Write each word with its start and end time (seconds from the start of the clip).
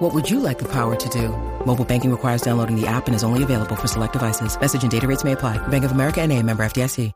What 0.00 0.14
would 0.14 0.30
you 0.30 0.40
like 0.40 0.58
the 0.58 0.68
power 0.72 0.96
to 0.96 1.08
do? 1.10 1.28
Mobile 1.66 1.84
banking 1.84 2.10
requires 2.10 2.40
downloading 2.40 2.74
the 2.74 2.86
app 2.86 3.06
and 3.06 3.14
is 3.14 3.22
only 3.22 3.42
available 3.42 3.76
for 3.76 3.86
select 3.86 4.14
devices. 4.14 4.58
Message 4.58 4.82
and 4.82 4.90
data 4.90 5.06
rates 5.06 5.24
may 5.24 5.32
apply. 5.32 5.58
Bank 5.68 5.84
of 5.84 5.92
America 5.92 6.22
and 6.22 6.32
a 6.32 6.42
member 6.42 6.62
FDIC. 6.62 7.12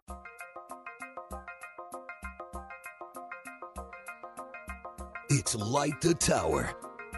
It's 5.30 5.54
Light 5.56 5.98
the 6.02 6.14
Tower, 6.14 6.70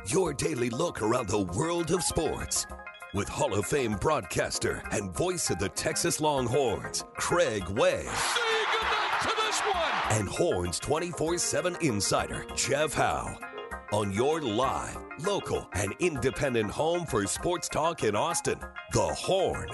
your 0.06 0.32
daily 0.32 0.70
look 0.70 1.02
around 1.02 1.28
the 1.28 1.42
world 1.42 1.90
of 1.90 2.04
sports. 2.04 2.64
With 3.12 3.28
Hall 3.28 3.52
of 3.54 3.66
Fame 3.66 3.96
broadcaster 4.00 4.84
and 4.92 5.12
voice 5.14 5.50
of 5.50 5.58
the 5.58 5.68
Texas 5.70 6.20
Longhorns, 6.20 7.04
Craig 7.14 7.68
Way. 7.70 8.06
And 10.10 10.28
Horns 10.28 10.78
24 10.78 11.38
7 11.38 11.76
insider, 11.80 12.46
Jeff 12.54 12.94
Howe. 12.94 13.36
On 13.92 14.12
your 14.12 14.40
live, 14.40 14.98
local, 15.20 15.68
and 15.74 15.94
independent 16.00 16.72
home 16.72 17.06
for 17.06 17.24
sports 17.28 17.68
talk 17.68 18.02
in 18.02 18.16
Austin, 18.16 18.58
The 18.92 19.00
Horn. 19.00 19.68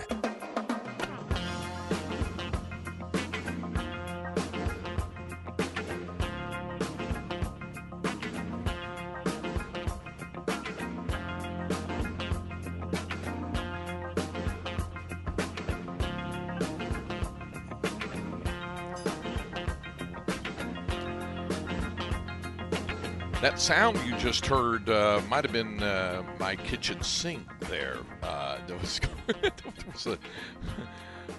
That 23.43 23.59
sound 23.59 23.99
you 24.07 24.17
just 24.19 24.47
heard 24.47 24.89
uh, 24.89 25.21
might 25.29 25.43
have 25.43 25.53
been 25.53 25.83
uh, 25.83 26.23
my 26.39 26.55
kitchen 26.55 27.03
sink 27.03 27.43
there. 27.69 27.97
Uh, 28.23 28.59
was, 28.81 29.01
was 29.93 30.07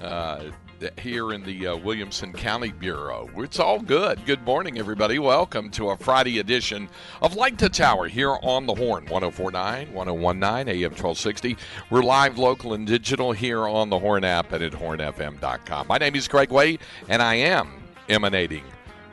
a, 0.02 0.06
uh, 0.06 0.52
here 1.00 1.32
in 1.32 1.44
the 1.44 1.68
uh, 1.68 1.78
Williamson 1.78 2.34
County 2.34 2.74
Bureau. 2.74 3.30
It's 3.38 3.58
all 3.58 3.80
good. 3.80 4.26
Good 4.26 4.44
morning, 4.44 4.80
everybody. 4.80 5.18
Welcome 5.18 5.72
to 5.72 5.92
a 5.92 5.98
Friday 5.98 6.40
edition 6.40 6.90
of 7.22 7.38
Light 7.38 7.58
the 7.58 7.70
Tower 7.70 8.10
here 8.10 8.36
on 8.44 8.66
the 8.66 8.76
Horn 8.76 9.06
1049, 9.06 9.94
1019, 9.94 10.76
AM 10.76 10.92
1260. 10.92 11.56
We're 11.90 12.04
live, 12.04 12.38
local, 12.38 12.74
and 12.74 12.86
digital 12.86 13.32
here 13.32 13.66
on 13.66 13.90
the 13.90 14.00
Horn 14.00 14.26
app 14.26 14.52
and 14.52 14.62
at 14.62 14.74
hornfm.com. 14.74 15.88
My 15.88 15.98
name 16.00 16.16
is 16.16 16.28
Craig 16.28 16.52
Way, 16.52 16.80
and 17.08 17.22
I 17.22 17.36
am 17.36 17.82
emanating 18.10 18.66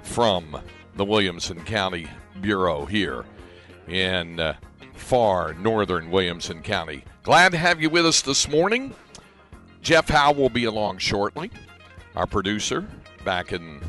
from 0.02 0.60
the 0.96 1.04
Williamson 1.04 1.62
County 1.62 2.08
Bureau 2.40 2.84
here 2.84 3.24
in 3.88 4.40
uh, 4.40 4.54
far 4.94 5.54
northern 5.54 6.10
Williamson 6.10 6.62
County. 6.62 7.04
Glad 7.22 7.52
to 7.52 7.58
have 7.58 7.80
you 7.80 7.90
with 7.90 8.06
us 8.06 8.22
this 8.22 8.48
morning. 8.48 8.94
Jeff 9.82 10.08
Howe 10.08 10.32
will 10.32 10.48
be 10.48 10.64
along 10.64 10.98
shortly. 10.98 11.50
Our 12.16 12.26
producer 12.26 12.86
back 13.24 13.52
in 13.52 13.80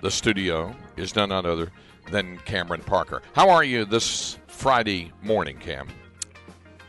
the 0.00 0.10
studio 0.10 0.74
is 0.96 1.14
none 1.16 1.32
other 1.32 1.70
than 2.10 2.38
Cameron 2.38 2.82
Parker. 2.82 3.22
How 3.34 3.50
are 3.50 3.64
you 3.64 3.84
this 3.84 4.38
Friday 4.46 5.12
morning, 5.22 5.58
Cam? 5.58 5.88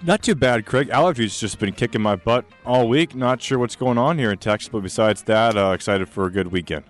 Not 0.02 0.22
too 0.22 0.36
bad, 0.36 0.66
Craig. 0.66 0.90
Allergies 0.90 1.40
just 1.40 1.60
been 1.60 1.74
kicking 1.74 2.02
my 2.02 2.18
butt 2.18 2.46
all 2.66 2.90
week. 2.90 3.16
Not 3.16 3.42
sure 3.42 3.58
what's 3.58 3.78
going 3.78 3.98
on 3.98 4.18
here 4.18 4.32
in 4.32 4.38
Texas, 4.38 4.68
but 4.68 4.82
besides 4.82 5.24
that, 5.24 5.56
uh, 5.56 5.72
excited 5.72 6.10
for 6.10 6.26
a 6.26 6.32
good 6.32 6.48
weekend. 6.48 6.84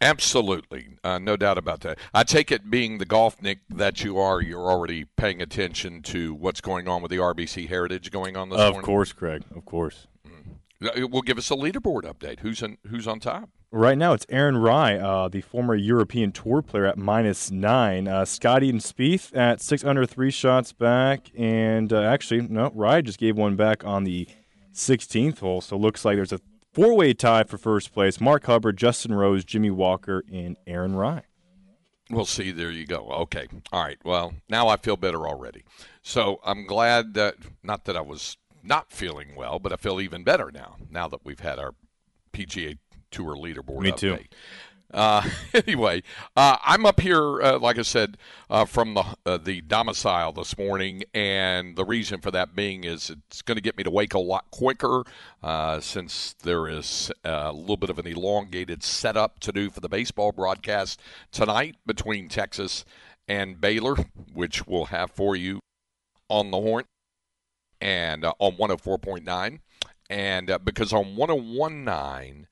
Absolutely, 0.00 0.98
uh, 1.02 1.18
no 1.18 1.36
doubt 1.36 1.58
about 1.58 1.80
that. 1.80 1.98
I 2.12 2.24
take 2.24 2.52
it, 2.52 2.70
being 2.70 2.98
the 2.98 3.04
golf 3.04 3.40
nick 3.40 3.60
that 3.70 4.04
you 4.04 4.18
are, 4.18 4.40
you're 4.40 4.70
already 4.70 5.04
paying 5.16 5.40
attention 5.40 6.02
to 6.02 6.34
what's 6.34 6.60
going 6.60 6.88
on 6.88 7.02
with 7.02 7.10
the 7.10 7.18
RBC 7.18 7.68
Heritage 7.68 8.10
going 8.10 8.36
on 8.36 8.50
this 8.50 8.58
of 8.58 8.72
morning. 8.72 8.78
Of 8.80 8.84
course, 8.84 9.12
Craig. 9.12 9.42
Of 9.54 9.64
course. 9.64 10.06
Mm-hmm. 10.26 10.98
It 10.98 11.10
will 11.10 11.22
give 11.22 11.38
us 11.38 11.50
a 11.50 11.54
leaderboard 11.54 12.02
update. 12.02 12.40
Who's 12.40 12.62
on, 12.62 12.78
who's 12.88 13.06
on 13.06 13.20
top? 13.20 13.50
Right 13.72 13.98
now, 13.98 14.12
it's 14.12 14.24
Aaron 14.28 14.56
Rai, 14.56 14.98
uh, 14.98 15.28
the 15.28 15.40
former 15.40 15.74
European 15.74 16.30
Tour 16.30 16.62
player, 16.62 16.86
at 16.86 16.96
minus 16.96 17.50
nine. 17.50 18.06
Uh, 18.06 18.24
Scotty 18.24 18.70
and 18.70 18.80
Spieth 18.80 19.36
at 19.36 19.60
six 19.60 19.84
under, 19.84 20.06
three 20.06 20.30
shots 20.30 20.72
back, 20.72 21.30
and 21.36 21.92
uh, 21.92 22.00
actually, 22.00 22.42
no, 22.42 22.70
Rye 22.74 23.00
just 23.00 23.18
gave 23.18 23.36
one 23.36 23.56
back 23.56 23.84
on 23.84 24.04
the 24.04 24.28
16th 24.72 25.40
hole. 25.40 25.60
So 25.60 25.76
looks 25.76 26.04
like 26.04 26.16
there's 26.16 26.32
a 26.32 26.40
Four 26.76 26.94
way 26.94 27.14
tie 27.14 27.44
for 27.44 27.56
first 27.56 27.94
place 27.94 28.20
Mark 28.20 28.44
Hubbard, 28.44 28.76
Justin 28.76 29.14
Rose, 29.14 29.46
Jimmy 29.46 29.70
Walker, 29.70 30.22
and 30.30 30.58
Aaron 30.66 30.94
Rai. 30.94 31.22
We'll 32.10 32.26
see. 32.26 32.50
There 32.50 32.70
you 32.70 32.84
go. 32.84 33.08
Okay. 33.22 33.46
All 33.72 33.82
right. 33.82 33.96
Well, 34.04 34.34
now 34.50 34.68
I 34.68 34.76
feel 34.76 34.98
better 34.98 35.26
already. 35.26 35.64
So 36.02 36.38
I'm 36.44 36.66
glad 36.66 37.14
that, 37.14 37.36
not 37.62 37.86
that 37.86 37.96
I 37.96 38.02
was 38.02 38.36
not 38.62 38.92
feeling 38.92 39.34
well, 39.34 39.58
but 39.58 39.72
I 39.72 39.76
feel 39.76 40.02
even 40.02 40.22
better 40.22 40.50
now, 40.52 40.76
now 40.90 41.08
that 41.08 41.24
we've 41.24 41.40
had 41.40 41.58
our 41.58 41.72
PGA 42.34 42.76
Tour 43.10 43.36
leaderboard 43.36 43.80
Me 43.80 43.92
update. 43.92 43.98
too. 43.98 44.18
Uh, 44.92 45.28
anyway, 45.54 46.02
uh, 46.36 46.56
I'm 46.64 46.86
up 46.86 47.00
here, 47.00 47.42
uh, 47.42 47.58
like 47.58 47.78
I 47.78 47.82
said, 47.82 48.16
uh, 48.48 48.64
from 48.64 48.94
the 48.94 49.04
uh, 49.24 49.36
the 49.36 49.60
domicile 49.60 50.32
this 50.32 50.56
morning, 50.56 51.04
and 51.12 51.76
the 51.76 51.84
reason 51.84 52.20
for 52.20 52.30
that 52.30 52.54
being 52.54 52.84
is 52.84 53.10
it's 53.10 53.42
going 53.42 53.56
to 53.56 53.62
get 53.62 53.76
me 53.76 53.84
to 53.84 53.90
wake 53.90 54.14
a 54.14 54.18
lot 54.18 54.50
quicker, 54.50 55.02
uh, 55.42 55.80
since 55.80 56.34
there 56.42 56.68
is 56.68 57.10
a 57.24 57.52
little 57.52 57.76
bit 57.76 57.90
of 57.90 57.98
an 57.98 58.06
elongated 58.06 58.82
setup 58.82 59.40
to 59.40 59.52
do 59.52 59.70
for 59.70 59.80
the 59.80 59.88
baseball 59.88 60.32
broadcast 60.32 61.00
tonight 61.32 61.76
between 61.84 62.28
Texas 62.28 62.84
and 63.28 63.60
Baylor, 63.60 63.96
which 64.32 64.66
we'll 64.66 64.86
have 64.86 65.10
for 65.10 65.34
you 65.34 65.60
on 66.28 66.50
the 66.50 66.58
horn 66.58 66.84
and 67.80 68.24
on 68.24 68.56
104.9, 68.56 69.58
and 70.08 70.58
because 70.64 70.92
on 70.92 71.16
101.9 71.16 72.46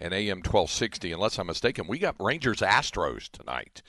and 0.00 0.14
AM 0.14 0.38
1260, 0.38 1.12
unless 1.12 1.38
I'm 1.38 1.46
mistaken. 1.46 1.86
We 1.86 1.98
got 1.98 2.16
Rangers 2.18 2.60
Astros 2.60 3.30
tonight 3.30 3.82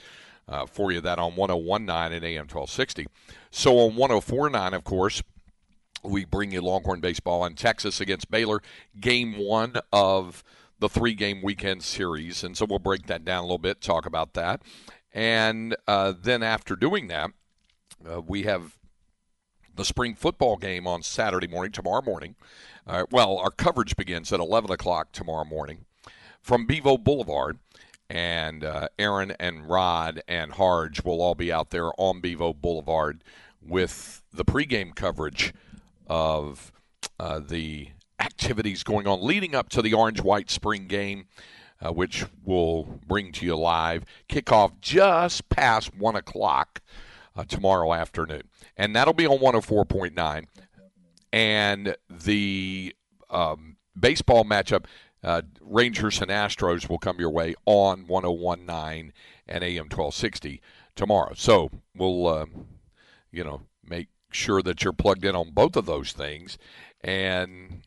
uh, 0.47 0.65
for 0.65 0.91
you, 0.91 0.99
that 1.01 1.19
on 1.19 1.35
1019 1.35 2.13
and 2.15 2.25
AM 2.25 2.47
1260. 2.47 3.07
So 3.49 3.79
on 3.79 3.95
1049, 3.95 4.73
of 4.73 4.83
course, 4.83 5.23
we 6.03 6.25
bring 6.25 6.51
you 6.51 6.61
Longhorn 6.61 6.99
Baseball 6.99 7.45
in 7.45 7.55
Texas 7.55 8.01
against 8.01 8.29
Baylor, 8.29 8.61
game 8.99 9.37
one 9.37 9.75
of 9.93 10.43
the 10.79 10.89
three 10.89 11.13
game 11.13 11.41
weekend 11.41 11.83
series. 11.83 12.43
And 12.43 12.57
so 12.57 12.65
we'll 12.65 12.79
break 12.79 13.07
that 13.07 13.23
down 13.23 13.39
a 13.39 13.43
little 13.43 13.57
bit, 13.57 13.81
talk 13.81 14.05
about 14.05 14.33
that. 14.33 14.61
And 15.13 15.75
uh, 15.87 16.13
then 16.19 16.43
after 16.43 16.75
doing 16.75 17.07
that, 17.07 17.31
uh, 18.09 18.21
we 18.21 18.43
have 18.43 18.77
the 19.75 19.85
spring 19.85 20.15
football 20.15 20.57
game 20.57 20.87
on 20.87 21.03
Saturday 21.03 21.47
morning, 21.47 21.71
tomorrow 21.71 22.01
morning. 22.01 22.35
Uh, 22.85 23.05
well, 23.11 23.37
our 23.37 23.51
coverage 23.51 23.95
begins 23.95 24.33
at 24.33 24.39
11 24.39 24.71
o'clock 24.71 25.11
tomorrow 25.11 25.45
morning 25.45 25.85
from 26.41 26.65
Bevo 26.65 26.97
Boulevard. 26.97 27.59
And 28.09 28.65
uh, 28.65 28.89
Aaron 28.99 29.31
and 29.39 29.69
Rod 29.69 30.21
and 30.27 30.51
Harge 30.51 31.03
will 31.03 31.21
all 31.21 31.35
be 31.35 31.51
out 31.51 31.69
there 31.69 31.91
on 31.97 32.19
Bevo 32.19 32.53
Boulevard 32.53 33.23
with 33.61 34.21
the 34.33 34.43
pregame 34.43 34.93
coverage 34.93 35.53
of 36.07 36.73
uh, 37.19 37.39
the 37.39 37.89
activities 38.19 38.83
going 38.83 39.07
on 39.07 39.25
leading 39.25 39.55
up 39.55 39.69
to 39.69 39.81
the 39.81 39.93
orange 39.93 40.21
white 40.21 40.49
spring 40.49 40.87
game, 40.87 41.27
uh, 41.81 41.91
which 41.91 42.25
we'll 42.43 42.99
bring 43.07 43.31
to 43.31 43.45
you 43.45 43.55
live. 43.55 44.03
Kickoff 44.27 44.73
just 44.81 45.47
past 45.49 45.95
1 45.95 46.15
o'clock 46.15 46.81
uh, 47.35 47.43
tomorrow 47.45 47.93
afternoon. 47.93 48.43
And 48.75 48.95
that'll 48.95 49.13
be 49.13 49.27
on 49.27 49.39
104.9. 49.39 50.45
And 51.31 51.95
the 52.09 52.93
um, 53.29 53.77
baseball 53.97 54.43
matchup 54.43 54.85
uh, 55.23 55.41
Rangers 55.61 56.21
and 56.21 56.31
Astros 56.31 56.89
will 56.89 56.97
come 56.97 57.19
your 57.19 57.29
way 57.29 57.55
on 57.65 58.07
1019 58.07 59.13
and 59.47 59.63
AM 59.63 59.85
1260 59.85 60.61
tomorrow. 60.95 61.33
So 61.35 61.69
we'll, 61.95 62.27
uh, 62.27 62.45
you 63.31 63.43
know, 63.43 63.61
make 63.83 64.07
sure 64.31 64.61
that 64.61 64.83
you're 64.83 64.93
plugged 64.93 65.25
in 65.25 65.35
on 65.35 65.51
both 65.51 65.75
of 65.75 65.85
those 65.85 66.11
things, 66.11 66.57
and 67.01 67.81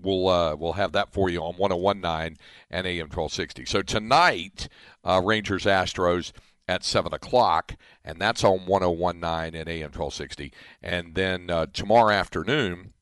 we'll 0.00 0.28
uh, 0.28 0.54
we'll 0.54 0.74
have 0.74 0.92
that 0.92 1.12
for 1.12 1.28
you 1.28 1.40
on 1.40 1.54
1019 1.54 2.38
and 2.70 2.86
AM 2.86 3.06
1260. 3.06 3.64
So 3.64 3.82
tonight, 3.82 4.68
uh, 5.04 5.20
Rangers 5.24 5.64
Astros 5.64 6.32
at 6.68 6.84
7 6.84 7.12
o'clock, 7.14 7.76
and 8.04 8.20
that's 8.20 8.44
on 8.44 8.66
1019 8.66 9.60
and 9.60 9.68
AM 9.68 9.90
1260. 9.92 10.52
And 10.82 11.14
then 11.14 11.50
uh, 11.50 11.66
tomorrow 11.72 12.12
afternoon, 12.12 12.92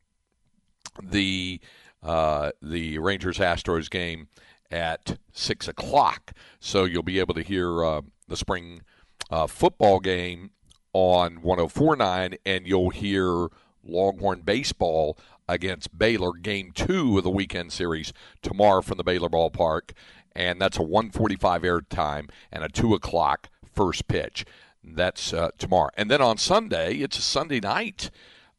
the 1.03 1.61
uh, 2.05 2.53
the 2.63 2.99
Rangers 2.99 3.39
Astros 3.39 3.91
game 3.91 4.29
at 4.71 5.19
6 5.33 5.69
o'clock. 5.69 6.33
So 6.61 6.85
you'll 6.85 7.03
be 7.03 7.19
able 7.19 7.35
to 7.35 7.43
hear 7.43 7.85
uh, 7.85 8.03
the 8.29 8.37
spring 8.37 8.83
uh, 9.31 9.47
football 9.47 10.01
game 10.01 10.51
on 10.93 11.43
1049, 11.43 12.37
and 12.45 12.67
you'll 12.67 12.91
hear 12.91 13.49
Longhorn 13.83 14.43
baseball 14.43 15.19
against 15.49 15.97
Baylor, 15.99 16.33
game 16.33 16.73
two 16.73 17.19
of 17.19 17.25
the 17.25 17.31
weekend 17.31 17.73
series 17.73 18.13
tomorrow 18.43 18.81
from 18.81 18.97
the 18.97 19.05
Baylor 19.05 19.29
ballpark, 19.29 19.91
and 20.35 20.61
that's 20.61 20.79
a 20.79 20.83
145 20.83 21.65
air 21.65 21.81
time 21.81 22.29
and 22.53 22.65
a 22.65 22.69
2 22.69 22.95
o'clock 22.95 23.49
first 23.73 24.09
pitch. 24.09 24.45
That's 24.83 25.33
uh, 25.33 25.51
tomorrow. 25.59 25.91
And 25.97 26.11
then 26.11 26.21
on 26.21 26.37
Sunday, 26.37 26.97
it's 26.97 27.19
a 27.19 27.23
Sunday 27.23 27.61
night 27.61 28.11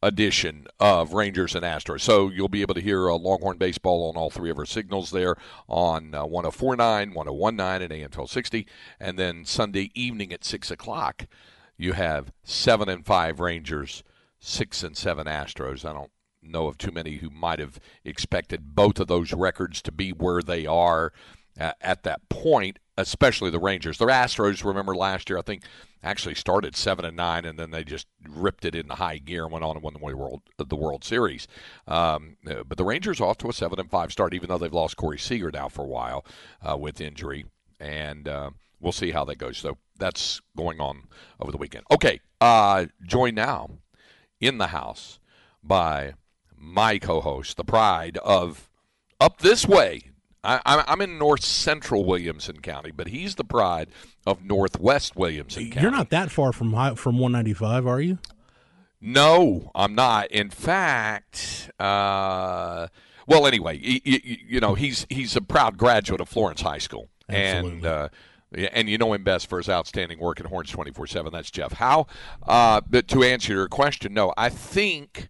edition 0.02 0.66
of 0.78 1.12
Rangers 1.12 1.54
and 1.54 1.64
Astros. 1.64 2.00
So 2.00 2.28
you'll 2.28 2.48
be 2.48 2.62
able 2.62 2.74
to 2.74 2.80
hear 2.80 3.10
uh, 3.10 3.14
Longhorn 3.14 3.58
baseball 3.58 4.08
on 4.08 4.16
all 4.16 4.30
three 4.30 4.50
of 4.50 4.58
our 4.58 4.66
signals 4.66 5.10
there 5.10 5.36
on 5.68 6.14
uh, 6.14 6.26
1049, 6.26 7.14
1019, 7.14 7.82
and 7.82 7.92
AM 7.92 8.10
1260. 8.10 8.66
And 9.00 9.18
then 9.18 9.44
Sunday 9.44 9.90
evening 9.94 10.32
at 10.32 10.44
6 10.44 10.70
o'clock, 10.70 11.26
you 11.76 11.92
have 11.92 12.32
7 12.42 12.88
and 12.88 13.04
5 13.04 13.40
Rangers, 13.40 14.02
6 14.40 14.82
and 14.82 14.96
7 14.96 15.26
Astros. 15.26 15.84
I 15.84 15.92
don't 15.92 16.10
know 16.42 16.68
of 16.68 16.78
too 16.78 16.92
many 16.92 17.16
who 17.16 17.30
might 17.30 17.58
have 17.58 17.80
expected 18.04 18.74
both 18.74 19.00
of 19.00 19.08
those 19.08 19.32
records 19.32 19.82
to 19.82 19.92
be 19.92 20.10
where 20.10 20.42
they 20.42 20.66
are 20.66 21.12
uh, 21.58 21.72
at 21.80 22.02
that 22.04 22.28
point, 22.28 22.78
especially 22.96 23.50
the 23.50 23.58
Rangers. 23.58 23.98
The 23.98 24.06
Astros, 24.06 24.64
remember 24.64 24.94
last 24.94 25.28
year, 25.28 25.38
I 25.38 25.42
think 25.42 25.62
actually 26.02 26.34
started 26.34 26.76
seven 26.76 27.04
and 27.04 27.16
nine, 27.16 27.44
and 27.44 27.58
then 27.58 27.70
they 27.70 27.84
just 27.84 28.06
ripped 28.28 28.64
it 28.64 28.74
into 28.74 28.94
high 28.94 29.18
gear 29.18 29.44
and 29.44 29.52
went 29.52 29.64
on 29.64 29.76
and 29.76 29.82
won 29.82 29.92
the 29.92 29.98
World 29.98 30.42
the 30.56 30.76
World 30.76 31.04
Series. 31.04 31.46
Um, 31.86 32.36
uh, 32.48 32.62
but 32.66 32.78
the 32.78 32.84
Rangers 32.84 33.20
off 33.20 33.38
to 33.38 33.48
a 33.48 33.52
seven 33.52 33.80
and 33.80 33.90
five 33.90 34.12
start, 34.12 34.34
even 34.34 34.48
though 34.48 34.58
they've 34.58 34.72
lost 34.72 34.96
Corey 34.96 35.18
Seager 35.18 35.50
now 35.50 35.68
for 35.68 35.82
a 35.82 35.88
while 35.88 36.24
uh, 36.62 36.76
with 36.76 37.00
injury, 37.00 37.46
and 37.80 38.28
uh, 38.28 38.50
we'll 38.80 38.92
see 38.92 39.10
how 39.10 39.24
that 39.24 39.38
goes. 39.38 39.58
So 39.58 39.78
that's 39.98 40.40
going 40.56 40.80
on 40.80 41.04
over 41.40 41.50
the 41.50 41.58
weekend. 41.58 41.84
Okay, 41.90 42.20
uh, 42.40 42.86
joined 43.02 43.36
now 43.36 43.70
in 44.40 44.58
the 44.58 44.68
house 44.68 45.18
by 45.62 46.14
my 46.56 46.98
co-host, 46.98 47.56
the 47.56 47.64
pride 47.64 48.18
of 48.18 48.70
up 49.20 49.38
this 49.38 49.66
way. 49.66 50.10
I, 50.46 50.84
am 50.92 51.00
in 51.00 51.18
north 51.18 51.44
central 51.44 52.04
Williamson 52.04 52.60
County, 52.60 52.90
but 52.90 53.08
he's 53.08 53.34
the 53.34 53.44
pride 53.44 53.88
of 54.26 54.44
northwest 54.44 55.16
Williamson 55.16 55.70
County. 55.70 55.82
You're 55.82 55.90
not 55.90 56.10
that 56.10 56.30
far 56.30 56.52
from 56.52 56.70
from 56.96 57.18
195, 57.18 57.86
are 57.86 58.00
you? 58.00 58.18
No, 59.00 59.70
I'm 59.74 59.94
not. 59.94 60.30
In 60.30 60.50
fact, 60.50 61.70
uh, 61.78 62.88
well, 63.26 63.46
anyway, 63.46 63.78
you, 63.78 64.00
you, 64.04 64.36
you, 64.48 64.60
know, 64.60 64.74
he's 64.74 65.06
he's 65.10 65.36
a 65.36 65.40
proud 65.40 65.76
graduate 65.76 66.20
of 66.20 66.28
Florence 66.28 66.60
High 66.60 66.78
School, 66.78 67.08
Absolutely. 67.28 67.78
and 67.78 67.86
uh, 67.86 68.08
and 68.72 68.88
you 68.88 68.98
know 68.98 69.12
him 69.12 69.24
best 69.24 69.48
for 69.48 69.58
his 69.58 69.68
outstanding 69.68 70.18
work 70.18 70.40
at 70.40 70.46
Horns 70.46 70.72
24/7. 70.72 71.32
That's 71.32 71.50
Jeff 71.50 71.72
Howe. 71.72 72.06
Uh, 72.42 72.80
but 72.88 73.08
to 73.08 73.22
answer 73.22 73.52
your 73.52 73.68
question, 73.68 74.14
no, 74.14 74.32
I 74.36 74.48
think 74.48 75.28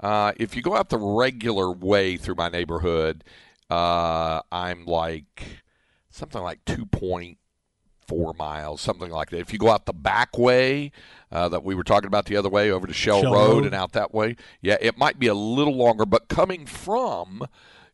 uh, 0.00 0.32
if 0.36 0.54
you 0.54 0.62
go 0.62 0.76
out 0.76 0.90
the 0.90 0.98
regular 0.98 1.70
way 1.70 2.16
through 2.16 2.36
my 2.36 2.48
neighborhood, 2.48 3.24
uh, 3.70 4.40
I'm 4.50 4.84
like 4.86 5.62
something 6.10 6.42
like 6.42 6.64
2.4 6.64 8.36
miles, 8.36 8.80
something 8.80 9.10
like 9.10 9.30
that. 9.30 9.40
If 9.40 9.52
you 9.52 9.58
go 9.58 9.70
out 9.70 9.86
the 9.86 9.92
back 9.92 10.36
way 10.38 10.92
uh, 11.30 11.48
that 11.48 11.64
we 11.64 11.74
were 11.74 11.84
talking 11.84 12.06
about 12.08 12.26
the 12.26 12.36
other 12.36 12.48
way 12.48 12.70
over 12.70 12.86
to 12.86 12.92
Shell, 12.92 13.22
Shell 13.22 13.32
Road, 13.32 13.48
Road. 13.48 13.66
and 13.66 13.74
out 13.74 13.92
that 13.92 14.14
way, 14.14 14.36
yeah, 14.60 14.76
it 14.80 14.96
might 14.98 15.18
be 15.18 15.26
a 15.26 15.34
little 15.34 15.76
longer. 15.76 16.06
But 16.06 16.28
coming 16.28 16.66
from 16.66 17.46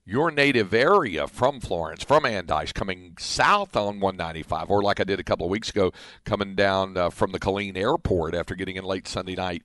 your 0.07 0.31
native 0.31 0.75
area 0.75 1.27
from 1.27 1.61
Florence, 1.61 2.05
from 2.05 2.25
Andice, 2.25 2.75
coming 2.75 3.17
south 3.19 3.75
on 3.75 4.01
195, 4.01 4.71
or 4.71 4.83
like 4.83 5.01
I 5.01 5.05
did 5.05 5.19
a 5.19 5.25
couple 5.25 5.47
of 5.47 5.51
weeks 5.51 5.71
ago, 5.71 5.93
coming 6.25 6.55
down 6.55 6.97
uh, 6.97 7.11
from 7.11 7.33
the 7.33 7.41
Killeen 7.41 7.77
Airport 7.77 8.35
after 8.35 8.55
getting 8.55 8.77
in 8.77 8.85
late 8.85 9.09
Sunday 9.09 9.35
night 9.35 9.63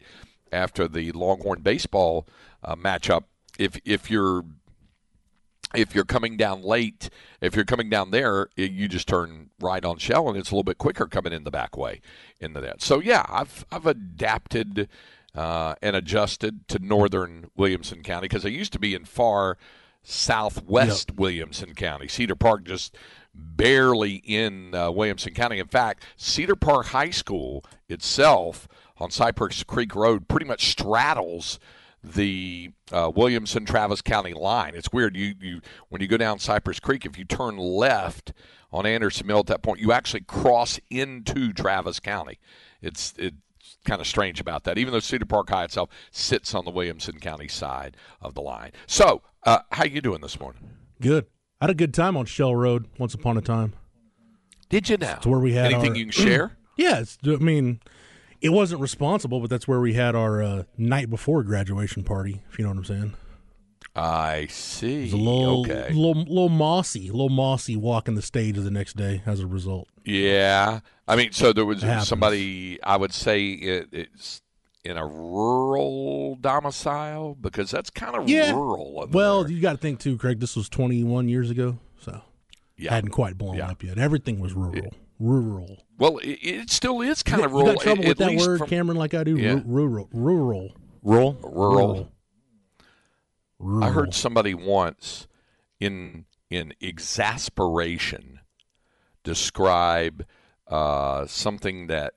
after 0.52 0.88
the 0.88 1.12
Longhorn 1.12 1.62
baseball 1.62 2.28
uh, 2.64 2.76
matchup. 2.76 3.26
If 3.58 3.78
if 3.84 4.10
you're 4.10 4.46
if 5.76 5.94
you're 5.94 6.06
coming 6.06 6.38
down 6.38 6.62
late, 6.62 7.10
if 7.42 7.56
you're 7.56 7.66
coming 7.66 7.90
down 7.90 8.12
there, 8.12 8.50
you 8.56 8.88
just 8.88 9.08
turn 9.08 9.50
right 9.60 9.84
on 9.84 9.98
Shell, 9.98 10.30
and 10.30 10.38
it's 10.38 10.52
a 10.52 10.54
little 10.54 10.64
bit 10.64 10.78
quicker 10.78 11.06
coming 11.06 11.34
in 11.34 11.44
the 11.44 11.52
back 11.52 11.78
way 11.78 12.02
into 12.40 12.60
that. 12.62 12.82
So 12.82 13.00
yeah, 13.00 13.26
I've 13.30 13.66
I've 13.72 13.86
adapted 13.86 14.90
uh, 15.36 15.76
and 15.82 15.96
adjusted 15.96 16.68
to 16.70 16.80
northern 16.80 17.52
Williamson 17.56 18.02
County 18.04 18.28
because 18.28 18.46
I 18.46 18.50
used 18.50 18.74
to 18.74 18.80
be 18.80 18.96
in 18.96 19.06
far 19.06 19.58
southwest 20.04 21.12
yep. 21.12 21.20
Williamson 21.20 21.76
County. 21.76 22.08
Cedar 22.08 22.36
Park 22.36 22.64
just 22.64 22.98
barely 23.34 24.16
in 24.26 24.74
uh, 24.74 24.92
Williamson 24.92 25.34
County. 25.34 25.60
In 25.60 25.68
fact, 25.68 26.04
Cedar 26.18 26.56
Park 26.56 26.88
High 26.88 27.12
School 27.12 27.64
itself 27.88 28.68
on 28.98 29.12
Cypress 29.12 29.64
Creek 29.64 29.96
Road 29.96 30.28
pretty 30.28 30.46
much 30.46 30.72
straddles 30.72 31.60
the 32.04 32.72
uh, 32.92 33.12
Williamson 33.14 33.66
Travis 33.66 34.02
County 34.02 34.34
line. 34.34 34.74
It's 34.76 34.92
weird. 34.92 35.16
You 35.16 35.36
you 35.40 35.62
when 35.90 36.02
you 36.02 36.08
go 36.08 36.18
down 36.18 36.40
Cypress 36.40 36.80
Creek, 36.80 37.06
if 37.06 37.18
you 37.18 37.26
turn 37.26 37.58
left 37.58 38.34
on 38.72 38.86
Anderson 38.86 39.28
Mill 39.28 39.40
at 39.40 39.48
that 39.48 39.64
point, 39.64 39.80
you 39.80 39.92
actually 39.92 40.22
cross 40.22 40.80
into 40.90 41.52
Travis 41.54 42.00
County. 42.00 42.40
It's 42.82 43.14
it's 43.18 43.36
kind 43.86 44.02
of 44.02 44.08
strange 44.08 44.40
about 44.40 44.64
that, 44.64 44.78
even 44.78 44.94
though 44.94 45.00
Cedar 45.00 45.26
Park 45.26 45.50
High 45.50 45.66
itself 45.66 45.90
sits 46.12 46.54
on 46.54 46.66
the 46.66 46.72
Williamson 46.72 47.20
County 47.20 47.48
side 47.48 47.98
of 48.22 48.34
the 48.34 48.42
line. 48.42 48.72
So, 48.88 49.22
uh, 49.44 49.60
how 49.72 49.86
you 49.86 50.02
doing 50.02 50.22
this 50.22 50.40
morning? 50.40 50.70
Good. 51.02 51.26
I 51.62 51.66
had 51.66 51.72
a 51.72 51.76
good 51.76 51.94
time 51.94 52.16
on 52.16 52.26
Shell 52.26 52.56
Road 52.56 52.88
once 52.98 53.14
upon 53.14 53.38
a 53.38 53.42
time. 53.42 53.74
Did 54.70 54.90
you 54.90 54.98
now? 54.98 55.18
It's 55.18 55.26
where 55.26 55.40
we 55.40 55.54
had 55.54 55.72
anything 55.72 55.92
our, 55.92 55.98
you 55.98 56.06
can 56.06 56.12
share. 56.12 56.58
yeah, 56.78 57.04
I 57.26 57.36
mean, 57.38 57.82
it 58.42 58.50
wasn't 58.50 58.82
responsible, 58.82 59.40
but 59.40 59.50
that's 59.50 59.68
where 59.68 59.80
we 59.80 59.94
had 59.94 60.16
our 60.16 60.42
uh, 60.42 60.64
night 60.78 61.10
before 61.10 61.44
graduation 61.44 62.04
party. 62.04 62.42
If 62.52 62.58
you 62.60 62.64
know 62.64 62.70
what 62.72 62.78
I'm 62.80 62.86
saying. 62.86 63.14
I 63.96 64.48
see. 64.50 65.00
It 65.00 65.04
was 65.04 65.14
a 65.14 65.18
little, 65.18 65.62
okay. 65.62 65.92
little, 65.94 66.22
little 66.24 66.50
mossy, 66.50 67.10
little 67.10 67.30
mossy 67.30 67.76
walking 67.76 68.16
the 68.16 68.22
stage 68.22 68.56
the 68.56 68.70
next 68.72 68.96
day 68.96 69.22
as 69.26 69.40
a 69.40 69.48
result. 69.48 69.90
Yeah, 70.06 70.80
I 71.08 71.16
mean, 71.16 71.32
so 71.34 71.52
there 71.54 71.66
was 71.66 71.84
It 71.84 71.88
happens. 71.88 72.08
somebody. 72.08 72.82
I 72.84 72.96
would 72.98 73.14
say 73.14 73.48
it, 73.50 73.90
it's 73.92 74.42
in 74.86 74.96
a 74.96 75.06
rural 75.06 76.36
domicile 76.40 77.36
because 77.42 77.72
that's 77.72 77.90
kind 77.90 78.16
of 78.16 78.30
Yeah. 78.30 78.52
rural. 78.52 79.08
Well, 79.12 79.44
there. 79.44 79.52
you 79.52 79.62
got 79.62 79.72
to 79.74 79.78
think 79.78 80.00
too, 80.00 80.18
Craig. 80.18 80.40
This 80.40 80.56
was 80.56 80.70
21 80.70 81.28
years 81.28 81.50
ago, 81.50 81.80
so 82.00 82.22
yeah. 82.78 82.94
hadn't 82.94 83.10
quite 83.12 83.38
blown 83.38 83.56
Yeah. 83.58 83.70
up 83.72 83.84
yet. 83.84 83.98
Everything 83.98 84.40
was 84.40 84.54
rural, 84.54 84.94
rural. 85.20 85.86
Well, 85.98 86.18
it, 86.20 86.40
it 86.42 86.70
still 86.72 87.02
is 87.02 87.24
kind 87.24 87.44
of 87.44 87.52
rural. 87.52 87.70
You 87.70 87.74
got 87.76 87.84
trouble 87.84 88.04
with 88.06 88.18
that 88.18 88.36
word, 88.36 88.60
from 88.60 88.70
Cameron, 88.70 88.98
like 88.98 89.14
I 89.14 89.24
do. 89.24 89.38
Yeah. 89.38 89.60
Ru- 89.66 90.08
Rural, 90.12 90.76
rural, 91.04 91.38
rural. 91.44 92.12
rural. 93.60 93.84
I 93.84 93.90
heard 93.90 94.14
somebody 94.14 94.54
once 94.54 95.28
in 95.80 96.26
in 96.50 96.74
exasperation 96.82 98.40
describe 99.24 100.26
uh, 100.68 101.28
something 101.28 101.88
that 101.88 102.14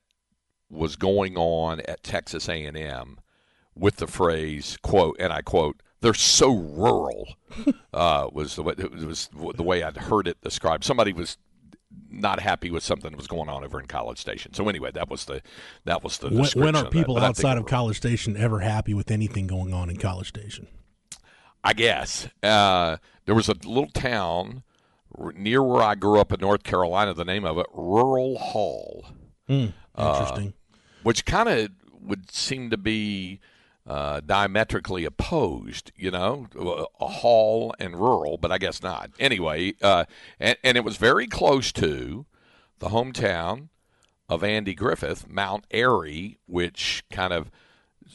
was 0.70 0.96
going 0.96 1.36
on 1.36 1.80
at 1.80 2.02
Texas 2.02 2.48
A&M 2.48 3.18
with 3.74 3.96
the 3.96 4.06
phrase 4.06 4.78
quote 4.82 5.16
and 5.18 5.32
I 5.32 5.42
quote 5.42 5.82
they're 6.00 6.14
so 6.14 6.54
rural 6.54 7.36
uh, 7.92 8.28
was 8.32 8.56
the 8.56 8.62
way 8.62 8.74
it 8.78 8.90
was 9.04 9.28
the 9.54 9.62
way 9.62 9.82
I'd 9.82 9.96
heard 9.96 10.26
it 10.26 10.40
described. 10.40 10.84
Somebody 10.84 11.12
was 11.12 11.36
not 12.10 12.40
happy 12.40 12.70
with 12.70 12.82
something 12.82 13.10
that 13.10 13.16
was 13.16 13.26
going 13.26 13.48
on 13.48 13.64
over 13.64 13.80
in 13.80 13.86
College 13.86 14.18
Station. 14.18 14.52
So 14.54 14.68
anyway, 14.68 14.90
that 14.92 15.08
was 15.08 15.24
the 15.24 15.42
that 15.84 16.02
was 16.04 16.18
the 16.18 16.28
When, 16.28 16.42
description 16.42 16.74
when 16.74 16.76
are 16.76 16.90
people 16.90 17.16
outside 17.18 17.56
of 17.58 17.66
College 17.66 17.96
Station 17.96 18.36
ever 18.36 18.60
happy 18.60 18.94
with 18.94 19.10
anything 19.10 19.46
going 19.46 19.72
on 19.72 19.88
in 19.90 19.96
College 19.96 20.28
Station? 20.28 20.66
I 21.64 21.72
guess. 21.72 22.28
Uh, 22.42 22.96
there 23.24 23.34
was 23.34 23.48
a 23.48 23.54
little 23.54 23.86
town 23.88 24.62
r- 25.16 25.32
near 25.32 25.62
where 25.62 25.82
I 25.82 25.94
grew 25.94 26.18
up 26.20 26.32
in 26.32 26.40
North 26.40 26.64
Carolina, 26.64 27.14
the 27.14 27.24
name 27.24 27.44
of 27.44 27.56
it, 27.58 27.66
Rural 27.72 28.36
Hall, 28.38 29.06
Uh, 29.48 29.68
interesting. 29.96 30.54
which 31.02 31.24
kind 31.24 31.48
of 31.48 31.70
would 32.00 32.30
seem 32.32 32.68
to 32.70 32.76
be 32.76 33.38
uh, 33.86 34.20
diametrically 34.20 35.04
opposed, 35.04 35.90
you 35.96 36.10
know, 36.10 36.46
a 37.00 37.06
hall 37.06 37.74
and 37.78 37.96
rural, 37.96 38.36
but 38.36 38.52
I 38.52 38.58
guess 38.58 38.82
not. 38.82 39.10
Anyway, 39.18 39.74
uh, 39.82 40.04
and, 40.38 40.56
and 40.62 40.76
it 40.76 40.84
was 40.84 40.96
very 40.96 41.26
close 41.26 41.72
to 41.72 42.26
the 42.78 42.88
hometown 42.88 43.68
of 44.28 44.44
Andy 44.44 44.74
Griffith, 44.74 45.28
Mount 45.28 45.66
Airy, 45.70 46.38
which 46.46 47.04
kind 47.10 47.32
of 47.32 47.50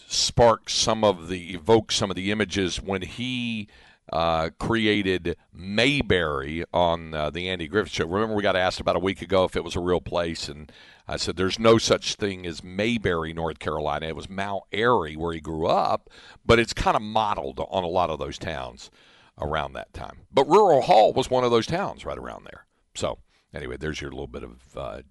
sparked 0.07 0.71
some 0.71 1.03
of 1.03 1.27
the 1.27 1.53
evoked 1.53 1.93
some 1.93 2.09
of 2.09 2.15
the 2.15 2.31
images 2.31 2.81
when 2.81 3.01
he 3.01 3.67
uh, 4.11 4.49
created 4.59 5.35
Mayberry 5.53 6.63
on 6.73 7.13
uh, 7.13 7.29
the 7.29 7.49
Andy 7.49 7.67
Griffith 7.67 7.91
Show. 7.91 8.07
Remember, 8.07 8.35
we 8.35 8.43
got 8.43 8.55
asked 8.55 8.79
about 8.79 8.95
a 8.95 8.99
week 8.99 9.21
ago 9.21 9.43
if 9.43 9.55
it 9.55 9.63
was 9.63 9.75
a 9.75 9.81
real 9.81 10.01
place, 10.01 10.47
and 10.47 10.71
I 11.07 11.17
said 11.17 11.37
there's 11.37 11.59
no 11.59 11.77
such 11.77 12.15
thing 12.15 12.45
as 12.45 12.63
Mayberry, 12.63 13.33
North 13.33 13.59
Carolina. 13.59 14.07
It 14.07 14.15
was 14.15 14.29
Mount 14.29 14.63
Airy 14.71 15.15
where 15.15 15.33
he 15.33 15.39
grew 15.39 15.67
up, 15.67 16.09
but 16.45 16.59
it's 16.59 16.73
kind 16.73 16.95
of 16.95 17.01
modeled 17.01 17.59
on 17.69 17.83
a 17.83 17.87
lot 17.87 18.09
of 18.09 18.19
those 18.19 18.37
towns 18.37 18.91
around 19.39 19.73
that 19.73 19.93
time. 19.93 20.21
But 20.31 20.47
Rural 20.47 20.81
Hall 20.81 21.13
was 21.13 21.29
one 21.29 21.43
of 21.43 21.51
those 21.51 21.67
towns 21.67 22.05
right 22.05 22.17
around 22.17 22.45
there. 22.45 22.65
So 22.95 23.19
anyway, 23.53 23.77
there's 23.77 24.01
your 24.01 24.11
little 24.11 24.27
bit 24.27 24.43
of 24.43 24.61
uh, 24.75 25.01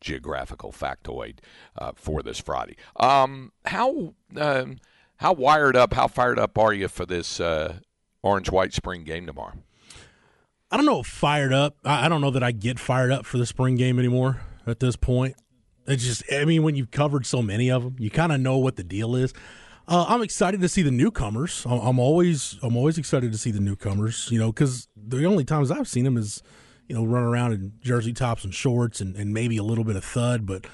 geographical 0.00 0.72
factoid 0.72 1.38
uh, 1.78 1.92
for 1.94 2.22
this 2.22 2.38
Friday. 2.38 2.76
Um, 2.96 3.52
how 3.64 4.14
um, 4.36 4.78
how 5.18 5.32
wired 5.32 5.76
up, 5.76 5.94
how 5.94 6.08
fired 6.08 6.38
up 6.38 6.58
are 6.58 6.74
you 6.74 6.88
for 6.88 7.06
this 7.06 7.40
uh, 7.40 7.78
orange 8.22 8.50
white 8.50 8.74
spring 8.74 9.04
game 9.04 9.26
tomorrow? 9.26 9.54
I 10.70 10.76
don't 10.76 10.86
know, 10.86 11.02
fired 11.02 11.52
up. 11.52 11.76
I, 11.84 12.06
I 12.06 12.08
don't 12.08 12.20
know 12.20 12.30
that 12.32 12.42
I 12.42 12.52
get 12.52 12.78
fired 12.78 13.12
up 13.12 13.24
for 13.24 13.38
the 13.38 13.46
spring 13.46 13.76
game 13.76 13.98
anymore 13.98 14.42
at 14.66 14.80
this 14.80 14.96
point. 14.96 15.36
It's 15.86 16.04
just, 16.04 16.22
I 16.32 16.44
mean, 16.44 16.62
when 16.62 16.74
you've 16.74 16.90
covered 16.90 17.26
so 17.26 17.42
many 17.42 17.70
of 17.70 17.82
them, 17.84 17.96
you 17.98 18.10
kind 18.10 18.32
of 18.32 18.40
know 18.40 18.58
what 18.58 18.76
the 18.76 18.84
deal 18.84 19.14
is. 19.14 19.32
Uh, 19.88 20.04
I'm 20.08 20.22
excited 20.22 20.60
to 20.62 20.68
see 20.68 20.82
the 20.82 20.90
newcomers. 20.90 21.64
I'm, 21.64 21.98
always, 22.00 22.58
I'm 22.62 22.76
always 22.76 22.98
excited 22.98 23.30
to 23.30 23.38
see 23.38 23.52
the 23.52 23.60
newcomers. 23.60 24.28
You 24.32 24.38
know, 24.38 24.50
because 24.50 24.88
the 24.96 25.24
only 25.26 25.44
times 25.44 25.70
I've 25.70 25.86
seen 25.86 26.04
them 26.04 26.16
is, 26.16 26.42
you 26.88 26.96
know, 26.96 27.04
run 27.04 27.22
around 27.22 27.52
in 27.52 27.72
jersey 27.80 28.12
tops 28.12 28.44
and 28.44 28.52
shorts 28.52 29.00
and, 29.00 29.14
and 29.16 29.32
maybe 29.32 29.56
a 29.56 29.62
little 29.62 29.84
bit 29.84 29.94
of 29.94 30.04
thud. 30.04 30.44
But 30.44 30.66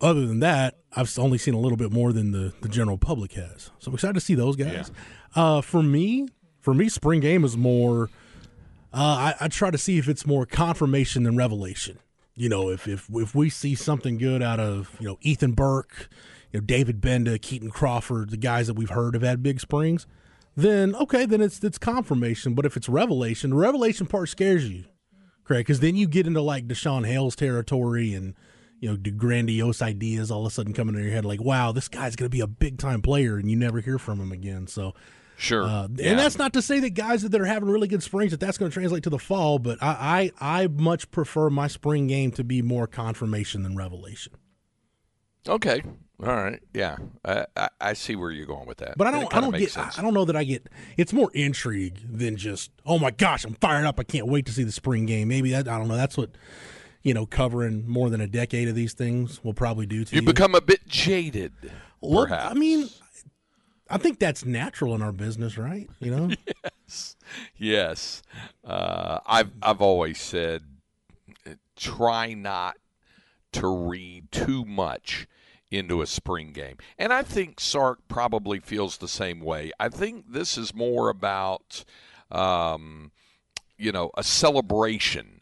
other 0.00 0.26
than 0.26 0.40
that, 0.40 0.78
I've 0.94 1.16
only 1.18 1.38
seen 1.38 1.54
a 1.54 1.60
little 1.60 1.76
bit 1.76 1.92
more 1.92 2.12
than 2.12 2.32
the, 2.32 2.54
the 2.60 2.68
general 2.68 2.98
public 2.98 3.32
has. 3.34 3.70
So 3.78 3.90
I'm 3.90 3.94
excited 3.94 4.14
to 4.14 4.20
see 4.20 4.34
those 4.34 4.56
guys. 4.56 4.90
Yeah. 5.36 5.42
Uh, 5.42 5.60
for 5.60 5.82
me, 5.82 6.28
for 6.60 6.74
me, 6.74 6.88
spring 6.88 7.20
game 7.20 7.44
is 7.44 7.56
more. 7.56 8.10
Uh, 8.92 9.32
I, 9.40 9.44
I, 9.44 9.48
try 9.48 9.70
to 9.70 9.76
see 9.76 9.98
if 9.98 10.08
it's 10.08 10.26
more 10.26 10.46
confirmation 10.46 11.24
than 11.24 11.36
revelation. 11.36 11.98
You 12.36 12.50
know, 12.50 12.68
if 12.68 12.86
if 12.86 13.08
if 13.12 13.34
we 13.34 13.48
see 13.48 13.74
something 13.74 14.18
good 14.18 14.42
out 14.42 14.60
of 14.60 14.94
you 15.00 15.06
know 15.06 15.18
Ethan 15.22 15.52
Burke, 15.52 16.10
you 16.52 16.60
know 16.60 16.64
David 16.66 17.00
Gbenda, 17.00 17.40
Keaton 17.40 17.70
Crawford, 17.70 18.30
the 18.30 18.36
guys 18.36 18.66
that 18.66 18.74
we've 18.74 18.90
heard 18.90 19.14
have 19.14 19.22
had 19.22 19.42
big 19.42 19.58
springs, 19.58 20.06
then 20.54 20.94
okay, 20.96 21.24
then 21.24 21.40
it's 21.40 21.64
it's 21.64 21.78
confirmation. 21.78 22.54
But 22.54 22.66
if 22.66 22.76
it's 22.76 22.90
revelation, 22.90 23.50
the 23.50 23.56
revelation 23.56 24.06
part 24.06 24.28
scares 24.28 24.68
you, 24.68 24.84
Craig, 25.44 25.60
because 25.66 25.80
then 25.80 25.96
you 25.96 26.06
get 26.06 26.26
into 26.26 26.42
like 26.42 26.68
Deshaun 26.68 27.06
Hale's 27.06 27.36
territory 27.36 28.12
and 28.12 28.34
you 28.80 28.90
know, 28.90 28.96
grandiose 29.16 29.82
ideas 29.82 30.30
all 30.30 30.40
of 30.40 30.46
a 30.46 30.54
sudden 30.54 30.72
coming 30.72 30.94
in 30.94 31.02
your 31.02 31.12
head, 31.12 31.24
like, 31.24 31.40
wow, 31.40 31.72
this 31.72 31.88
guy's 31.88 32.16
going 32.16 32.30
to 32.30 32.34
be 32.34 32.40
a 32.40 32.46
big 32.46 32.78
time 32.78 33.02
player, 33.02 33.36
and 33.36 33.50
you 33.50 33.56
never 33.56 33.80
hear 33.80 33.98
from 33.98 34.20
him 34.20 34.32
again. 34.32 34.66
So 34.66 34.94
Sure. 35.36 35.64
Uh, 35.64 35.88
yeah. 35.94 36.10
And 36.10 36.18
that's 36.18 36.38
not 36.38 36.52
to 36.54 36.62
say 36.62 36.80
that 36.80 36.90
guys 36.90 37.22
that 37.22 37.40
are 37.40 37.44
having 37.44 37.68
really 37.68 37.88
good 37.88 38.02
springs 38.02 38.30
that 38.30 38.40
that's 38.40 38.56
going 38.56 38.70
to 38.70 38.74
translate 38.74 39.02
to 39.04 39.10
the 39.10 39.18
fall, 39.18 39.58
but 39.58 39.78
I, 39.82 40.32
I 40.40 40.62
I 40.62 40.66
much 40.66 41.10
prefer 41.10 41.50
my 41.50 41.68
spring 41.68 42.06
game 42.06 42.30
to 42.32 42.44
be 42.44 42.62
more 42.62 42.86
confirmation 42.86 43.62
than 43.62 43.76
revelation. 43.76 44.32
Okay. 45.46 45.82
All 46.22 46.34
right. 46.34 46.60
Yeah. 46.72 46.96
I, 47.24 47.46
I, 47.54 47.68
I 47.80 47.92
see 47.92 48.16
where 48.16 48.30
you're 48.30 48.46
going 48.46 48.66
with 48.66 48.78
that. 48.78 48.96
But 48.96 49.08
I 49.08 49.10
don't 49.10 49.34
I 49.34 49.40
don't 49.40 49.56
get 49.56 49.70
sense. 49.70 49.98
I 49.98 50.02
don't 50.02 50.14
know 50.14 50.24
that 50.24 50.36
I 50.36 50.44
get 50.44 50.68
it's 50.96 51.12
more 51.12 51.30
intrigue 51.34 52.00
than 52.10 52.36
just 52.36 52.70
oh 52.86 52.98
my 52.98 53.10
gosh, 53.10 53.44
I'm 53.44 53.54
fired 53.54 53.84
up. 53.84 54.00
I 54.00 54.04
can't 54.04 54.26
wait 54.26 54.46
to 54.46 54.52
see 54.52 54.64
the 54.64 54.72
spring 54.72 55.04
game. 55.04 55.28
Maybe 55.28 55.50
that 55.50 55.68
I 55.68 55.78
don't 55.78 55.88
know. 55.88 55.96
That's 55.96 56.16
what 56.16 56.30
you 57.06 57.14
know, 57.14 57.24
covering 57.24 57.88
more 57.88 58.10
than 58.10 58.20
a 58.20 58.26
decade 58.26 58.66
of 58.66 58.74
these 58.74 58.92
things 58.92 59.42
will 59.44 59.54
probably 59.54 59.86
do 59.86 60.04
to 60.04 60.12
you. 60.12 60.20
You 60.20 60.26
become 60.26 60.56
a 60.56 60.60
bit 60.60 60.88
jaded. 60.88 61.52
Well, 62.00 62.26
perhaps. 62.26 62.50
I 62.50 62.54
mean, 62.54 62.88
I 63.88 63.96
think 63.96 64.18
that's 64.18 64.44
natural 64.44 64.92
in 64.92 65.02
our 65.02 65.12
business, 65.12 65.56
right? 65.56 65.88
You 66.00 66.10
know. 66.10 66.30
yes, 66.88 67.16
yes. 67.56 68.22
Uh, 68.64 69.20
I've 69.24 69.52
I've 69.62 69.80
always 69.80 70.20
said, 70.20 70.64
try 71.76 72.34
not 72.34 72.76
to 73.52 73.68
read 73.68 74.32
too 74.32 74.64
much 74.64 75.28
into 75.70 76.02
a 76.02 76.08
spring 76.08 76.50
game, 76.50 76.76
and 76.98 77.12
I 77.12 77.22
think 77.22 77.60
Sark 77.60 78.00
probably 78.08 78.58
feels 78.58 78.96
the 78.96 79.06
same 79.06 79.38
way. 79.38 79.70
I 79.78 79.90
think 79.90 80.32
this 80.32 80.58
is 80.58 80.74
more 80.74 81.08
about, 81.08 81.84
um, 82.32 83.12
you 83.78 83.92
know, 83.92 84.10
a 84.16 84.24
celebration 84.24 85.35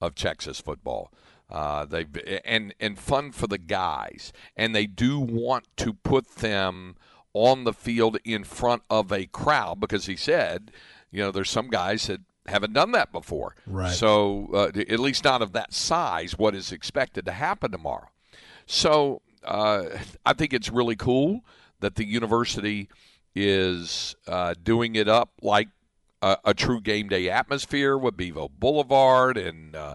of 0.00 0.14
Texas 0.14 0.60
football. 0.60 1.12
Uh, 1.50 1.86
they 1.86 2.04
and 2.44 2.74
and 2.78 2.98
fun 2.98 3.32
for 3.32 3.46
the 3.46 3.58
guys, 3.58 4.32
and 4.56 4.74
they 4.74 4.86
do 4.86 5.18
want 5.18 5.66
to 5.78 5.94
put 5.94 6.36
them 6.36 6.96
on 7.32 7.64
the 7.64 7.72
field 7.72 8.18
in 8.24 8.44
front 8.44 8.82
of 8.90 9.12
a 9.12 9.26
crowd 9.26 9.80
because 9.80 10.06
he 10.06 10.16
said, 10.16 10.70
you 11.10 11.20
know, 11.22 11.30
there's 11.30 11.50
some 11.50 11.68
guys 11.68 12.06
that 12.06 12.20
haven't 12.46 12.72
done 12.72 12.92
that 12.92 13.12
before. 13.12 13.54
Right. 13.66 13.92
So 13.92 14.48
uh, 14.52 14.78
at 14.78 14.98
least 14.98 15.24
not 15.24 15.40
of 15.42 15.52
that 15.52 15.72
size, 15.72 16.38
what 16.38 16.54
is 16.54 16.72
expected 16.72 17.24
to 17.26 17.32
happen 17.32 17.70
tomorrow. 17.70 18.08
So 18.66 19.22
uh, 19.44 19.84
I 20.26 20.32
think 20.32 20.52
it's 20.52 20.70
really 20.70 20.96
cool 20.96 21.42
that 21.80 21.94
the 21.94 22.04
university 22.04 22.88
is 23.34 24.16
uh, 24.26 24.54
doing 24.62 24.96
it 24.96 25.08
up 25.08 25.30
like 25.42 25.68
a, 26.22 26.38
a, 26.44 26.54
true 26.54 26.80
game 26.80 27.08
day 27.08 27.28
atmosphere 27.30 27.96
with 27.96 28.16
Bevo 28.16 28.48
Boulevard 28.48 29.36
and 29.36 29.74
uh, 29.74 29.94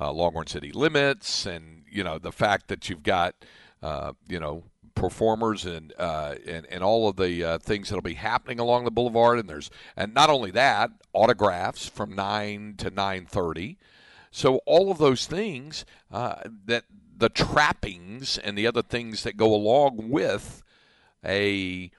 uh, 0.00 0.12
Longhorn 0.12 0.46
City 0.46 0.72
Limits, 0.72 1.46
and 1.46 1.84
you 1.90 2.04
know 2.04 2.18
the 2.18 2.32
fact 2.32 2.68
that 2.68 2.88
you've 2.88 3.02
got 3.02 3.34
uh, 3.82 4.12
you 4.28 4.40
know 4.40 4.64
performers 4.94 5.64
and 5.64 5.92
uh, 5.98 6.34
and 6.46 6.66
and 6.70 6.82
all 6.82 7.08
of 7.08 7.16
the 7.16 7.44
uh, 7.44 7.58
things 7.58 7.88
that'll 7.88 8.02
be 8.02 8.14
happening 8.14 8.58
along 8.58 8.84
the 8.84 8.90
boulevard. 8.90 9.38
And 9.38 9.48
there's 9.48 9.70
and 9.96 10.14
not 10.14 10.30
only 10.30 10.50
that, 10.52 10.90
autographs 11.12 11.88
from 11.88 12.14
nine 12.14 12.74
to 12.78 12.90
nine 12.90 13.26
thirty. 13.26 13.78
So 14.30 14.56
all 14.64 14.90
of 14.90 14.98
those 14.98 15.26
things 15.26 15.84
uh, 16.10 16.36
that 16.64 16.84
the 17.16 17.28
trappings 17.28 18.38
and 18.38 18.56
the 18.56 18.66
other 18.66 18.82
things 18.82 19.22
that 19.24 19.36
go 19.36 19.54
along 19.54 20.08
with 20.10 20.62
a 21.24 21.90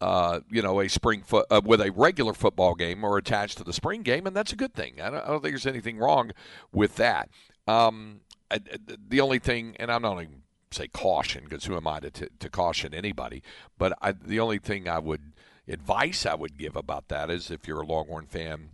uh, 0.00 0.40
you 0.50 0.62
know, 0.62 0.80
a 0.80 0.88
spring 0.88 1.22
foot 1.22 1.46
uh, 1.50 1.60
with 1.64 1.80
a 1.80 1.90
regular 1.92 2.32
football 2.32 2.74
game 2.74 3.04
or 3.04 3.18
attached 3.18 3.58
to 3.58 3.64
the 3.64 3.72
spring 3.72 4.02
game, 4.02 4.26
and 4.26 4.36
that's 4.36 4.52
a 4.52 4.56
good 4.56 4.74
thing. 4.74 5.00
I 5.00 5.10
don't, 5.10 5.24
I 5.24 5.26
don't 5.28 5.42
think 5.42 5.52
there's 5.52 5.66
anything 5.66 5.98
wrong 5.98 6.30
with 6.72 6.96
that. 6.96 7.28
Um, 7.66 8.20
I, 8.50 8.60
the 9.08 9.20
only 9.20 9.38
thing, 9.38 9.76
and 9.78 9.90
I'm 9.90 10.02
not 10.02 10.22
even 10.22 10.42
say 10.70 10.88
caution 10.88 11.44
because 11.44 11.64
who 11.64 11.76
am 11.76 11.86
I 11.86 12.00
to, 12.00 12.10
to, 12.10 12.28
to 12.38 12.50
caution 12.50 12.94
anybody? 12.94 13.42
But 13.78 13.96
I, 14.00 14.12
the 14.12 14.40
only 14.40 14.58
thing 14.58 14.88
I 14.88 14.98
would 14.98 15.32
advice 15.66 16.26
I 16.26 16.34
would 16.34 16.58
give 16.58 16.76
about 16.76 17.08
that 17.08 17.30
is 17.30 17.50
if 17.50 17.66
you're 17.66 17.80
a 17.80 17.86
Longhorn 17.86 18.26
fan, 18.26 18.70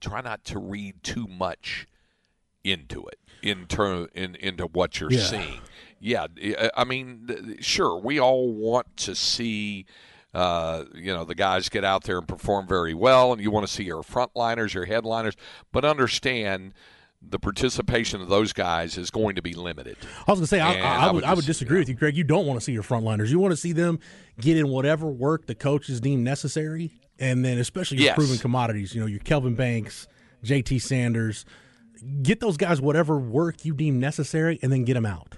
try 0.00 0.20
not 0.20 0.44
to 0.46 0.58
read 0.58 1.02
too 1.02 1.26
much 1.26 1.86
into 2.64 3.06
it 3.06 3.18
in 3.42 3.66
turn 3.66 4.08
in, 4.14 4.36
into 4.36 4.66
what 4.66 5.00
you're 5.00 5.10
yeah. 5.10 5.20
seeing. 5.20 5.60
Yeah, 6.04 6.26
I 6.76 6.82
mean, 6.82 7.58
sure, 7.60 7.96
we 7.96 8.18
all 8.18 8.52
want 8.52 8.96
to 8.98 9.14
see. 9.14 9.86
Uh, 10.34 10.86
you 10.94 11.12
know 11.12 11.26
the 11.26 11.34
guys 11.34 11.68
get 11.68 11.84
out 11.84 12.04
there 12.04 12.16
and 12.16 12.26
perform 12.26 12.66
very 12.66 12.94
well, 12.94 13.32
and 13.32 13.40
you 13.40 13.50
want 13.50 13.66
to 13.66 13.72
see 13.72 13.84
your 13.84 14.02
frontliners, 14.02 14.74
your 14.74 14.86
headliners, 14.86 15.36
but 15.70 15.84
understand 15.84 16.72
the 17.20 17.38
participation 17.38 18.20
of 18.20 18.28
those 18.28 18.52
guys 18.52 18.98
is 18.98 19.10
going 19.10 19.36
to 19.36 19.42
be 19.42 19.54
limited. 19.54 19.96
I 20.26 20.32
was 20.32 20.38
going 20.38 20.40
to 20.40 20.46
say, 20.46 20.58
I, 20.58 20.72
I, 20.72 21.06
I, 21.06 21.12
would, 21.12 21.22
I 21.22 21.34
would 21.34 21.44
disagree 21.44 21.78
with 21.78 21.88
you, 21.88 21.96
Craig. 21.96 22.16
You 22.16 22.24
don't 22.24 22.46
want 22.46 22.58
to 22.58 22.64
see 22.64 22.72
your 22.72 22.82
frontliners. 22.82 23.28
You 23.28 23.38
want 23.38 23.52
to 23.52 23.56
see 23.56 23.72
them 23.72 24.00
get 24.40 24.56
in 24.56 24.68
whatever 24.70 25.06
work 25.06 25.46
the 25.46 25.54
coaches 25.54 26.00
deem 26.00 26.24
necessary, 26.24 26.90
and 27.20 27.44
then 27.44 27.58
especially 27.58 27.98
your 27.98 28.06
yes. 28.06 28.16
proven 28.16 28.38
commodities. 28.38 28.94
You 28.94 29.02
know, 29.02 29.06
your 29.06 29.20
Kelvin 29.20 29.54
Banks, 29.54 30.08
J.T. 30.42 30.80
Sanders. 30.80 31.44
Get 32.22 32.40
those 32.40 32.56
guys 32.56 32.80
whatever 32.80 33.16
work 33.18 33.64
you 33.64 33.74
deem 33.74 34.00
necessary, 34.00 34.58
and 34.62 34.72
then 34.72 34.84
get 34.84 34.94
them 34.94 35.06
out. 35.06 35.36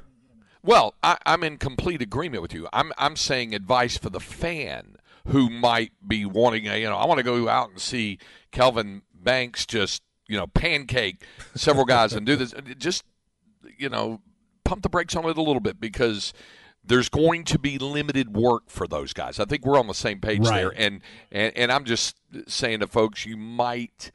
Well, 0.64 0.94
I, 1.02 1.18
I'm 1.26 1.44
in 1.44 1.58
complete 1.58 2.02
agreement 2.02 2.42
with 2.42 2.54
you. 2.54 2.66
I'm 2.72 2.92
I'm 2.98 3.16
saying 3.16 3.54
advice 3.54 3.96
for 3.96 4.10
the 4.10 4.20
fan 4.20 4.96
who 5.28 5.48
might 5.48 5.92
be 6.06 6.24
wanting 6.24 6.66
a 6.66 6.78
you 6.78 6.88
know 6.88 6.96
I 6.96 7.06
want 7.06 7.18
to 7.18 7.22
go 7.22 7.48
out 7.48 7.70
and 7.70 7.80
see 7.80 8.18
Kelvin 8.50 9.02
Banks 9.14 9.66
just 9.66 10.02
you 10.28 10.36
know, 10.36 10.46
pancake 10.46 11.22
several 11.54 11.84
guys 11.84 12.12
and 12.12 12.26
do 12.26 12.36
this. 12.36 12.54
Just, 12.78 13.04
you 13.78 13.88
know, 13.88 14.20
pump 14.64 14.82
the 14.82 14.88
brakes 14.88 15.14
on 15.16 15.24
it 15.26 15.36
a 15.36 15.42
little 15.42 15.60
bit 15.60 15.80
because 15.80 16.32
there's 16.84 17.08
going 17.08 17.44
to 17.44 17.58
be 17.58 17.78
limited 17.78 18.34
work 18.34 18.64
for 18.68 18.86
those 18.86 19.12
guys. 19.12 19.38
I 19.38 19.44
think 19.44 19.64
we're 19.64 19.78
on 19.78 19.86
the 19.86 19.94
same 19.94 20.20
page 20.20 20.40
right. 20.40 20.56
there. 20.56 20.70
And, 20.70 21.00
and 21.30 21.56
and 21.56 21.72
I'm 21.72 21.84
just 21.84 22.16
saying 22.46 22.80
to 22.80 22.86
folks, 22.86 23.26
you 23.26 23.36
might 23.36 24.12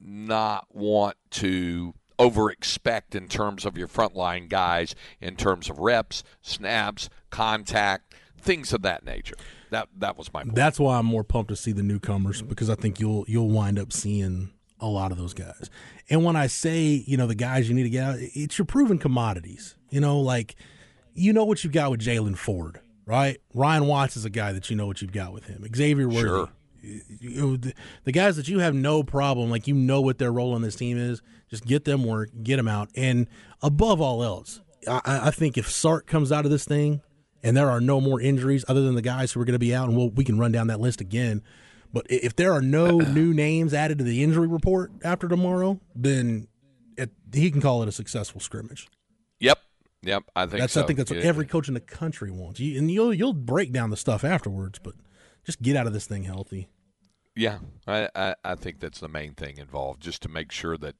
not 0.00 0.66
want 0.74 1.16
to 1.30 1.94
over 2.22 2.50
expect 2.50 3.14
in 3.14 3.28
terms 3.28 3.64
of 3.64 3.76
your 3.76 3.88
frontline 3.88 4.48
guys, 4.48 4.94
in 5.20 5.36
terms 5.36 5.68
of 5.68 5.78
reps, 5.78 6.22
snaps, 6.40 7.08
contact, 7.30 8.14
things 8.38 8.72
of 8.72 8.82
that 8.82 9.04
nature. 9.04 9.36
That 9.70 9.88
that 9.98 10.18
was 10.18 10.32
my 10.32 10.42
point. 10.42 10.54
That's 10.54 10.78
why 10.78 10.98
I'm 10.98 11.06
more 11.06 11.24
pumped 11.24 11.48
to 11.48 11.56
see 11.56 11.72
the 11.72 11.82
newcomers 11.82 12.42
because 12.42 12.68
I 12.68 12.74
think 12.74 13.00
you'll 13.00 13.24
you'll 13.26 13.48
wind 13.48 13.78
up 13.78 13.92
seeing 13.92 14.50
a 14.80 14.86
lot 14.86 15.12
of 15.12 15.18
those 15.18 15.32
guys. 15.32 15.70
And 16.10 16.24
when 16.24 16.36
I 16.36 16.48
say, 16.48 17.04
you 17.06 17.16
know, 17.16 17.26
the 17.26 17.34
guys 17.34 17.68
you 17.68 17.74
need 17.74 17.84
to 17.84 17.90
get 17.90 18.04
out, 18.04 18.16
it's 18.18 18.58
your 18.58 18.66
proven 18.66 18.98
commodities. 18.98 19.76
You 19.90 20.00
know, 20.00 20.20
like 20.20 20.56
you 21.14 21.32
know 21.32 21.44
what 21.44 21.64
you've 21.64 21.72
got 21.72 21.90
with 21.90 22.00
Jaylan 22.00 22.36
Ford, 22.36 22.80
right? 23.06 23.38
Ryan 23.54 23.86
Watts 23.86 24.16
is 24.16 24.24
a 24.24 24.30
guy 24.30 24.52
that 24.52 24.68
you 24.68 24.76
know 24.76 24.86
what 24.86 25.00
you've 25.00 25.12
got 25.12 25.32
with 25.32 25.44
him. 25.46 25.66
Xavier 25.74 26.08
Worthy. 26.08 26.20
Sure. 26.20 26.48
You, 26.82 27.56
the, 28.04 28.12
guys 28.12 28.36
that 28.36 28.48
you 28.48 28.58
have 28.58 28.74
no 28.74 29.02
problem, 29.02 29.50
like 29.50 29.66
you 29.68 29.74
know 29.74 30.00
what 30.00 30.18
their 30.18 30.32
role 30.32 30.52
on 30.54 30.62
this 30.62 30.74
team 30.74 30.98
is, 30.98 31.22
just 31.48 31.64
get 31.64 31.84
them 31.84 32.04
work, 32.04 32.30
get 32.42 32.56
them 32.56 32.68
out. 32.68 32.88
And 32.96 33.28
above 33.62 34.00
all 34.00 34.22
else, 34.24 34.60
I, 34.88 35.00
I 35.04 35.30
think 35.30 35.56
if 35.56 35.70
Sark 35.70 36.06
comes 36.06 36.32
out 36.32 36.44
of 36.44 36.50
this 36.50 36.64
thing 36.64 37.00
and 37.42 37.56
there 37.56 37.70
are 37.70 37.80
no 37.80 38.00
more 38.00 38.20
injuries 38.20 38.64
other 38.68 38.82
than 38.82 38.94
the 38.96 39.02
guys 39.02 39.32
who 39.32 39.40
are 39.40 39.44
going 39.44 39.52
to 39.54 39.58
be 39.58 39.74
out, 39.74 39.88
and 39.88 39.96
we'll, 39.96 40.10
we 40.10 40.24
can 40.24 40.38
run 40.38 40.50
down 40.52 40.66
that 40.68 40.80
list 40.80 41.00
again 41.00 41.42
But 41.92 42.06
if 42.08 42.34
there 42.34 42.52
are 42.52 42.62
no 42.62 42.98
new 42.98 43.32
names 43.34 43.74
added 43.74 43.98
to 43.98 44.04
the 44.04 44.22
injury 44.22 44.46
report 44.48 44.90
after 45.04 45.28
tomorrow, 45.28 45.78
then 45.94 46.48
it, 46.96 47.10
he 47.32 47.50
can 47.50 47.60
call 47.60 47.82
it 47.82 47.88
a 47.88 47.92
successful 47.92 48.40
scrimmage. 48.40 48.88
Yep. 49.40 49.58
Yep, 50.04 50.24
I 50.34 50.46
think 50.46 50.60
that's 50.60 50.72
so. 50.72 50.82
I 50.82 50.86
think 50.86 50.96
that's 50.96 51.10
what 51.10 51.20
Yeah. 51.20 51.26
every 51.26 51.46
coach 51.46 51.68
in 51.68 51.74
the 51.74 51.80
country 51.80 52.30
wants. 52.32 52.58
You, 52.58 52.76
and 52.76 52.90
you'll 52.90 53.14
you'll 53.14 53.32
break 53.34 53.72
down 53.72 53.90
the 53.90 53.96
stuff 53.96 54.24
afterwards, 54.24 54.80
but 54.82 54.94
just 55.44 55.62
get 55.62 55.76
out 55.76 55.86
of 55.86 55.92
this 55.92 56.06
thing 56.06 56.24
healthy. 56.24 56.68
Yeah, 57.34 57.58
I, 57.86 58.08
I, 58.14 58.34
I 58.44 58.54
think 58.54 58.80
that's 58.80 59.00
the 59.00 59.08
main 59.08 59.34
thing 59.34 59.56
involved, 59.56 60.02
just 60.02 60.22
to 60.22 60.28
make 60.28 60.52
sure 60.52 60.76
that 60.76 60.96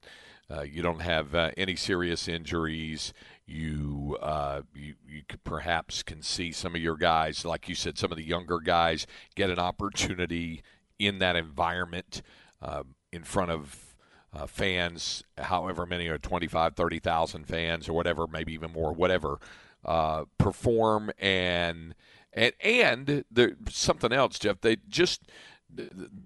uh, 0.50 0.62
you 0.62 0.82
don't 0.82 1.02
have 1.02 1.34
uh, 1.34 1.50
any 1.56 1.76
serious 1.76 2.26
injuries. 2.26 3.12
You, 3.46 4.16
uh, 4.20 4.62
you 4.74 4.94
you 5.06 5.22
perhaps 5.44 6.02
can 6.02 6.22
see 6.22 6.52
some 6.52 6.74
of 6.74 6.80
your 6.80 6.96
guys, 6.96 7.44
like 7.44 7.68
you 7.68 7.74
said, 7.74 7.98
some 7.98 8.10
of 8.10 8.16
the 8.16 8.24
younger 8.24 8.60
guys 8.60 9.06
get 9.34 9.50
an 9.50 9.58
opportunity 9.58 10.62
in 10.98 11.18
that 11.18 11.36
environment 11.36 12.22
uh, 12.62 12.84
in 13.12 13.24
front 13.24 13.50
of 13.50 13.94
uh, 14.32 14.46
fans, 14.46 15.22
however 15.36 15.84
many 15.84 16.08
are 16.08 16.18
25, 16.18 16.74
30,000 16.74 17.46
fans 17.46 17.88
or 17.88 17.92
whatever, 17.92 18.26
maybe 18.26 18.54
even 18.54 18.72
more, 18.72 18.92
whatever, 18.92 19.38
uh, 19.84 20.24
perform 20.38 21.10
and 21.18 21.94
and 22.32 22.52
and 22.62 23.24
there, 23.30 23.52
something 23.68 24.12
else, 24.12 24.38
Jeff. 24.38 24.60
They 24.60 24.76
just 24.88 25.22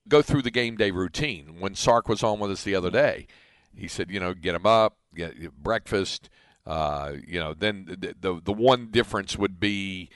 go 0.08 0.22
through 0.22 0.42
the 0.42 0.50
game 0.50 0.76
day 0.76 0.90
routine. 0.90 1.56
When 1.60 1.74
Sark 1.74 2.08
was 2.08 2.22
on 2.22 2.38
with 2.40 2.50
us 2.50 2.64
the 2.64 2.74
other 2.74 2.90
day, 2.90 3.26
he 3.74 3.88
said, 3.88 4.10
you 4.10 4.18
know, 4.20 4.34
get 4.34 4.52
them 4.52 4.66
up, 4.66 4.96
get 5.14 5.52
breakfast. 5.62 6.28
Uh, 6.66 7.12
you 7.26 7.38
know, 7.38 7.54
then 7.54 7.84
the, 7.86 8.14
the 8.20 8.40
the 8.44 8.52
one 8.52 8.88
difference 8.90 9.36
would 9.36 9.60
be, 9.60 10.08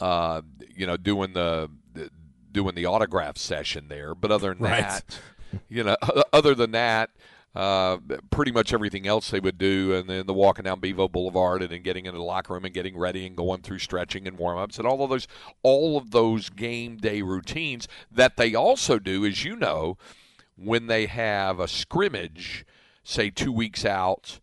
uh, 0.00 0.42
you 0.74 0.86
know, 0.86 0.96
doing 0.98 1.32
the, 1.32 1.70
the 1.94 2.10
doing 2.52 2.74
the 2.74 2.84
autograph 2.86 3.38
session 3.38 3.88
there. 3.88 4.14
But 4.14 4.30
other 4.30 4.52
than 4.52 4.62
Right. 4.62 4.80
that, 4.82 5.18
you 5.70 5.82
know, 5.84 5.96
other 6.32 6.54
than 6.54 6.72
that, 6.72 7.10
uh, 7.56 7.96
pretty 8.30 8.52
much 8.52 8.74
everything 8.74 9.06
else 9.06 9.30
they 9.30 9.40
would 9.40 9.56
do, 9.56 9.94
and 9.94 10.10
then 10.10 10.26
the 10.26 10.34
walking 10.34 10.64
down 10.64 10.78
Bevo 10.78 11.08
Boulevard, 11.08 11.62
and 11.62 11.70
then 11.72 11.82
getting 11.82 12.04
into 12.04 12.18
the 12.18 12.24
locker 12.24 12.52
room 12.52 12.66
and 12.66 12.74
getting 12.74 12.96
ready 12.98 13.26
and 13.26 13.34
going 13.34 13.62
through 13.62 13.78
stretching 13.78 14.28
and 14.28 14.36
warm 14.36 14.58
ups, 14.58 14.76
and 14.78 14.86
all 14.86 15.02
of 15.02 15.08
those, 15.08 15.26
all 15.62 15.96
of 15.96 16.10
those 16.10 16.50
game 16.50 16.98
day 16.98 17.22
routines 17.22 17.88
that 18.12 18.36
they 18.36 18.54
also 18.54 18.98
do, 18.98 19.24
as 19.24 19.42
you 19.42 19.56
know, 19.56 19.96
when 20.56 20.86
they 20.86 21.06
have 21.06 21.58
a 21.58 21.66
scrimmage, 21.66 22.66
say 23.02 23.30
two 23.30 23.52
weeks 23.52 23.84
out. 23.84 24.40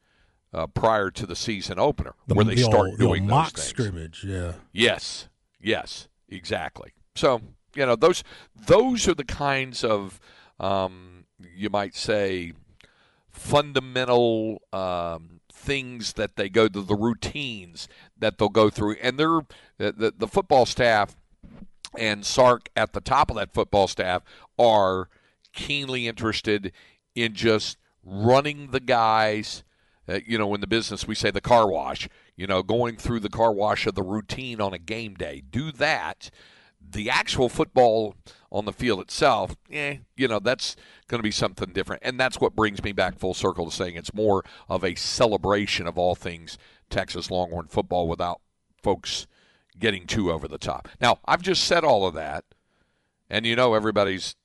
Uh, 0.55 0.67
prior 0.67 1.09
to 1.09 1.25
the 1.25 1.35
season 1.35 1.79
opener, 1.79 2.13
The, 2.27 2.35
where 2.35 2.45
they 2.45 2.53
the 2.53 2.61
start 2.61 2.89
old, 2.89 2.99
the 2.99 3.05
doing 3.07 3.25
mock 3.25 3.53
things. 3.55 3.67
scrimmage. 3.67 4.23
Yeah, 4.23 4.51
Yes, 4.71 5.27
yes, 5.59 6.07
exactly. 6.29 6.93
So 7.15 7.41
you 7.73 7.87
know 7.87 7.95
those 7.95 8.23
those 8.55 9.07
are 9.07 9.15
the 9.15 9.23
kinds 9.23 9.83
of 9.83 10.19
um, 10.59 11.25
you 11.55 11.71
might 11.71 11.95
say 11.95 12.53
fundamental 13.43 14.61
um, 14.71 15.41
things 15.51 16.13
that 16.13 16.37
they 16.37 16.47
go 16.47 16.69
to 16.69 16.81
the 16.81 16.95
routines 16.95 17.89
that 18.17 18.37
they'll 18.37 18.47
go 18.47 18.69
through, 18.69 18.95
and 19.01 19.19
they're 19.19 19.41
the, 19.77 20.13
the, 20.17 20.27
football 20.27 20.65
staff 20.65 21.17
and 21.97 22.25
Sark 22.25 22.69
at 22.75 22.93
the 22.93 23.01
top 23.01 23.29
of 23.29 23.35
that 23.35 23.53
football 23.53 23.87
staff 23.89 24.23
are 24.57 25.09
keenly 25.51 26.07
interested 26.07 26.71
in 27.15 27.33
just 27.33 27.77
running 28.03 28.71
the 28.71 28.79
guys. 28.79 29.63
Uh, 30.07 30.19
you 30.25 30.37
know, 30.37 30.53
in 30.53 30.61
the 30.61 30.67
business, 30.67 31.05
we 31.05 31.15
say 31.15 31.29
the 31.29 31.41
car 31.41 31.69
wash. 31.69 32.07
You 32.37 32.47
know, 32.47 32.63
going 32.63 32.95
through 32.95 33.19
the 33.19 33.29
car 33.29 33.51
wash 33.51 33.85
of 33.85 33.95
the 33.95 34.03
routine 34.03 34.61
on 34.61 34.73
a 34.73 34.79
game 34.79 35.15
day. 35.15 35.43
Do 35.49 35.71
that. 35.73 36.29
The 36.87 37.09
actual 37.09 37.49
football 37.49 38.15
on 38.51 38.65
the 38.65 38.73
field 38.73 38.99
itself, 38.99 39.55
eh, 39.71 39.97
you 40.15 40.27
know, 40.27 40.39
that's 40.39 40.75
going 41.07 41.19
to 41.19 41.23
be 41.23 41.31
something 41.31 41.73
different. 41.73 42.03
And 42.05 42.19
that's 42.19 42.39
what 42.39 42.55
brings 42.55 42.83
me 42.83 42.91
back 42.91 43.17
full 43.17 43.33
circle 43.33 43.65
to 43.65 43.75
saying 43.75 43.95
it's 43.95 44.13
more 44.13 44.43
of 44.69 44.83
a 44.83 44.95
celebration 44.95 45.87
of 45.87 45.97
all 45.97 46.13
things 46.13 46.57
Texas 46.89 47.31
Longhorn 47.31 47.67
football 47.67 48.07
without 48.07 48.41
folks 48.81 49.25
getting 49.79 50.05
too 50.05 50.31
over 50.31 50.47
the 50.47 50.59
top. 50.59 50.87
Now, 51.01 51.19
I've 51.25 51.41
just 51.41 51.63
said 51.63 51.83
all 51.83 52.05
of 52.05 52.13
that, 52.13 52.45
and 53.29 53.45
you 53.45 53.55
know 53.55 53.73
everybody's 53.73 54.35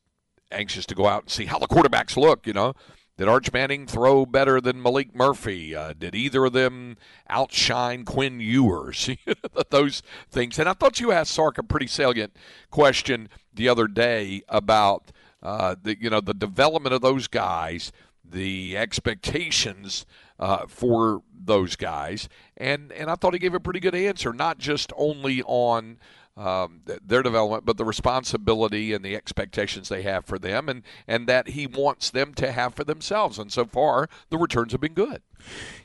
anxious 0.50 0.86
to 0.86 0.94
go 0.94 1.06
out 1.06 1.24
and 1.24 1.30
see 1.30 1.44
how 1.44 1.58
the 1.58 1.68
quarterbacks 1.68 2.16
look. 2.16 2.46
You 2.46 2.54
know, 2.54 2.74
did 3.18 3.26
Arch 3.26 3.52
Manning 3.52 3.88
throw 3.88 4.24
better 4.24 4.60
than 4.60 4.80
Maalik 4.80 5.12
Murphy? 5.12 5.74
Uh, 5.74 5.92
did 5.92 6.14
either 6.14 6.44
of 6.44 6.52
them 6.52 6.96
outshine 7.28 8.04
Quinn 8.04 8.38
Ewers? 8.38 9.10
Those 9.70 10.04
things. 10.30 10.56
And 10.56 10.68
I 10.68 10.72
thought 10.72 11.00
you 11.00 11.10
asked 11.10 11.32
Sark 11.32 11.58
a 11.58 11.64
pretty 11.64 11.88
salient 11.88 12.36
question 12.70 13.28
the 13.52 13.68
other 13.68 13.88
day 13.88 14.42
about 14.48 15.10
uh, 15.42 15.74
the 15.82 16.00
you 16.00 16.08
know 16.08 16.20
the 16.20 16.32
development 16.32 16.94
of 16.94 17.00
those 17.00 17.26
guys, 17.26 17.92
the 18.24 18.76
expectations 18.76 20.06
uh, 20.38 20.66
for 20.68 21.22
those 21.32 21.74
guys, 21.74 22.28
and 22.56 22.92
and 22.92 23.10
I 23.10 23.16
thought 23.16 23.32
he 23.32 23.40
gave 23.40 23.54
a 23.54 23.60
pretty 23.60 23.80
good 23.80 23.94
answer, 23.94 24.32
not 24.32 24.58
just 24.58 24.92
only 24.96 25.42
on 25.42 25.98
um, 26.38 26.82
their 27.04 27.22
development, 27.22 27.64
but 27.66 27.76
the 27.76 27.84
responsibility 27.84 28.92
and 28.92 29.04
the 29.04 29.16
expectations 29.16 29.88
they 29.88 30.02
have 30.02 30.24
for 30.24 30.38
them, 30.38 30.68
and 30.68 30.82
and 31.06 31.26
that 31.26 31.48
he 31.48 31.66
wants 31.66 32.10
them 32.10 32.32
to 32.34 32.52
have 32.52 32.74
for 32.74 32.84
themselves. 32.84 33.38
And 33.38 33.52
so 33.52 33.64
far, 33.64 34.08
the 34.30 34.38
returns 34.38 34.72
have 34.72 34.80
been 34.80 34.94
good. 34.94 35.22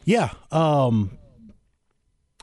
yeah. 0.06 0.32
Um, 0.52 1.18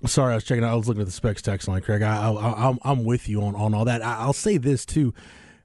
sorry, 0.06 0.32
I 0.32 0.34
was 0.36 0.44
checking. 0.44 0.64
out. 0.64 0.72
I 0.72 0.74
was 0.74 0.88
looking 0.88 1.02
at 1.02 1.06
the 1.06 1.12
specs 1.12 1.42
text 1.42 1.68
line, 1.68 1.82
Craig. 1.82 2.02
I, 2.02 2.30
I, 2.32 2.68
I'm 2.68 2.78
I'm 2.82 3.04
with 3.04 3.28
you 3.28 3.42
on 3.42 3.54
on 3.54 3.74
all 3.74 3.84
that. 3.84 4.02
I, 4.02 4.18
I'll 4.18 4.32
say 4.32 4.56
this 4.56 4.84
too. 4.84 5.14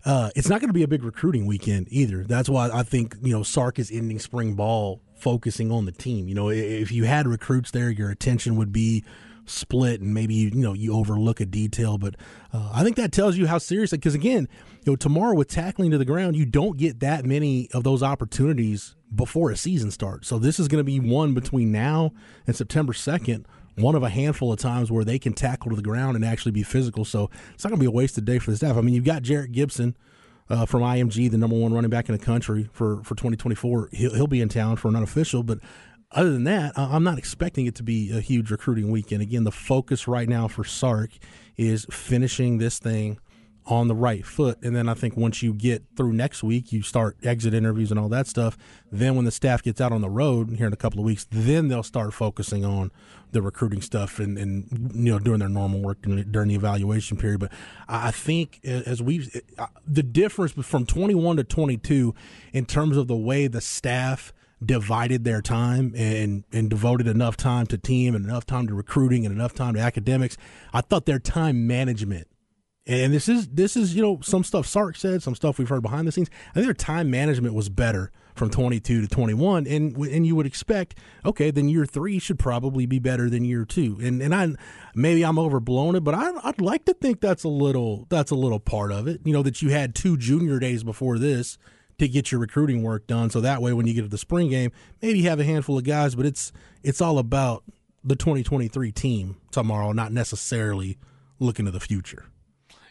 Uh, 0.06 0.30
it's 0.36 0.48
not 0.48 0.62
going 0.62 0.70
to 0.70 0.74
be 0.74 0.84
a 0.84 0.88
big 0.88 1.04
recruiting 1.04 1.48
weekend 1.48 1.88
either. 1.90 2.24
That's 2.24 2.48
why 2.48 2.70
I 2.70 2.84
think 2.84 3.16
you 3.24 3.34
know 3.34 3.42
Sark 3.42 3.80
is 3.80 3.90
ending 3.90 4.20
spring 4.20 4.54
ball 4.54 5.02
focusing 5.16 5.72
on 5.72 5.86
the 5.86 5.92
team. 5.92 6.28
You 6.28 6.36
know, 6.36 6.50
if 6.50 6.92
you 6.92 7.06
had 7.06 7.26
recruits 7.28 7.72
there, 7.72 7.90
your 7.90 8.12
attention 8.12 8.56
would 8.58 8.72
be 8.72 9.04
split, 9.46 10.02
and 10.02 10.14
maybe 10.14 10.34
you, 10.34 10.50
you 10.50 10.62
know 10.62 10.74
you 10.74 10.94
overlook 10.94 11.40
a 11.40 11.46
detail. 11.46 11.98
But 11.98 12.16
uh, 12.54 12.72
I 12.74 12.84
think 12.84 12.96
that 12.98 13.12
tells 13.12 13.38
you 13.38 13.48
how 13.48 13.58
serious. 13.58 13.92
Because 13.92 14.16
again, 14.16 14.48
you 14.84 14.92
know, 14.92 14.96
tomorrow 14.96 15.36
with 15.36 15.48
tackling 15.48 15.92
to 15.92 15.98
the 15.98 16.06
ground, 16.06 16.36
you 16.36 16.46
don't 16.46 16.78
get 16.78 17.00
that 17.00 17.26
many 17.26 17.70
of 17.74 17.84
those 17.84 18.04
opportunities 18.04 18.96
before 19.14 19.52
a 19.52 19.58
season 19.58 19.92
starts. 19.92 20.28
So 20.28 20.40
this 20.40 20.60
is 20.60 20.68
going 20.68 20.80
to 20.80 20.84
be 20.84 21.00
one 21.00 21.34
between 21.34 21.72
now 21.72 22.12
and 22.48 22.56
September 22.56 22.94
second 22.94 23.48
one 23.78 23.96
of 23.96 24.04
a 24.04 24.10
handful 24.10 24.54
of 24.54 24.60
times 24.60 24.92
where 24.92 25.04
they 25.04 25.20
can 25.20 25.34
tackle 25.34 25.70
to 25.70 25.76
the 25.76 25.82
ground 25.82 26.16
and 26.16 26.24
actually 26.24 26.52
be 26.52 26.64
physical. 26.64 27.04
So 27.04 27.30
it's 27.54 27.64
not 27.64 27.70
going 27.70 27.80
to 27.80 27.84
be 27.84 27.88
a 27.88 27.92
wasted 27.92 28.26
day 28.26 28.40
for 28.40 28.52
the 28.52 28.58
staff. 28.58 28.78
I 28.78 28.82
mean, 28.82 28.96
you've 28.96 29.04
got 29.04 29.22
Jerrick 29.22 29.52
Gibson 29.52 29.96
uh, 30.50 30.66
from 30.66 30.82
IMG, 30.82 31.30
the 31.30 31.38
number 31.38 31.56
one 31.56 31.74
running 31.74 31.90
back 31.90 32.08
in 32.08 32.18
the 32.18 32.24
country 32.24 32.70
for, 32.72 33.04
for 33.04 33.16
2024. 33.16 33.90
He'll, 33.92 34.16
he'll 34.16 34.28
be 34.28 34.42
in 34.42 34.50
town 34.50 34.78
for 34.78 34.88
an 34.88 34.96
unofficial, 34.96 35.44
but 35.44 35.60
other 36.12 36.32
than 36.32 36.46
that, 36.46 36.74
I'm 36.78 37.04
not 37.04 37.18
expecting 37.18 37.66
it 37.66 37.76
to 37.76 37.84
be 37.84 38.16
a 38.16 38.22
huge 38.22 38.52
recruiting 38.52 38.92
weekend. 38.92 39.22
Again, 39.22 39.44
the 39.44 39.52
focus 39.52 40.08
right 40.08 40.30
now 40.30 40.48
for 40.48 40.64
Sark 40.64 41.12
is 41.58 41.86
finishing 41.90 42.58
this 42.58 42.80
thing 42.80 43.20
on 43.68 43.88
the 43.88 43.96
right 43.96 44.26
foot. 44.26 44.60
And 44.62 44.76
then 44.76 44.88
I 44.88 44.94
think 44.94 45.18
once 45.18 45.42
you 45.42 45.54
get 45.54 45.84
through 45.98 46.14
next 46.14 46.44
week, 46.44 46.72
you 46.72 46.84
start 46.84 47.18
exit 47.24 47.54
interviews 47.54 47.90
and 47.90 48.00
all 48.00 48.10
that 48.10 48.28
stuff. 48.28 48.58
Then 48.92 49.16
when 49.16 49.26
the 49.26 49.32
staff 49.32 49.64
gets 49.64 49.82
out 49.82 49.92
on 49.92 50.02
the 50.02 50.10
road 50.10 50.52
here 50.58 50.68
in 50.68 50.74
a 50.74 50.78
couple 50.78 51.00
of 51.00 51.06
weeks, 51.06 51.26
then 51.32 51.68
they'll 51.68 51.84
start 51.84 52.14
focusing 52.14 52.64
on 52.64 52.92
the 53.32 53.42
recruiting 53.42 53.82
stuff 53.82 54.20
and, 54.20 54.38
and 54.38 54.92
you 54.94 55.12
know 55.12 55.20
doing 55.20 55.40
their 55.40 55.50
normal 55.50 55.82
work 55.82 56.02
during, 56.02 56.48
the 56.50 56.56
evaluation 56.56 57.18
period. 57.18 57.40
But 57.40 57.52
I 57.88 58.08
I 58.08 58.12
think 58.12 58.60
as 58.64 59.02
we 59.02 59.30
the 59.86 60.04
difference 60.04 60.54
from 60.54 60.86
21 60.86 61.38
to 61.38 61.44
22 61.44 62.14
in 62.54 62.66
terms 62.66 62.98
of 62.98 63.08
the 63.08 63.16
way 63.16 63.48
the 63.48 63.62
staff 63.62 64.32
divided 64.66 65.24
their 65.24 65.42
time 65.42 65.94
and 65.96 66.44
and 66.52 66.70
devoted 66.70 67.08
enough 67.08 67.38
time 67.38 67.68
to 67.68 67.78
team 67.78 68.16
and 68.16 68.26
enough 68.26 68.46
time 68.46 68.68
to 68.68 68.74
recruiting 68.74 69.26
and 69.26 69.34
enough 69.36 69.54
time 69.54 69.76
to 69.76 69.80
academics. 69.80 70.38
I 70.74 70.82
thought 70.82 71.06
their 71.06 71.20
time 71.20 71.68
management 71.68 72.28
and 72.88 73.14
this 73.14 73.28
is 73.28 73.48
this 73.48 73.76
is 73.76 73.96
you 73.96 74.02
know 74.02 74.20
some 74.22 74.44
stuff 74.44 74.68
Sark 74.68 74.96
said, 74.96 75.24
some 75.24 75.36
stuff 75.36 75.58
we've 75.58 75.70
heard 75.70 75.82
behind 75.82 76.08
the 76.08 76.12
scenes. 76.12 76.30
I 76.52 76.54
think 76.56 76.66
their 76.66 76.74
time 76.74 77.10
management 77.10 77.56
was 77.56 77.70
better 77.70 78.12
from 78.36 78.50
22 78.50 79.02
to 79.02 79.08
21, 79.08 79.66
and 79.66 79.98
and 79.98 80.28
you 80.28 80.36
would 80.36 80.46
expect 80.46 80.96
okay, 81.26 81.50
then 81.50 81.68
year 81.68 81.86
three 81.86 82.20
should 82.20 82.38
probably 82.38 82.86
be 82.86 83.00
better 83.00 83.30
than 83.30 83.44
year 83.44 83.66
two. 83.66 83.98
And 84.02 84.22
and 84.22 84.36
I 84.36 84.50
maybe 84.94 85.26
I'm 85.26 85.38
overblowing 85.38 85.96
it, 85.96 86.04
but 86.04 86.14
I, 86.14 86.32
I'd 86.44 86.62
like 86.62 86.86
to 86.86 86.94
think 86.94 87.22
that's 87.22 87.44
a 87.44 87.50
little 87.50 88.06
that's 88.10 88.32
a 88.32 88.36
little 88.36 88.60
part 88.60 88.92
of 88.92 89.08
it. 89.08 89.22
You 89.26 89.34
know 89.34 89.44
that 89.44 89.62
you 89.64 89.70
had 89.70 89.96
two 89.96 90.16
junior 90.16 90.60
days 90.60 90.84
before 90.84 91.18
this 91.18 91.58
to 91.98 92.08
get 92.08 92.32
your 92.32 92.42
recruiting 92.42 92.84
work 92.84 93.08
done, 93.08 93.30
so 93.30 93.42
that 93.42 93.62
way 93.62 93.74
when 93.74 93.88
you 93.88 93.94
get 93.94 94.02
to 94.02 94.08
the 94.08 94.18
spring 94.18 94.50
game, 94.50 94.72
maybe 95.02 95.22
have 95.24 95.40
a 95.40 95.44
handful 95.44 95.78
of 95.78 95.84
guys, 95.84 96.16
but 96.16 96.26
it's 96.26 96.52
it's 96.84 97.02
all 97.02 97.18
about 97.18 97.64
the 98.04 98.16
2023 98.16 98.92
team 98.92 99.38
tomorrow, 99.52 99.92
not 99.92 100.12
necessarily 100.12 100.98
looking 101.40 101.66
to 101.66 101.72
the 101.72 101.80
future. 101.80 102.26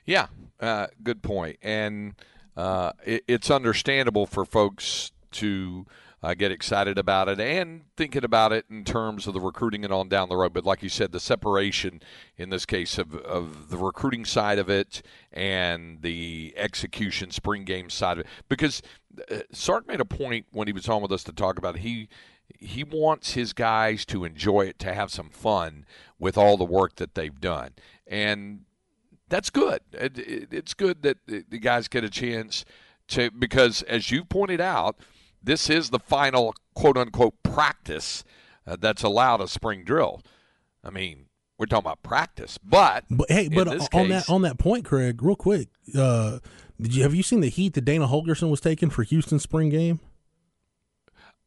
Yeah, 0.04 0.26
uh, 0.60 0.88
good 1.02 1.22
point. 1.22 1.58
And 1.62 2.14
uh, 2.56 2.92
it, 3.04 3.24
it's 3.28 3.50
understandable 3.50 4.26
for 4.26 4.44
folks 4.44 5.12
to 5.32 5.86
uh, 6.24 6.32
get 6.32 6.50
excited 6.50 6.96
about 6.96 7.28
it 7.28 7.38
and 7.38 7.82
thinking 7.98 8.24
about 8.24 8.50
it 8.50 8.64
in 8.70 8.82
terms 8.82 9.26
of 9.26 9.34
the 9.34 9.40
recruiting 9.40 9.84
and 9.84 9.92
on 9.92 10.08
down 10.08 10.30
the 10.30 10.36
road. 10.36 10.54
But 10.54 10.64
like 10.64 10.82
you 10.82 10.88
said, 10.88 11.12
the 11.12 11.20
separation 11.20 12.00
in 12.38 12.48
this 12.48 12.64
case 12.64 12.96
of, 12.96 13.14
of 13.14 13.68
the 13.68 13.76
recruiting 13.76 14.24
side 14.24 14.58
of 14.58 14.70
it 14.70 15.02
and 15.30 16.00
the 16.00 16.54
execution 16.56 17.30
spring 17.30 17.64
game 17.64 17.90
side 17.90 18.12
of 18.12 18.20
it. 18.20 18.26
Because 18.48 18.80
uh, 19.30 19.40
Sark 19.52 19.86
made 19.86 20.00
a 20.00 20.06
point 20.06 20.46
when 20.50 20.66
he 20.66 20.72
was 20.72 20.88
on 20.88 21.02
with 21.02 21.12
us 21.12 21.24
to 21.24 21.32
talk 21.32 21.58
about 21.58 21.76
it. 21.76 21.82
he 21.82 22.08
he 22.58 22.84
wants 22.84 23.32
his 23.32 23.52
guys 23.52 24.06
to 24.06 24.24
enjoy 24.24 24.62
it, 24.62 24.78
to 24.78 24.94
have 24.94 25.10
some 25.10 25.28
fun 25.28 25.84
with 26.18 26.38
all 26.38 26.56
the 26.56 26.64
work 26.64 26.96
that 26.96 27.14
they've 27.14 27.40
done. 27.40 27.70
And 28.06 28.60
that's 29.28 29.50
good. 29.50 29.80
It, 29.92 30.18
it, 30.18 30.48
it's 30.52 30.72
good 30.72 31.02
that 31.02 31.18
the 31.26 31.58
guys 31.58 31.88
get 31.88 32.02
a 32.02 32.10
chance 32.10 32.64
to 33.08 33.30
because 33.30 33.82
as 33.82 34.10
you 34.10 34.24
pointed 34.24 34.62
out– 34.62 34.96
this 35.44 35.70
is 35.70 35.90
the 35.90 35.98
final 35.98 36.54
quote 36.74 36.96
unquote 36.96 37.34
practice 37.42 38.24
uh, 38.66 38.76
that's 38.78 39.02
allowed 39.02 39.40
a 39.40 39.48
spring 39.48 39.84
drill. 39.84 40.22
I 40.82 40.90
mean, 40.90 41.26
we're 41.58 41.66
talking 41.66 41.86
about 41.86 42.02
practice, 42.02 42.58
but 42.58 43.04
but 43.10 43.30
hey, 43.30 43.48
but 43.48 43.68
on 43.68 43.78
case, 43.78 43.90
that 43.90 44.30
on 44.30 44.42
that 44.42 44.58
point, 44.58 44.84
Craig, 44.84 45.22
real 45.22 45.36
quick, 45.36 45.68
uh, 45.96 46.38
did 46.80 46.94
you 46.94 47.02
have 47.02 47.14
you 47.14 47.22
seen 47.22 47.40
the 47.40 47.48
heat 47.48 47.74
that 47.74 47.84
Dana 47.84 48.06
Holgorsen 48.06 48.50
was 48.50 48.60
taking 48.60 48.90
for 48.90 49.02
Houston 49.02 49.38
spring 49.38 49.68
game? 49.68 50.00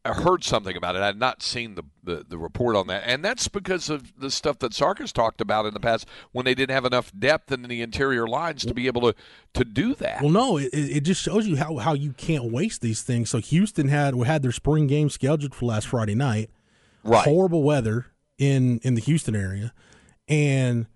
I 0.08 0.14
heard 0.14 0.44
something 0.44 0.78
about 0.78 0.96
it. 0.96 1.02
I 1.02 1.08
had 1.08 1.20
not 1.20 1.44
seen 1.44 1.76
the, 1.76 1.84
the, 2.04 2.26
the, 2.28 2.38
report 2.38 2.76
on 2.76 2.88
that. 2.88 3.04
And 3.06 3.24
that's 3.24 3.48
because 3.48 3.90
of 3.90 4.18
the 4.18 4.32
stuff 4.32 4.60
that 4.60 4.72
Sarkis 4.72 5.12
talked 5.12 5.42
about 5.42 5.66
in 5.66 5.74
the 5.74 5.80
past 5.80 6.08
when 6.32 6.46
they 6.46 6.56
didn't 6.56 6.74
have 6.74 6.86
enough 6.86 7.12
depth 7.18 7.52
in 7.52 7.64
the 7.64 7.82
interior 7.82 8.28
lines 8.28 8.66
to 8.66 8.74
be 8.74 8.88
able 8.88 9.02
to, 9.02 9.16
to 9.54 9.66
do 9.66 9.94
that. 9.96 10.22
Well, 10.22 10.32
no, 10.32 10.58
it, 10.58 10.70
it 10.74 11.02
just 11.02 11.22
shows 11.22 11.46
you 11.46 11.58
how, 11.58 11.78
how 11.78 11.94
you 11.94 12.14
can't 12.14 12.52
waste 12.52 12.82
these 12.82 13.02
things. 13.02 13.30
So 13.30 13.40
Houston 13.40 13.90
had 13.90 14.16
had 14.24 14.42
their 14.42 14.52
spring 14.52 14.88
game 14.88 15.10
scheduled 15.10 15.54
for 15.54 15.66
last 15.66 15.88
Friday 15.88 16.16
night. 16.16 16.50
Right. 17.04 17.26
Horrible 17.26 17.64
weather 17.64 18.08
in, 18.38 18.80
in 18.80 18.96
the 18.96 19.02
Houston 19.02 19.36
area. 19.36 19.74
And 20.28 20.88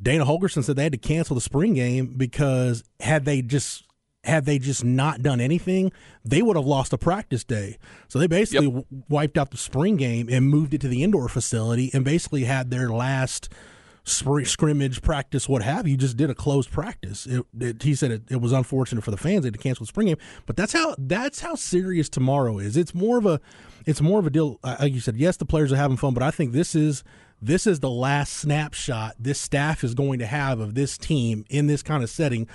Dana 0.00 0.24
Holgorsen 0.24 0.62
said 0.62 0.76
they 0.76 0.84
had 0.84 0.92
to 0.92 0.98
cancel 0.98 1.34
the 1.34 1.40
spring 1.40 1.74
game 1.74 2.14
because 2.16 2.84
had 3.00 3.24
they 3.24 3.42
just 3.42 3.84
had 4.24 4.44
they 4.44 4.58
just 4.58 4.84
not 4.84 5.22
done 5.22 5.40
anything, 5.40 5.92
they 6.24 6.42
would 6.42 6.56
have 6.56 6.66
lost 6.66 6.92
a 6.92 6.98
practice 6.98 7.44
day. 7.44 7.78
So 8.08 8.18
they 8.18 8.26
basically 8.26 8.66
yep. 8.66 8.84
w- 8.88 9.04
wiped 9.08 9.38
out 9.38 9.50
the 9.50 9.56
spring 9.56 9.96
game 9.96 10.28
and 10.30 10.48
moved 10.48 10.74
it 10.74 10.80
to 10.82 10.88
the 10.88 11.02
indoor 11.02 11.28
facility 11.28 11.90
and 11.94 12.04
basically 12.04 12.44
had 12.44 12.70
their 12.70 12.90
last 12.90 13.48
spring 14.04 14.44
scrimmage 14.44 15.02
practice, 15.02 15.48
what 15.48 15.62
have 15.62 15.86
you, 15.86 15.96
just 15.96 16.16
did 16.16 16.30
a 16.30 16.34
closed 16.34 16.70
practice. 16.70 17.26
It, 17.26 17.44
it, 17.60 17.82
he 17.82 17.94
said 17.94 18.10
it, 18.10 18.22
it, 18.30 18.40
was 18.40 18.52
unfortunate 18.52 19.02
for 19.02 19.10
the 19.10 19.16
fans 19.16 19.42
they 19.42 19.48
had 19.48 19.54
to 19.54 19.60
cancel 19.60 19.84
the 19.84 19.88
spring 19.88 20.08
game, 20.08 20.16
but 20.46 20.56
that's 20.56 20.72
how 20.72 20.94
that's 20.98 21.40
how 21.40 21.54
serious 21.54 22.08
tomorrow 22.08 22.58
is. 22.58 22.76
It's 22.76 22.94
more 22.94 23.18
of 23.18 23.26
a 23.26 23.40
it's 23.86 24.00
more 24.00 24.18
of 24.18 24.26
a 24.26 24.30
deal. 24.30 24.58
Uh, 24.64 24.76
like 24.80 24.92
you 24.92 25.00
said, 25.00 25.16
yes, 25.16 25.36
the 25.36 25.44
players 25.44 25.72
are 25.72 25.76
having 25.76 25.96
fun, 25.96 26.14
but 26.14 26.22
I 26.22 26.30
think 26.30 26.52
this 26.52 26.74
is 26.74 27.04
this 27.40 27.66
is 27.66 27.80
the 27.80 27.90
last 27.90 28.32
snapshot 28.32 29.14
this 29.18 29.40
staff 29.40 29.84
is 29.84 29.94
going 29.94 30.18
to 30.18 30.26
have 30.26 30.58
of 30.58 30.74
this 30.74 30.98
team 30.98 31.44
in 31.48 31.66
this 31.66 31.82
kind 31.82 32.02
of 32.02 32.10
setting 32.10 32.48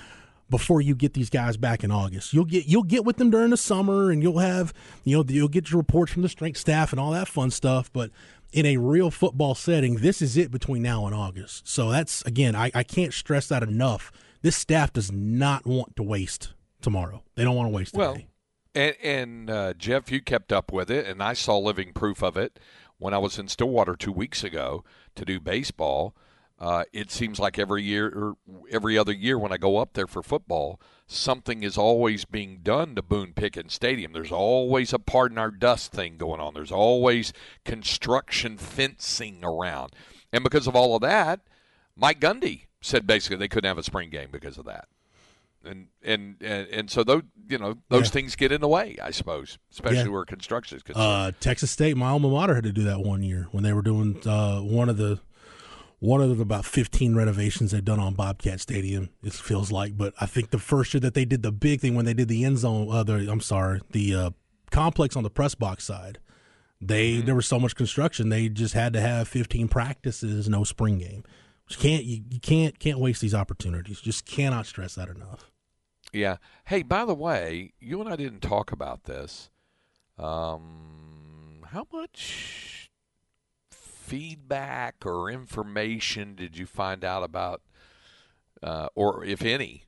before 0.49 0.81
you 0.81 0.95
get 0.95 1.13
these 1.13 1.29
guys 1.29 1.57
back 1.57 1.83
in 1.83 1.91
August. 1.91 2.33
You'll 2.33 2.45
get 2.45 2.65
you'll 2.65 2.83
get 2.83 3.05
with 3.05 3.17
them 3.17 3.29
during 3.29 3.49
the 3.49 3.57
summer, 3.57 4.11
and 4.11 4.21
you'll 4.21 4.39
have 4.39 4.73
you 5.03 5.17
know 5.17 5.25
you'll 5.27 5.47
get 5.47 5.71
your 5.71 5.79
reports 5.79 6.11
from 6.11 6.21
the 6.21 6.29
strength 6.29 6.57
staff 6.57 6.91
and 6.91 6.99
all 6.99 7.11
that 7.11 7.27
fun 7.27 7.51
stuff. 7.51 7.91
But 7.91 8.11
in 8.51 8.65
a 8.65 8.77
real 8.77 9.09
football 9.09 9.55
setting, 9.55 9.95
this 9.95 10.21
is 10.21 10.37
it 10.37 10.51
between 10.51 10.83
now 10.83 11.05
and 11.05 11.15
August. 11.15 11.67
So 11.67 11.89
that's 11.89 12.21
again, 12.23 12.55
I, 12.55 12.71
I 12.73 12.83
can't 12.83 13.13
stress 13.13 13.47
that 13.47 13.63
enough. 13.63 14.11
This 14.41 14.55
staff 14.55 14.93
does 14.93 15.11
not 15.11 15.65
want 15.65 15.95
to 15.95 16.03
waste 16.03 16.53
tomorrow. 16.81 17.23
They 17.35 17.43
don't 17.43 17.55
want 17.55 17.69
to 17.69 17.75
waste 17.75 17.95
well, 17.95 18.13
And, 18.75 18.95
and 19.01 19.49
uh, 19.49 19.73
Jeff, 19.73 20.11
you 20.11 20.21
kept 20.21 20.51
up 20.51 20.71
with 20.71 20.91
it, 20.91 21.07
and 21.07 21.23
I 21.23 21.33
saw 21.33 21.57
living 21.57 21.93
proof 21.93 22.21
of 22.21 22.37
it 22.37 22.59
when 22.97 23.13
I 23.13 23.17
was 23.17 23.39
in 23.39 23.47
Stillwater 23.47 23.95
two 23.95 24.11
weeks 24.11 24.43
ago 24.43 24.83
to 25.15 25.25
do 25.25 25.39
baseball. 25.39 26.15
Uh, 26.63 26.85
it 26.93 27.11
seems 27.11 27.39
like 27.39 27.59
every 27.59 27.83
year 27.83 28.07
or 28.07 28.37
every 28.71 28.97
other 28.97 29.11
year 29.11 29.37
when 29.37 29.51
I 29.51 29.57
go 29.57 29.75
up 29.75 29.95
there 29.95 30.07
for 30.07 30.23
football, 30.23 30.79
something 31.05 31.61
is 31.61 31.77
always 31.77 32.23
being 32.23 32.59
done 32.63 32.95
to 32.95 33.01
Boone 33.01 33.33
Pickens 33.33 33.73
Stadium. 33.73 34.13
There's 34.13 34.31
always 34.31 34.93
a 34.93 34.99
pardon 34.99 35.37
our 35.37 35.51
dust 35.51 35.91
thing 35.91 36.15
going 36.15 36.39
on. 36.39 36.53
There's 36.53 36.71
always 36.71 37.33
construction 37.65 38.57
fencing 38.57 39.43
around. 39.43 39.91
And 40.31 40.41
because 40.41 40.65
of 40.65 40.73
all 40.73 40.95
of 40.95 41.01
that, 41.01 41.41
Mike 41.97 42.21
Gundy 42.21 42.67
said 42.79 43.05
basically 43.05 43.35
they 43.35 43.49
couldn't 43.49 43.67
have 43.67 43.77
a 43.77 43.83
spring 43.83 44.09
game 44.09 44.29
because 44.31 44.57
of 44.57 44.63
that. 44.63 44.87
And 45.65 45.87
and 46.01 46.37
and, 46.39 46.67
and 46.69 46.89
so 46.89 47.03
those 47.03 47.23
you 47.49 47.57
know 47.57 47.75
those 47.89 48.05
yeah. 48.05 48.11
things 48.11 48.37
get 48.37 48.53
in 48.53 48.61
the 48.61 48.69
way, 48.69 48.95
I 49.03 49.11
suppose, 49.11 49.57
especially 49.69 50.03
yeah. 50.03 50.07
where 50.07 50.23
construction 50.23 50.77
is 50.77 50.83
concerned. 50.83 51.05
Uh, 51.05 51.31
Texas 51.41 51.71
State, 51.71 51.97
my 51.97 52.07
alma 52.07 52.29
mater, 52.29 52.55
had 52.55 52.63
to 52.63 52.71
do 52.71 52.83
that 52.83 53.01
one 53.01 53.21
year 53.21 53.49
when 53.51 53.63
they 53.63 53.73
were 53.73 53.81
doing 53.81 54.25
uh, 54.25 54.59
one 54.61 54.87
of 54.87 54.95
the 54.95 55.19
one 56.03 56.19
of 56.19 56.35
the 56.35 56.43
about 56.43 56.65
15 56.65 57.15
renovations 57.15 57.71
they've 57.71 57.85
done 57.85 57.97
on 57.97 58.13
Bobcat 58.13 58.59
Stadium. 58.59 59.09
It 59.23 59.31
feels 59.31 59.71
like, 59.71 59.97
but 59.97 60.13
I 60.19 60.25
think 60.25 60.49
the 60.49 60.59
first 60.59 60.93
year 60.93 60.99
that 60.99 61.13
they 61.13 61.23
did 61.23 61.43
the 61.43 61.51
big 61.53 61.79
thing 61.79 61.95
when 61.95 62.03
they 62.03 62.13
did 62.13 62.27
the 62.27 62.43
end 62.43 62.57
zone, 62.57 62.89
uh, 62.91 63.03
the, 63.03 63.31
I'm 63.31 63.39
sorry, 63.39 63.79
the 63.91 64.13
uh, 64.13 64.29
complex 64.69 65.15
on 65.15 65.23
the 65.23 65.29
press 65.29 65.55
box 65.55 65.85
side, 65.85 66.19
they 66.81 67.13
mm-hmm. 67.13 67.25
there 67.25 67.35
was 67.35 67.47
so 67.47 67.57
much 67.57 67.77
construction 67.77 68.27
they 68.27 68.49
just 68.49 68.73
had 68.73 68.91
to 68.91 68.99
have 68.99 69.29
15 69.29 69.69
practices, 69.69 70.49
no 70.49 70.65
spring 70.65 70.97
game. 70.97 71.23
Just 71.69 71.79
can't 71.79 72.03
you, 72.03 72.21
you 72.29 72.41
can't 72.41 72.77
can't 72.79 72.99
waste 72.99 73.21
these 73.21 73.33
opportunities. 73.33 74.01
Just 74.01 74.25
cannot 74.25 74.65
stress 74.65 74.95
that 74.95 75.07
enough. 75.07 75.49
Yeah. 76.11 76.35
Hey, 76.65 76.83
by 76.83 77.05
the 77.05 77.15
way, 77.15 77.71
you 77.79 78.01
and 78.01 78.09
I 78.09 78.17
didn't 78.17 78.41
talk 78.41 78.73
about 78.73 79.05
this. 79.05 79.49
Um, 80.17 81.65
how 81.71 81.87
much 81.93 82.82
feedback 84.03 85.05
or 85.05 85.29
information 85.29 86.35
did 86.35 86.57
you 86.57 86.65
find 86.65 87.05
out 87.05 87.23
about, 87.23 87.61
uh, 88.61 88.89
or 88.95 89.23
if 89.23 89.41
any, 89.41 89.85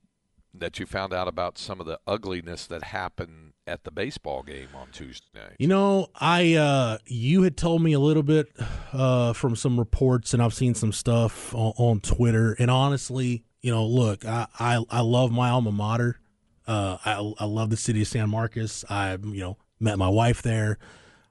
that 0.54 0.80
you 0.80 0.86
found 0.86 1.13
out 1.13 1.28
about 1.28 1.58
some 1.58 1.80
of 1.82 1.86
the 1.86 1.99
ugliness 2.08 2.65
that 2.67 2.84
happened 2.84 3.54
at 3.67 3.84
the 3.84 3.91
baseball 3.91 4.41
game 4.41 4.69
on 4.73 4.88
Tuesday 4.91 5.28
night? 5.34 5.56
You 5.60 5.67
know, 5.67 6.08
I 6.15 6.54
uh, 6.54 6.97
you 7.06 7.43
had 7.43 7.58
told 7.58 7.82
me 7.82 7.91
a 7.93 7.99
little 7.99 8.23
bit 8.23 8.47
uh, 8.93 9.34
from 9.34 9.56
some 9.56 9.78
reports, 9.78 10.34
and 10.34 10.41
I've 10.41 10.54
seen 10.54 10.75
some 10.75 10.93
stuff 10.93 11.54
on, 11.54 11.73
on, 11.78 11.99
Twitter. 11.99 12.56
And 12.58 12.71
honestly, 12.71 13.43
you 13.62 13.71
know, 13.71 13.86
look, 13.86 14.25
I 14.25 14.47
I, 14.58 14.84
I 14.89 15.01
love 15.01 15.32
my 15.32 15.49
alma 15.49 15.71
mater. 15.71 16.19
Uh, 16.65 16.97
I 17.06 17.34
I 17.39 17.45
love 17.45 17.69
the 17.69 17.78
city 17.78 18.01
of 18.01 18.08
San 18.08 18.30
Marcos. 18.30 18.86
I 18.89 19.13
you 19.13 19.41
know 19.41 19.58
met 19.80 19.97
my 19.97 20.10
wife 20.10 20.41
there. 20.41 20.78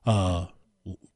Uh, 0.05 0.47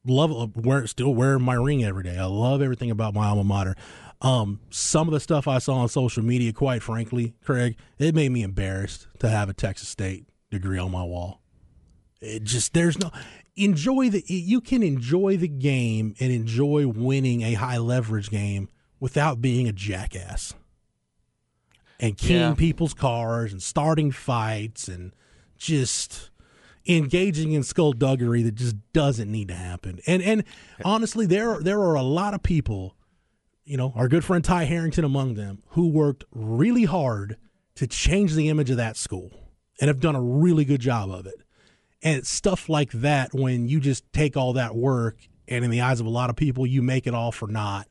love 0.07 0.57
wear 0.57 0.87
still 0.87 1.15
wearing 1.15 1.43
my 1.43 1.55
ring 1.55 1.85
every 1.85 2.03
day. 2.05 2.19
I 2.19 2.25
love 2.25 2.63
everything 2.63 2.91
about 2.91 3.15
my 3.15 3.27
alma 3.27 3.45
mater. 3.45 3.77
Um, 4.21 4.61
some 4.71 5.07
of 5.07 5.15
the 5.15 5.21
stuff 5.21 5.47
I 5.47 5.59
saw 5.59 5.75
on 5.75 5.89
social 5.89 6.25
media, 6.25 6.53
quite 6.53 6.83
frankly, 6.83 7.35
Craig, 7.45 7.77
it 7.99 8.15
made 8.15 8.33
me 8.33 8.43
embarrassed 8.43 9.07
to 9.21 9.29
have 9.29 9.49
a 9.49 9.55
Texas 9.55 9.89
State 9.89 10.27
degree 10.51 10.79
on 10.79 10.91
my 10.91 11.05
wall. 11.05 11.41
It 12.21 12.43
just 12.43 12.75
there's 12.75 12.99
no 12.99 13.11
enjoy 13.55 14.11
the 14.11 14.25
you 14.27 14.61
can 14.61 14.83
enjoy 14.83 15.37
the 15.37 15.49
game 15.49 16.15
and 16.19 16.33
enjoy 16.33 16.87
winning 16.87 17.43
a 17.43 17.55
high 17.55 17.79
leverage 17.79 18.31
game 18.31 18.69
without 18.99 19.41
being 19.41 19.69
a 19.69 19.73
jackass 19.73 20.55
and 22.01 22.17
keying 22.17 22.41
yeah. 22.41 22.55
people's 22.55 22.95
cars 22.95 23.53
and 23.53 23.63
starting 23.63 24.11
fights 24.11 24.89
and 24.89 25.13
just 25.57 26.31
engaging 26.89 27.53
in 27.53 27.63
skullduggery 27.63 28.43
that 28.43 28.55
just 28.55 28.77
doesn't 28.93 29.31
need 29.31 29.49
to 29.49 29.55
happen. 29.55 30.01
And 30.07 30.23
and 30.23 30.45
honestly, 30.85 31.27
there 31.27 31.61
there 31.61 31.81
are 31.81 31.95
a 31.95 32.03
lot 32.03 32.35
of 32.35 32.43
people, 32.43 32.97
you 33.65 33.77
know, 33.77 33.93
our 33.95 34.09
good 34.09 34.25
friend 34.25 34.43
Ty 34.43 34.65
Harrington 34.65 35.05
among 35.05 35.35
them, 35.35 35.63
who 35.71 35.89
worked 35.89 36.25
really 36.33 36.85
hard 36.85 37.37
to 37.77 37.87
change 37.87 38.35
the 38.35 38.49
image 38.49 38.71
of 38.71 38.79
that 38.79 38.97
school 38.97 39.31
and 39.81 39.89
have 39.89 40.01
done 40.01 40.17
a 40.17 40.23
really 40.23 40.65
good 40.65 40.81
job 40.81 41.11
of 41.11 41.27
it. 41.27 41.43
And 42.03 42.27
stuff 42.27 42.69
like 42.69 42.91
that 42.93 43.35
when 43.35 43.69
you 43.69 43.81
just 43.81 44.11
take 44.13 44.37
all 44.37 44.53
that 44.55 44.75
work 44.75 45.19
and 45.47 45.65
in 45.65 45.71
the 45.71 45.81
eyes 45.81 46.01
of 46.01 46.07
a 46.07 46.11
lot 46.11 46.31
of 46.31 46.37
people, 46.37 46.67
you 46.67 46.81
make 46.81 47.07
it 47.07 47.15
all 47.15 47.33
for 47.33 47.49
naught 47.49 47.89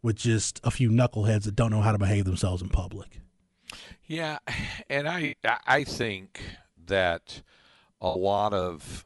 with 0.00 0.16
just 0.16 0.60
a 0.62 0.70
few 0.70 0.90
knuckleheads 0.90 1.44
that 1.44 1.56
don't 1.56 1.70
know 1.70 1.80
how 1.80 1.92
to 1.92 1.98
behave 1.98 2.24
themselves 2.24 2.62
in 2.62 2.68
public. 2.68 3.20
Yeah, 4.06 4.38
and 4.88 5.08
I 5.08 5.34
I 5.44 5.84
think 5.84 6.40
that 6.86 7.42
a 8.00 8.10
lot 8.10 8.52
of 8.52 9.04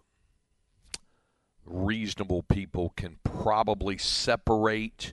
reasonable 1.65 2.43
people 2.43 2.93
can 2.97 3.19
probably 3.25 3.97
separate 3.99 5.13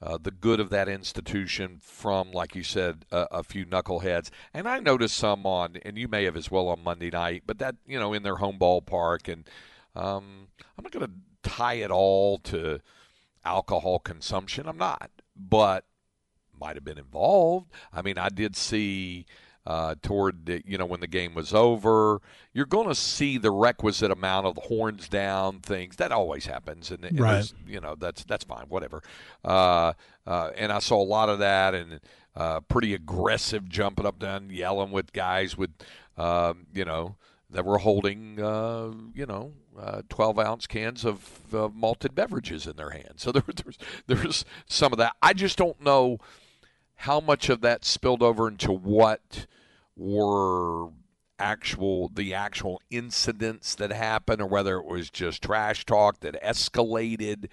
uh, 0.00 0.16
the 0.20 0.30
good 0.30 0.60
of 0.60 0.70
that 0.70 0.88
institution 0.88 1.78
from, 1.82 2.30
like 2.30 2.54
you 2.54 2.62
said, 2.62 3.04
a, 3.10 3.26
a, 3.32 3.42
few 3.42 3.66
knuckleheads. 3.66 4.30
And 4.54 4.68
I 4.68 4.78
noticed 4.78 5.16
some 5.16 5.44
on, 5.44 5.76
and 5.84 5.98
you 5.98 6.06
may 6.06 6.24
have 6.24 6.36
as 6.36 6.50
well 6.50 6.68
on 6.68 6.84
Monday 6.84 7.10
night, 7.10 7.42
but 7.46 7.58
that, 7.58 7.74
you 7.84 7.98
know, 7.98 8.12
in 8.12 8.22
their 8.22 8.36
home 8.36 8.58
ballpark. 8.60 9.32
And 9.32 9.48
um, 9.96 10.48
I'm 10.76 10.84
not 10.84 10.92
going 10.92 11.06
to 11.06 11.12
tie 11.42 11.74
it 11.74 11.90
all 11.90 12.38
to 12.38 12.80
alcohol 13.44 13.98
consumption. 13.98 14.68
I'm 14.68 14.78
not. 14.78 15.10
But 15.36 15.84
might 16.60 16.76
have 16.76 16.84
been 16.84 16.98
involved. 16.98 17.70
I 17.92 18.02
mean, 18.02 18.18
I 18.18 18.28
did 18.28 18.56
see 18.56 19.26
uh, 19.68 19.94
toward 20.00 20.46
the, 20.46 20.62
you 20.64 20.78
know 20.78 20.86
when 20.86 21.00
the 21.00 21.06
game 21.06 21.34
was 21.34 21.52
over. 21.52 22.22
You're 22.54 22.64
going 22.64 22.88
to 22.88 22.94
see 22.94 23.36
the 23.36 23.50
requisite 23.50 24.10
amount 24.10 24.46
of 24.46 24.54
the 24.54 24.62
horns 24.62 25.10
down 25.10 25.60
things. 25.60 25.96
That 25.96 26.10
always 26.10 26.46
happens, 26.46 26.90
and, 26.90 27.04
and 27.04 27.20
right. 27.20 27.52
you 27.66 27.78
know 27.78 27.94
that's 27.94 28.24
that's 28.24 28.44
fine, 28.44 28.64
whatever. 28.70 29.02
Uh, 29.44 29.92
uh, 30.26 30.52
and 30.56 30.72
I 30.72 30.78
saw 30.78 30.96
a 30.96 31.04
lot 31.04 31.28
of 31.28 31.40
that, 31.40 31.74
and 31.74 32.00
uh, 32.34 32.60
pretty 32.60 32.94
aggressive 32.94 33.68
jumping 33.68 34.06
up 34.06 34.18
down, 34.18 34.48
yelling 34.48 34.90
with 34.90 35.12
guys 35.12 35.58
with 35.58 35.70
um, 36.16 36.66
you 36.72 36.86
know 36.86 37.16
that 37.50 37.66
were 37.66 37.78
holding 37.78 38.40
uh, 38.40 38.90
you 39.14 39.26
know 39.26 39.52
uh, 39.78 40.00
12 40.08 40.38
ounce 40.38 40.66
cans 40.66 41.04
of 41.04 41.54
uh, 41.54 41.68
malted 41.74 42.14
beverages 42.14 42.66
in 42.66 42.76
their 42.76 42.90
hands. 42.90 43.20
So 43.20 43.32
there, 43.32 43.44
there's 43.54 43.78
there's 44.06 44.44
some 44.66 44.94
of 44.94 44.98
that. 44.98 45.14
I 45.22 45.34
just 45.34 45.58
don't 45.58 45.78
know 45.82 46.20
how 47.02 47.20
much 47.20 47.50
of 47.50 47.60
that 47.60 47.84
spilled 47.84 48.22
over 48.22 48.48
into 48.48 48.72
what 48.72 49.46
were 49.98 50.88
actual 51.38 52.10
the 52.14 52.34
actual 52.34 52.80
incidents 52.90 53.74
that 53.76 53.92
happened 53.92 54.40
or 54.40 54.46
whether 54.46 54.78
it 54.78 54.86
was 54.86 55.10
just 55.10 55.42
trash 55.42 55.84
talk 55.84 56.20
that 56.20 56.40
escalated 56.42 57.48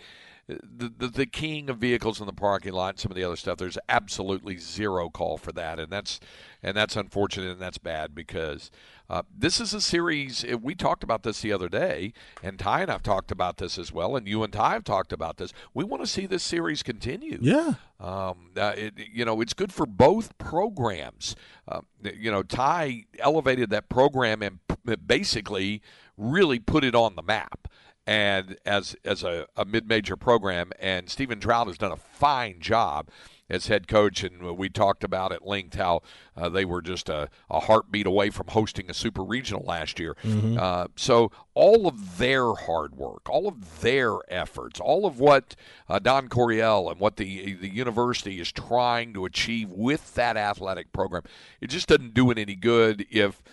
the, 0.48 0.94
the, 0.98 1.08
the 1.08 1.26
keying 1.26 1.70
of 1.70 1.78
vehicles 1.78 2.20
in 2.20 2.28
the 2.28 2.34
parking 2.34 2.74
lot 2.74 2.90
and 2.90 3.00
some 3.00 3.12
of 3.12 3.16
the 3.16 3.24
other 3.24 3.36
stuff 3.36 3.58
there's 3.58 3.78
absolutely 3.90 4.58
zero 4.58 5.10
call 5.10 5.38
for 5.38 5.52
that 5.52 5.80
and 5.80 5.92
that's 5.92 6.20
and 6.62 6.76
that's 6.78 6.96
unfortunate 6.96 7.52
and 7.52 7.62
that's 7.62 7.78
bad 7.78 8.14
because 8.14 8.70
uh, 9.10 9.22
this 9.36 9.60
is 9.60 9.74
a 9.74 9.82
series. 9.82 10.44
We 10.62 10.74
talked 10.74 11.04
about 11.04 11.24
this 11.24 11.42
the 11.42 11.54
other 11.54 11.70
day, 11.70 12.14
and 12.42 12.58
Ty 12.58 12.82
and 12.82 12.92
I've 12.92 13.04
talked 13.04 13.32
about 13.32 13.58
this 13.58 13.78
as 13.78 13.92
well, 13.92 14.16
and 14.16 14.28
you 14.28 14.44
and 14.44 14.52
Ty 14.52 14.74
have 14.74 14.84
talked 14.84 15.14
about 15.14 15.38
this. 15.38 15.54
We 15.74 15.84
want 15.84 16.02
to 16.02 16.08
see 16.08 16.26
this 16.26 16.44
series 16.44 16.82
continue. 16.82 17.38
Yeah. 17.42 17.76
Um, 18.00 18.52
uh, 18.58 18.74
it, 18.76 18.94
you 18.98 19.24
know, 19.24 19.42
it's 19.42 19.54
good 19.54 19.72
for 19.72 19.86
both 19.86 20.38
programs. 20.38 21.36
Uh, 21.68 21.82
you 22.02 22.32
know, 22.32 22.42
Ty 22.42 23.06
elevated 23.20 23.70
that 23.70 23.90
program 23.90 24.42
and 24.42 24.60
basically 25.06 25.82
really 26.18 26.60
put 26.60 26.84
it 26.84 26.96
on 26.96 27.16
the 27.16 27.24
map 27.24 27.68
and 28.08 28.58
as 28.66 28.96
as 29.04 29.24
a, 29.24 29.48
a 29.56 29.66
mid-major 29.66 30.16
program 30.16 30.72
and 30.80 31.10
Steven 31.10 31.40
Trout 31.40 31.68
has 31.68 31.78
done 31.78 31.92
a 31.92 31.98
fine 31.98 32.60
job 32.60 33.10
as 33.50 33.68
head 33.68 33.88
coach, 33.88 34.24
and 34.24 34.58
we 34.58 34.70
talked 34.70 35.04
about 35.04 35.32
at 35.32 35.46
length 35.46 35.76
how 35.76 36.02
uh, 36.36 36.50
they 36.50 36.66
were 36.66 36.82
just 36.82 37.10
a, 37.10 37.30
a, 37.50 37.62
heartbeat 37.62 38.08
away 38.08 38.30
from 38.30 38.48
hosting 38.48 38.90
a 38.90 38.94
super 38.94 39.24
regional 39.24 39.64
last 39.64 40.00
year. 40.00 40.16
Mm-hmm. 40.24 40.58
Uh, 40.60 40.88
so 40.96 41.32
all 41.54 41.88
of 41.88 42.18
their 42.18 42.54
hard 42.54 42.96
work, 42.96 43.30
all 43.30 43.48
of 43.48 43.82
their 43.82 44.16
efforts, 44.30 44.80
all 44.80 45.06
of 45.06 45.20
what 45.20 45.56
uh, 45.88 46.00
Don 46.00 46.28
Coryell 46.28 46.90
and 46.90 47.00
what 47.00 47.18
the 47.18 47.54
the 47.54 47.70
university 47.70 48.40
is 48.40 48.52
trying 48.52 49.14
to 49.14 49.26
achieve 49.26 49.72
with 49.72 50.16
that 50.16 50.38
athletic 50.38 50.92
program, 50.92 51.24
it 51.62 51.68
just 51.68 51.88
doesn't 51.88 52.14
do 52.14 52.32
it 52.32 52.40
any 52.40 52.56
good 52.56 53.06
if 53.12 53.44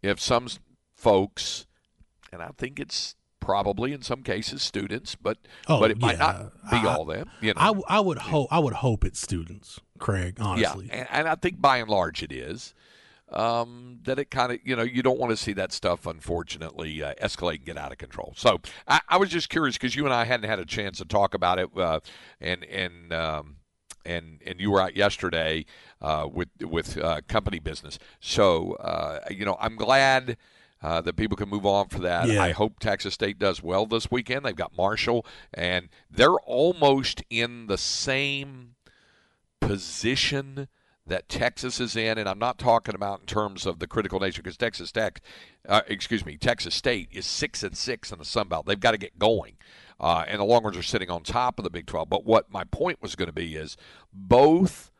if 0.00 0.20
some 0.20 0.46
folks, 0.94 1.66
and 2.32 2.40
I 2.40 2.50
think 2.56 2.78
it's 2.78 3.16
probably 3.50 3.92
in 3.92 4.00
some 4.00 4.22
cases 4.22 4.62
students, 4.62 5.16
but 5.16 5.36
oh, 5.66 5.80
but 5.80 5.90
it 5.90 6.00
might 6.00 6.20
not 6.20 6.52
be 6.70 6.76
I, 6.76 6.94
all 6.94 7.04
them. 7.04 7.28
You 7.40 7.52
know? 7.54 7.82
I, 7.88 7.96
I 7.96 8.00
would 8.00 8.18
hope 8.18 8.48
I 8.52 8.60
would 8.60 8.74
hope 8.74 9.04
it's 9.04 9.20
students, 9.20 9.80
Craig. 9.98 10.36
Honestly, 10.38 10.86
yeah, 10.86 11.00
and, 11.00 11.08
and 11.10 11.28
I 11.28 11.34
think 11.34 11.60
by 11.60 11.78
and 11.78 11.90
large 11.90 12.22
it 12.22 12.32
is. 12.32 12.74
Um, 13.32 14.00
that 14.04 14.18
it 14.18 14.28
kind 14.32 14.50
of 14.50 14.58
you 14.64 14.74
know 14.74 14.82
you 14.82 15.02
don't 15.02 15.18
want 15.18 15.30
to 15.30 15.36
see 15.36 15.52
that 15.52 15.72
stuff 15.72 16.04
unfortunately 16.04 17.00
uh, 17.00 17.14
escalate 17.22 17.58
and 17.58 17.64
get 17.64 17.78
out 17.78 17.92
of 17.92 17.98
control. 17.98 18.32
So 18.36 18.60
I, 18.88 19.00
I 19.08 19.16
was 19.18 19.28
just 19.28 19.48
curious 19.48 19.76
because 19.76 19.94
you 19.94 20.04
and 20.04 20.12
I 20.12 20.24
hadn't 20.24 20.50
had 20.50 20.58
a 20.58 20.64
chance 20.64 20.98
to 20.98 21.04
talk 21.04 21.34
about 21.34 21.58
it, 21.58 21.70
uh, 21.76 22.00
and 22.40 22.64
and. 22.64 23.12
Um, 23.12 23.56
and 24.06 24.40
and 24.46 24.58
you 24.58 24.70
were 24.70 24.80
out 24.80 24.96
yesterday 24.96 25.66
uh, 26.00 26.26
with 26.32 26.48
with 26.62 26.96
uh, 26.96 27.20
company 27.28 27.58
business. 27.58 27.98
So 28.18 28.72
uh, 28.76 29.20
you 29.30 29.44
know, 29.44 29.58
I'm 29.60 29.76
glad 29.76 30.38
uh, 30.82 31.00
that 31.02 31.16
people 31.16 31.36
can 31.36 31.48
move 31.48 31.66
on 31.66 31.88
for 31.88 31.98
that. 32.00 32.28
Yeah. 32.28 32.42
I 32.42 32.52
hope 32.52 32.78
Texas 32.78 33.14
State 33.14 33.38
does 33.38 33.62
well 33.62 33.86
this 33.86 34.10
weekend. 34.10 34.44
They've 34.44 34.56
got 34.56 34.76
Marshall, 34.76 35.26
and 35.52 35.88
they're 36.10 36.38
almost 36.46 37.22
in 37.28 37.66
the 37.66 37.78
same 37.78 38.74
position 39.60 40.68
that 41.06 41.28
Texas 41.28 41.80
is 41.80 41.96
in, 41.96 42.18
and 42.18 42.28
I'm 42.28 42.38
not 42.38 42.58
talking 42.58 42.94
about 42.94 43.20
in 43.20 43.26
terms 43.26 43.66
of 43.66 43.78
the 43.78 43.86
critical 43.86 44.20
nature 44.20 44.42
because 44.42 44.56
Texas 44.56 44.92
Tech, 44.92 45.20
uh, 45.68 45.82
excuse 45.88 46.24
me, 46.24 46.36
Texas 46.36 46.74
State 46.74 47.08
is 47.10 47.26
six 47.26 47.62
and 47.62 47.76
six 47.76 48.12
in 48.12 48.18
the 48.18 48.24
Sun 48.24 48.48
Belt. 48.48 48.66
They've 48.66 48.78
got 48.78 48.92
to 48.92 48.98
get 48.98 49.18
going, 49.18 49.56
uh, 49.98 50.24
and 50.26 50.40
the 50.40 50.44
Longhorns 50.44 50.76
are 50.76 50.82
sitting 50.82 51.10
on 51.10 51.22
top 51.22 51.58
of 51.58 51.64
the 51.64 51.70
Big 51.70 51.86
12. 51.86 52.08
But 52.08 52.24
what 52.24 52.50
my 52.50 52.64
point 52.64 53.02
was 53.02 53.16
going 53.16 53.26
to 53.26 53.32
be 53.32 53.56
is 53.56 53.76
both 54.12 54.90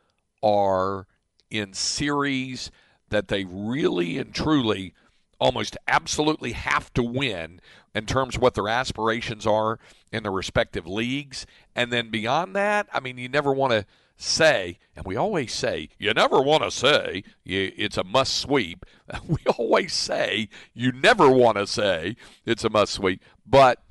are 0.43 1.07
in 1.49 1.73
series 1.73 2.71
that 3.09 3.27
they 3.27 3.45
really 3.45 4.17
and 4.17 4.33
truly 4.33 4.93
almost 5.41 5.75
absolutely 5.87 6.51
have 6.51 6.93
to 6.93 7.01
win 7.01 7.59
in 7.95 8.05
terms 8.05 8.35
of 8.35 8.41
what 8.41 8.53
their 8.53 8.69
aspirations 8.69 9.47
are 9.47 9.79
in 10.11 10.21
their 10.23 10.31
respective 10.31 10.85
leagues. 10.85 11.47
And 11.75 11.91
then 11.91 12.11
beyond 12.11 12.55
that, 12.55 12.87
I 12.93 12.99
mean, 12.99 13.17
you 13.17 13.27
never 13.27 13.51
want 13.51 13.73
to 13.73 13.85
say, 14.15 14.77
and 14.95 15.03
we 15.03 15.15
always 15.15 15.51
say, 15.51 15.89
you 15.97 16.13
never 16.13 16.39
want 16.39 16.61
to 16.63 16.69
say 16.69 17.23
you, 17.43 17.71
it's 17.75 17.97
a 17.97 18.03
must 18.03 18.37
sweep. 18.37 18.85
We 19.27 19.39
always 19.57 19.93
say, 19.93 20.47
you 20.75 20.91
never 20.91 21.29
want 21.29 21.57
to 21.57 21.65
say 21.65 22.15
it's 22.45 22.63
a 22.63 22.69
must 22.69 22.93
sweep. 22.93 23.21
But 23.45 23.81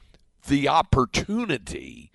the 0.47 0.69
opportunity 0.69 2.10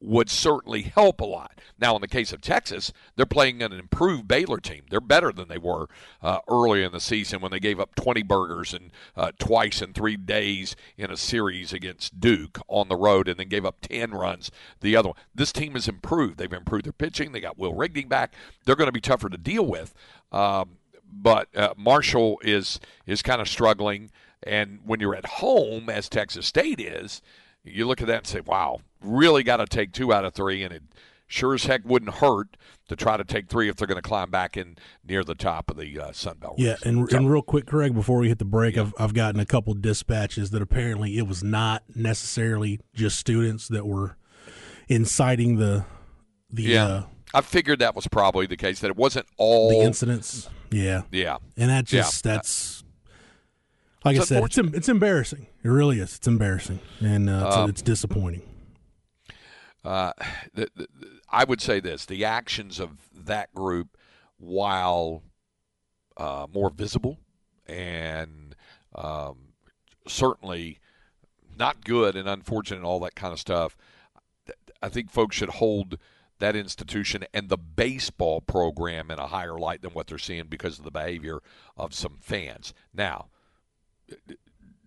would 0.00 0.30
certainly 0.30 0.82
help 0.82 1.20
a 1.20 1.24
lot. 1.24 1.60
Now, 1.78 1.94
in 1.94 2.00
the 2.00 2.08
case 2.08 2.32
of 2.32 2.40
Texas, 2.40 2.92
they're 3.16 3.26
playing 3.26 3.62
an 3.62 3.72
improved 3.72 4.26
Baylor 4.26 4.58
team. 4.58 4.82
They're 4.90 5.00
better 5.00 5.32
than 5.32 5.48
they 5.48 5.58
were 5.58 5.88
uh, 6.22 6.38
early 6.48 6.82
in 6.82 6.92
the 6.92 7.00
season 7.00 7.40
when 7.40 7.50
they 7.50 7.60
gave 7.60 7.80
up 7.80 7.94
20 7.94 8.22
burgers 8.22 8.74
and 8.74 8.90
uh, 9.16 9.32
twice 9.38 9.82
in 9.82 9.92
three 9.92 10.16
days 10.16 10.74
in 10.96 11.10
a 11.10 11.16
series 11.16 11.72
against 11.72 12.20
Duke 12.20 12.58
on 12.68 12.88
the 12.88 12.96
road, 12.96 13.28
and 13.28 13.38
then 13.38 13.48
gave 13.48 13.64
up 13.64 13.80
10 13.82 14.12
runs 14.12 14.50
the 14.80 14.96
other 14.96 15.10
one. 15.10 15.18
This 15.34 15.52
team 15.52 15.72
has 15.74 15.88
improved. 15.88 16.38
They've 16.38 16.52
improved 16.52 16.86
their 16.86 16.92
pitching. 16.92 17.32
They 17.32 17.40
got 17.40 17.58
Will 17.58 17.74
Rigney 17.74 18.08
back. 18.08 18.34
They're 18.64 18.76
going 18.76 18.88
to 18.88 18.92
be 18.92 19.00
tougher 19.00 19.28
to 19.28 19.38
deal 19.38 19.66
with. 19.66 19.94
Um, 20.32 20.76
but 21.12 21.54
uh, 21.56 21.74
Marshall 21.76 22.38
is 22.42 22.78
is 23.06 23.20
kind 23.20 23.40
of 23.40 23.48
struggling, 23.48 24.10
and 24.42 24.78
when 24.84 25.00
you're 25.00 25.16
at 25.16 25.26
home, 25.26 25.88
as 25.88 26.08
Texas 26.08 26.46
State 26.46 26.80
is, 26.80 27.20
you 27.64 27.86
look 27.86 28.00
at 28.00 28.06
that 28.06 28.18
and 28.18 28.26
say, 28.26 28.40
"Wow, 28.40 28.80
really 29.00 29.42
got 29.42 29.58
to 29.58 29.66
take 29.66 29.92
two 29.92 30.12
out 30.12 30.24
of 30.24 30.34
three, 30.34 30.62
and 30.62 30.72
it 30.72 30.82
sure 31.26 31.54
as 31.54 31.64
heck 31.64 31.84
wouldn't 31.84 32.14
hurt 32.16 32.56
to 32.88 32.96
try 32.96 33.16
to 33.16 33.22
take 33.22 33.48
three 33.48 33.68
if 33.68 33.76
they're 33.76 33.86
going 33.86 34.00
to 34.00 34.02
climb 34.02 34.30
back 34.30 34.56
in 34.56 34.76
near 35.06 35.22
the 35.22 35.34
top 35.34 35.70
of 35.70 35.76
the 35.76 35.98
uh, 35.98 36.12
Sun 36.12 36.38
Belt. 36.38 36.56
Yeah, 36.58 36.74
and, 36.84 37.08
so, 37.08 37.16
and 37.16 37.30
real 37.30 37.42
quick, 37.42 37.66
Craig, 37.66 37.94
before 37.94 38.18
we 38.18 38.28
hit 38.28 38.38
the 38.38 38.44
break, 38.44 38.74
yeah. 38.74 38.82
I've, 38.82 38.94
I've 38.98 39.14
gotten 39.14 39.40
a 39.40 39.46
couple 39.46 39.72
dispatches 39.74 40.50
that 40.50 40.60
apparently 40.60 41.16
it 41.16 41.26
was 41.28 41.44
not 41.44 41.84
necessarily 41.94 42.80
just 42.94 43.18
students 43.18 43.68
that 43.68 43.86
were 43.86 44.16
inciting 44.88 45.56
the 45.56 45.84
the. 46.50 46.62
Yeah. 46.64 46.86
Uh, 46.86 47.02
I 47.32 47.42
figured 47.42 47.78
that 47.78 47.94
was 47.94 48.08
probably 48.08 48.46
the 48.46 48.56
case 48.56 48.80
that 48.80 48.88
it 48.88 48.96
wasn't 48.96 49.26
all 49.36 49.70
the 49.70 49.80
incidents. 49.86 50.50
Yeah, 50.72 51.02
yeah, 51.12 51.38
and 51.56 51.70
that 51.70 51.84
just 51.84 52.26
yeah. 52.26 52.32
that's 52.32 52.82
like 54.04 54.16
it's 54.16 54.32
I 54.32 54.40
said, 54.40 54.44
it's, 54.44 54.58
it's 54.58 54.88
embarrassing. 54.88 55.46
It 55.62 55.68
really 55.68 56.00
is. 56.00 56.16
It's 56.16 56.26
embarrassing, 56.26 56.80
and 56.98 57.30
uh, 57.30 57.44
it's, 57.46 57.56
um, 57.56 57.70
it's 57.70 57.82
disappointing. 57.82 58.42
Uh, 59.84 60.12
the, 60.54 60.68
the, 60.74 60.88
I 61.30 61.44
would 61.44 61.60
say 61.60 61.80
this: 61.80 62.04
the 62.06 62.24
actions 62.24 62.80
of 62.80 63.08
that 63.14 63.54
group, 63.54 63.96
while 64.38 65.22
uh, 66.16 66.46
more 66.52 66.70
visible 66.70 67.18
and 67.66 68.54
um, 68.94 69.36
certainly 70.06 70.80
not 71.56 71.84
good 71.84 72.16
and 72.16 72.28
unfortunate 72.28 72.78
and 72.78 72.86
all 72.86 73.00
that 73.00 73.14
kind 73.14 73.32
of 73.32 73.38
stuff, 73.38 73.76
I 74.82 74.88
think 74.88 75.10
folks 75.10 75.36
should 75.36 75.50
hold 75.50 75.98
that 76.38 76.56
institution 76.56 77.24
and 77.34 77.48
the 77.48 77.58
baseball 77.58 78.40
program 78.40 79.10
in 79.10 79.18
a 79.18 79.26
higher 79.26 79.58
light 79.58 79.82
than 79.82 79.90
what 79.90 80.06
they're 80.06 80.18
seeing 80.18 80.46
because 80.46 80.78
of 80.78 80.84
the 80.84 80.90
behavior 80.90 81.40
of 81.76 81.94
some 81.94 82.16
fans. 82.20 82.72
Now, 82.94 83.26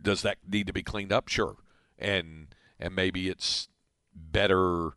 does 0.02 0.24
that 0.24 0.40
need 0.50 0.68
to 0.68 0.74
be 0.74 0.84
cleaned 0.84 1.14
up? 1.14 1.28
Sure, 1.30 1.56
and 1.98 2.48
and 2.80 2.96
maybe 2.96 3.30
it's 3.30 3.70
better 4.16 4.92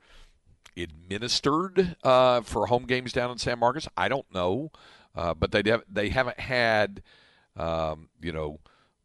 administered 0.76 1.96
uh, 2.02 2.42
for 2.42 2.66
home 2.66 2.84
games 2.84 3.12
down 3.12 3.30
in 3.30 3.38
San 3.38 3.58
Marcos. 3.58 3.88
I 3.96 4.08
don't 4.08 4.32
know, 4.32 4.70
uh, 5.14 5.34
but 5.34 5.52
they 5.52 5.62
have, 5.66 5.82
they 5.90 6.10
haven't 6.10 6.40
had 6.40 7.02
um, 7.56 8.08
you 8.20 8.32
know 8.32 8.60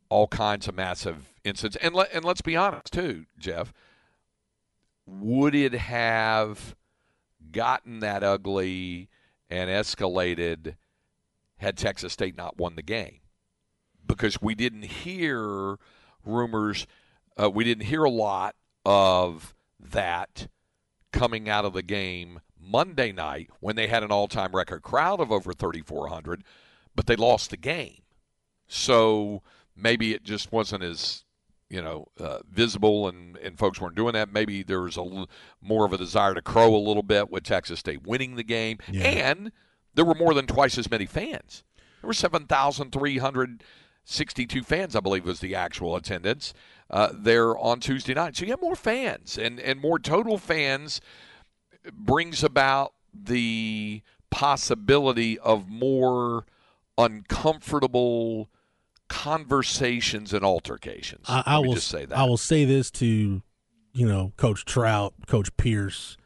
all 0.09 0.27
kinds 0.27 0.67
of 0.67 0.75
massive 0.75 1.29
incidents. 1.43 1.77
And 1.81 1.95
let, 1.95 2.13
and 2.13 2.25
let's 2.25 2.41
be 2.41 2.55
honest 2.55 2.91
too, 2.91 3.25
Jeff. 3.39 3.73
Would 5.05 5.55
it 5.55 5.73
have 5.73 6.75
gotten 7.51 7.99
that 8.01 8.23
ugly 8.23 9.09
and 9.49 9.69
escalated 9.69 10.75
had 11.57 11.77
Texas 11.77 12.13
State 12.13 12.37
not 12.37 12.57
won 12.57 12.75
the 12.75 12.81
game? 12.81 13.19
Because 14.05 14.41
we 14.41 14.53
didn't 14.53 14.83
hear 14.83 15.77
rumors, 16.25 16.85
uh, 17.41 17.49
we 17.49 17.63
didn't 17.63 17.85
hear 17.85 18.03
a 18.03 18.09
lot 18.09 18.55
of 18.85 19.55
that 19.81 20.47
coming 21.11 21.49
out 21.49 21.65
of 21.65 21.73
the 21.73 21.81
game 21.83 22.39
Monday 22.59 23.11
night 23.11 23.49
when 23.59 23.75
they 23.75 23.87
had 23.87 24.03
an 24.03 24.11
all 24.11 24.27
time 24.27 24.55
record 24.55 24.81
crowd 24.81 25.19
of 25.19 25.31
over 25.31 25.53
3,400. 25.53 26.43
but 26.95 27.05
they 27.07 27.15
lost 27.15 27.49
the 27.49 27.57
game. 27.57 28.01
So 28.67 29.41
maybe 29.75 30.13
it 30.13 30.23
just 30.23 30.51
wasn't 30.51 30.83
as 30.83 31.23
you 31.69 31.81
know 31.81 32.07
uh, 32.19 32.39
visible, 32.49 33.07
and, 33.07 33.37
and 33.37 33.57
folks 33.57 33.79
weren't 33.79 33.95
doing 33.95 34.13
that. 34.13 34.31
Maybe 34.31 34.63
there 34.63 34.81
was 34.81 34.97
a 34.97 35.01
l- 35.01 35.29
more 35.61 35.85
of 35.85 35.93
a 35.93 35.97
desire 35.97 36.33
to 36.33 36.41
crow 36.41 36.75
a 36.75 36.77
little 36.77 37.03
bit 37.03 37.29
with 37.31 37.43
Texas 37.43 37.79
State 37.79 38.05
winning 38.05 38.35
the 38.35 38.43
game, 38.43 38.77
Yeah. 38.89 39.03
and 39.07 39.51
there 39.93 40.05
were 40.05 40.15
more 40.15 40.33
than 40.33 40.47
twice 40.47 40.77
as 40.77 40.89
many 40.91 41.05
fans. 41.05 41.63
There 42.01 42.07
were 42.07 42.13
seven 42.13 42.45
thousand 42.45 42.91
three 42.91 43.17
hundred 43.19 43.63
sixty-two 44.03 44.63
fans, 44.63 44.95
I 44.95 44.99
believe, 44.99 45.25
was 45.25 45.39
the 45.39 45.55
actual 45.55 45.95
attendance 45.95 46.53
uh, 46.91 47.09
there 47.13 47.57
on 47.57 47.79
Tuesday 47.79 48.13
night. 48.13 48.35
So 48.35 48.45
you 48.45 48.51
have 48.51 48.61
more 48.61 48.75
fans, 48.75 49.37
and 49.37 49.59
and 49.59 49.79
more 49.79 49.97
total 49.97 50.37
fans 50.37 51.01
brings 51.91 52.43
about 52.43 52.93
the 53.13 54.03
possibility 54.29 55.39
of 55.39 55.67
more 55.67 56.45
uncomfortable 56.97 58.49
conversations 59.07 60.33
and 60.33 60.43
altercations. 60.45 61.25
I, 61.27 61.43
I 61.45 61.59
will 61.59 61.73
just 61.73 61.87
say 61.87 62.05
that. 62.05 62.17
I 62.17 62.23
will 62.25 62.37
say 62.37 62.65
this 62.65 62.91
to 62.91 63.41
you 63.93 64.07
know 64.07 64.33
Coach 64.37 64.65
Trout, 64.65 65.13
Coach 65.27 65.55
Pierce, 65.57 66.17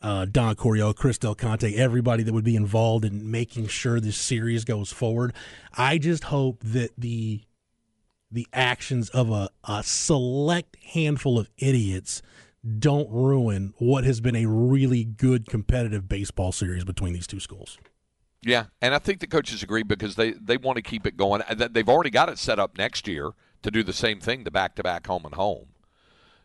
uh, 0.00 0.26
Don 0.26 0.54
Coryell, 0.54 0.94
Chris 0.94 1.18
Del 1.18 1.34
Conte, 1.34 1.74
everybody 1.74 2.22
that 2.22 2.32
would 2.32 2.44
be 2.44 2.56
involved 2.56 3.04
in 3.04 3.30
making 3.30 3.66
sure 3.66 3.98
this 3.98 4.16
series 4.16 4.64
goes 4.64 4.92
forward. 4.92 5.32
I 5.74 5.98
just 5.98 6.24
hope 6.24 6.60
that 6.62 6.90
the 6.96 7.42
the 8.34 8.48
actions 8.52 9.08
of 9.10 9.30
a, 9.30 9.48
a 9.62 9.82
select 9.82 10.76
handful 10.84 11.38
of 11.38 11.48
idiots 11.56 12.20
don't 12.78 13.08
ruin 13.10 13.72
what 13.78 14.04
has 14.04 14.20
been 14.20 14.34
a 14.34 14.46
really 14.46 15.04
good 15.04 15.46
competitive 15.46 16.08
baseball 16.08 16.50
series 16.50 16.84
between 16.84 17.12
these 17.12 17.26
two 17.26 17.38
schools. 17.38 17.78
Yeah, 18.42 18.64
and 18.82 18.92
I 18.94 18.98
think 18.98 19.20
the 19.20 19.26
coaches 19.26 19.62
agree 19.62 19.84
because 19.84 20.16
they, 20.16 20.32
they 20.32 20.56
want 20.56 20.76
to 20.76 20.82
keep 20.82 21.06
it 21.06 21.16
going. 21.16 21.42
They've 21.56 21.88
already 21.88 22.10
got 22.10 22.28
it 22.28 22.38
set 22.38 22.58
up 22.58 22.76
next 22.76 23.06
year 23.06 23.32
to 23.62 23.70
do 23.70 23.82
the 23.82 23.92
same 23.92 24.20
thing, 24.20 24.44
the 24.44 24.50
back 24.50 24.74
to 24.76 24.82
back 24.82 25.06
home 25.06 25.24
and 25.24 25.34
home. 25.34 25.68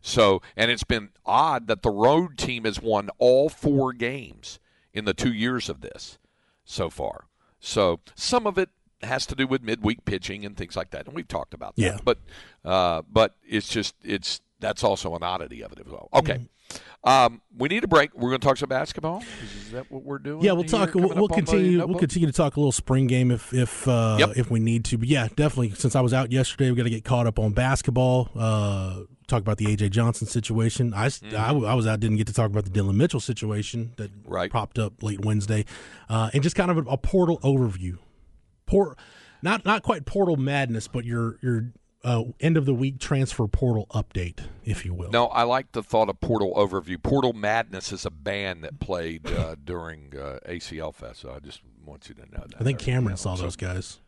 So, 0.01 0.41
and 0.55 0.71
it's 0.71 0.85
been 0.85 1.09
odd 1.25 1.67
that 1.67 1.81
the 1.81 1.89
road 1.89 2.37
team 2.37 2.63
has 2.63 2.79
won 2.79 3.09
all 3.17 3.49
four 3.49 3.91
games 3.91 4.59
in 4.93 5.05
the 5.05 5.13
two 5.13 5.33
years 5.33 5.67
of 5.67 5.81
this 5.81 6.19
so 6.63 6.89
far. 6.89 7.25
So, 7.59 7.99
some 8.15 8.47
of 8.47 8.57
it 8.57 8.69
has 9.01 9.25
to 9.27 9.35
do 9.35 9.47
with 9.47 9.61
midweek 9.63 10.05
pitching 10.05 10.45
and 10.45 10.55
things 10.57 10.75
like 10.75 10.91
that, 10.91 11.05
and 11.07 11.15
we've 11.15 11.27
talked 11.27 11.53
about 11.53 11.75
that. 11.75 11.81
Yeah. 11.81 11.97
But, 12.03 12.19
uh, 12.65 13.01
but 13.11 13.35
it's 13.47 13.67
just 13.69 13.95
it's 14.03 14.41
that's 14.59 14.83
also 14.83 15.15
an 15.15 15.23
oddity 15.23 15.61
of 15.63 15.71
it 15.71 15.79
as 15.79 15.91
well. 15.91 16.09
Okay. 16.13 16.47
Um, 17.03 17.41
we 17.57 17.69
need 17.69 17.83
a 17.83 17.87
break. 17.87 18.13
We're 18.13 18.29
going 18.29 18.41
to 18.41 18.45
talk 18.47 18.57
some 18.57 18.67
basketball. 18.69 19.23
Is 19.65 19.71
that 19.71 19.89
what 19.89 20.03
we're 20.03 20.19
doing? 20.19 20.43
Yeah, 20.43 20.51
we'll 20.51 20.65
talk. 20.65 20.93
We'll, 20.93 21.07
we'll 21.07 21.11
up 21.13 21.17
on 21.17 21.27
the 21.29 21.33
continue. 21.35 21.87
We'll 21.87 21.97
continue 21.97 22.27
to 22.27 22.33
talk 22.33 22.57
a 22.57 22.59
little 22.59 22.73
spring 22.73 23.07
game 23.07 23.31
if 23.31 23.53
if 23.53 23.87
uh, 23.87 24.17
Yep. 24.19 24.29
if 24.35 24.51
we 24.51 24.59
need 24.59 24.83
to. 24.85 24.97
But 24.97 25.07
yeah, 25.07 25.29
definitely. 25.29 25.71
Since 25.71 25.95
I 25.95 26.01
was 26.01 26.13
out 26.13 26.31
yesterday, 26.31 26.69
we 26.69 26.75
got 26.75 26.83
to 26.83 26.89
get 26.89 27.05
caught 27.05 27.25
up 27.25 27.39
on 27.39 27.53
basketball. 27.53 28.29
Uh, 28.35 29.03
talk 29.27 29.39
about 29.41 29.57
the 29.57 29.65
AJ 29.65 29.91
Johnson 29.91 30.27
situation. 30.27 30.93
I 30.93 31.09
I 31.37 31.51
was 31.73 31.87
out, 31.87 32.01
didn't 32.01 32.17
get 32.17 32.27
to 32.27 32.33
talk 32.33 32.47
about 32.51 32.65
the 32.65 32.69
Dillon 32.69 32.97
Mitchell 32.97 33.21
situation 33.21 33.93
that 33.95 34.11
Mm-hmm. 34.11 34.29
Right. 34.31 34.51
popped 34.51 34.77
up 34.77 35.01
late 35.01 35.23
Wednesday, 35.23 35.63
uh, 36.09 36.29
and 36.33 36.43
just 36.43 36.57
kind 36.57 36.69
of 36.69 36.77
a, 36.79 36.81
a 36.91 36.97
portal 36.97 37.39
overview. 37.39 37.97
Port, 38.69 38.97
not 39.41 39.65
not 39.65 39.83
quite 39.83 40.05
portal 40.05 40.37
madness, 40.37 40.87
but 40.87 41.05
your 41.05 41.37
your 41.41 41.73
uh, 42.03 42.23
end 42.39 42.55
of 42.57 42.65
the 42.65 42.73
week 42.73 42.99
transfer 42.99 43.47
portal 43.47 43.87
update, 43.93 44.39
if 44.63 44.85
you 44.85 44.93
will. 44.93 45.09
No, 45.09 45.27
I 45.27 45.43
like 45.43 45.71
the 45.73 45.83
thought 45.83 46.09
of 46.09 46.19
Portal 46.21 46.53
Overview. 46.55 47.01
Portal 47.01 47.33
Madness 47.33 47.91
is 47.91 48.05
a 48.05 48.11
band 48.11 48.63
that 48.63 48.79
played 48.79 49.27
uh, 49.27 49.55
during 49.63 50.13
uh, 50.17 50.39
ACL 50.47 50.93
Fest, 50.93 51.21
so 51.21 51.31
I 51.31 51.39
just 51.39 51.61
want 51.85 52.07
you 52.07 52.15
to 52.15 52.21
know 52.21 52.45
that. 52.47 52.55
I 52.59 52.63
think 52.63 52.79
Cameron 52.79 53.17
saw 53.17 53.35
those 53.35 53.55
guys 53.55 53.99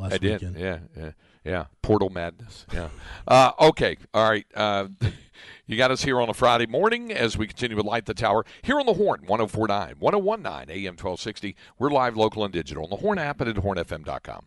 last 0.00 0.14
I 0.14 0.18
did. 0.18 0.40
weekend. 0.40 0.58
Yeah, 0.58 0.78
yeah, 0.96 1.10
yeah. 1.44 1.64
Portal 1.82 2.10
Madness. 2.10 2.66
Yeah. 2.72 2.88
uh, 3.28 3.52
okay. 3.60 3.96
All 4.14 4.28
right. 4.28 4.46
Uh, 4.54 4.88
you 5.66 5.76
got 5.76 5.90
us 5.90 6.02
here 6.02 6.20
on 6.20 6.28
a 6.28 6.34
Friday 6.34 6.66
morning 6.66 7.12
as 7.12 7.36
we 7.36 7.46
continue 7.46 7.76
to 7.76 7.82
Light 7.82 8.06
the 8.06 8.14
Tower 8.14 8.44
here 8.62 8.78
on 8.80 8.86
the 8.86 8.94
Horn 8.94 9.20
1049, 9.26 9.96
1019 9.98 10.70
AM 10.70 10.92
1260. 10.92 11.56
We're 11.78 11.90
live, 11.90 12.16
local, 12.16 12.44
and 12.44 12.52
digital 12.52 12.84
on 12.84 12.90
the 12.90 12.96
Horn 12.96 13.18
app 13.18 13.40
and 13.40 13.50
at 13.50 13.56
hornfm.com. 13.56 14.46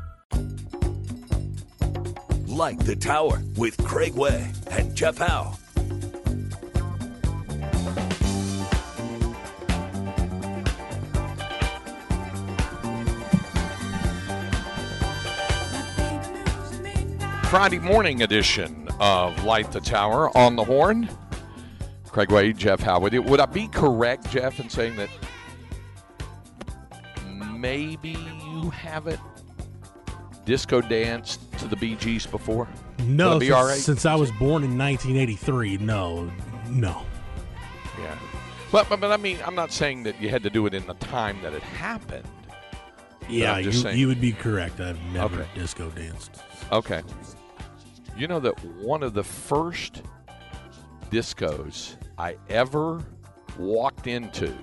Light 2.51 2.79
the 2.79 2.97
Tower 2.97 3.41
with 3.55 3.77
Craig 3.85 4.13
Way 4.13 4.51
and 4.71 4.93
Jeff 4.93 5.17
Howe. 5.17 5.53
Friday 17.45 17.79
morning 17.79 18.21
edition 18.21 18.89
of 18.99 19.45
Light 19.45 19.71
the 19.71 19.79
Tower 19.79 20.35
on 20.37 20.57
the 20.57 20.65
Horn. 20.65 21.09
Craig 22.09 22.31
Wade, 22.31 22.57
Jeff 22.57 22.81
Howard. 22.81 23.13
Would 23.13 23.39
I 23.39 23.45
be 23.45 23.69
correct, 23.69 24.29
Jeff, 24.29 24.59
in 24.59 24.69
saying 24.69 24.97
that 24.97 25.09
maybe 27.53 28.17
you 28.43 28.69
haven't 28.71 29.21
disco 30.43 30.81
danced 30.81 31.50
to 31.61 31.67
the 31.67 31.75
Bee 31.75 31.95
Gees 31.95 32.25
before? 32.25 32.67
No, 33.05 33.39
since, 33.39 33.51
right? 33.51 33.77
since 33.77 34.05
I 34.05 34.15
was 34.15 34.31
born 34.31 34.63
in 34.63 34.77
1983, 34.77 35.77
no, 35.77 36.31
no. 36.69 37.03
Yeah. 37.99 38.17
But, 38.71 38.87
but, 38.89 38.99
but 38.99 39.11
I 39.11 39.17
mean, 39.17 39.39
I'm 39.45 39.55
not 39.55 39.71
saying 39.71 40.03
that 40.03 40.21
you 40.21 40.29
had 40.29 40.43
to 40.43 40.49
do 40.49 40.65
it 40.65 40.73
in 40.73 40.85
the 40.87 40.93
time 40.95 41.41
that 41.43 41.53
it 41.53 41.63
happened. 41.63 42.27
Yeah, 43.29 43.57
you, 43.59 43.71
saying- 43.71 43.97
you 43.97 44.07
would 44.07 44.19
be 44.21 44.31
correct. 44.33 44.79
I've 44.79 44.99
never 45.13 45.41
Okay. 45.41 45.49
disco 45.55 45.89
danced. 45.91 46.41
Okay. 46.71 47.01
You 48.17 48.27
know 48.27 48.39
that 48.39 48.53
one 48.81 49.03
of 49.03 49.13
the 49.13 49.23
first 49.23 50.01
discos 51.11 51.95
I 52.17 52.35
ever 52.49 53.01
walked 53.57 54.07
into 54.07 54.53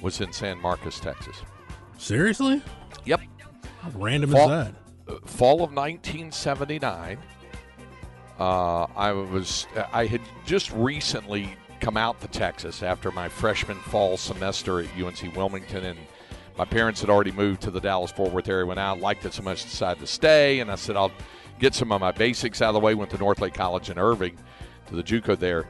was 0.00 0.20
in 0.20 0.32
San 0.32 0.60
Marcos, 0.60 1.00
Texas. 1.00 1.36
Seriously? 1.98 2.62
Yep. 3.04 3.20
How 3.82 3.90
random 3.94 4.30
Fall- 4.30 4.50
is 4.50 4.66
that? 4.66 4.74
Fall 5.24 5.62
of 5.62 5.72
1979. 5.72 7.18
Uh, 8.38 8.86
I 8.96 9.12
was 9.12 9.66
I 9.92 10.06
had 10.06 10.22
just 10.46 10.72
recently 10.72 11.56
come 11.80 11.96
out 11.96 12.20
to 12.20 12.28
Texas 12.28 12.82
after 12.82 13.10
my 13.10 13.28
freshman 13.28 13.76
fall 13.76 14.16
semester 14.16 14.80
at 14.80 14.86
UNC 14.98 15.36
Wilmington, 15.36 15.84
and 15.84 15.98
my 16.56 16.64
parents 16.64 17.00
had 17.00 17.10
already 17.10 17.32
moved 17.32 17.62
to 17.62 17.70
the 17.70 17.80
Dallas 17.80 18.10
Fort 18.10 18.32
Worth 18.32 18.48
area. 18.48 18.66
When 18.66 18.78
I 18.78 18.92
liked 18.92 19.24
it 19.24 19.34
so 19.34 19.42
much, 19.42 19.64
decided 19.64 20.00
to 20.00 20.06
stay, 20.06 20.60
and 20.60 20.70
I 20.70 20.76
said 20.76 20.96
I'll 20.96 21.12
get 21.58 21.74
some 21.74 21.92
of 21.92 22.00
my 22.00 22.12
basics 22.12 22.62
out 22.62 22.68
of 22.68 22.74
the 22.74 22.80
way. 22.80 22.94
Went 22.94 23.10
to 23.10 23.18
North 23.18 23.40
Lake 23.40 23.54
College 23.54 23.90
in 23.90 23.98
Irving, 23.98 24.36
to 24.88 24.96
the 24.96 25.02
JUCO 25.02 25.38
there. 25.38 25.66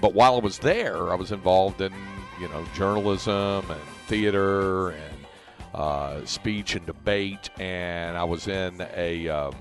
But 0.00 0.14
while 0.14 0.36
I 0.36 0.40
was 0.40 0.58
there, 0.58 1.10
I 1.10 1.14
was 1.14 1.32
involved 1.32 1.80
in 1.80 1.92
you 2.40 2.48
know 2.48 2.64
journalism 2.74 3.64
and 3.70 3.80
theater 4.06 4.90
and 4.90 5.13
uh, 5.74 6.24
speech 6.24 6.76
and 6.76 6.86
debate, 6.86 7.50
and 7.58 8.16
I 8.16 8.24
was 8.24 8.48
in 8.48 8.86
a 8.94 9.28
um, 9.28 9.54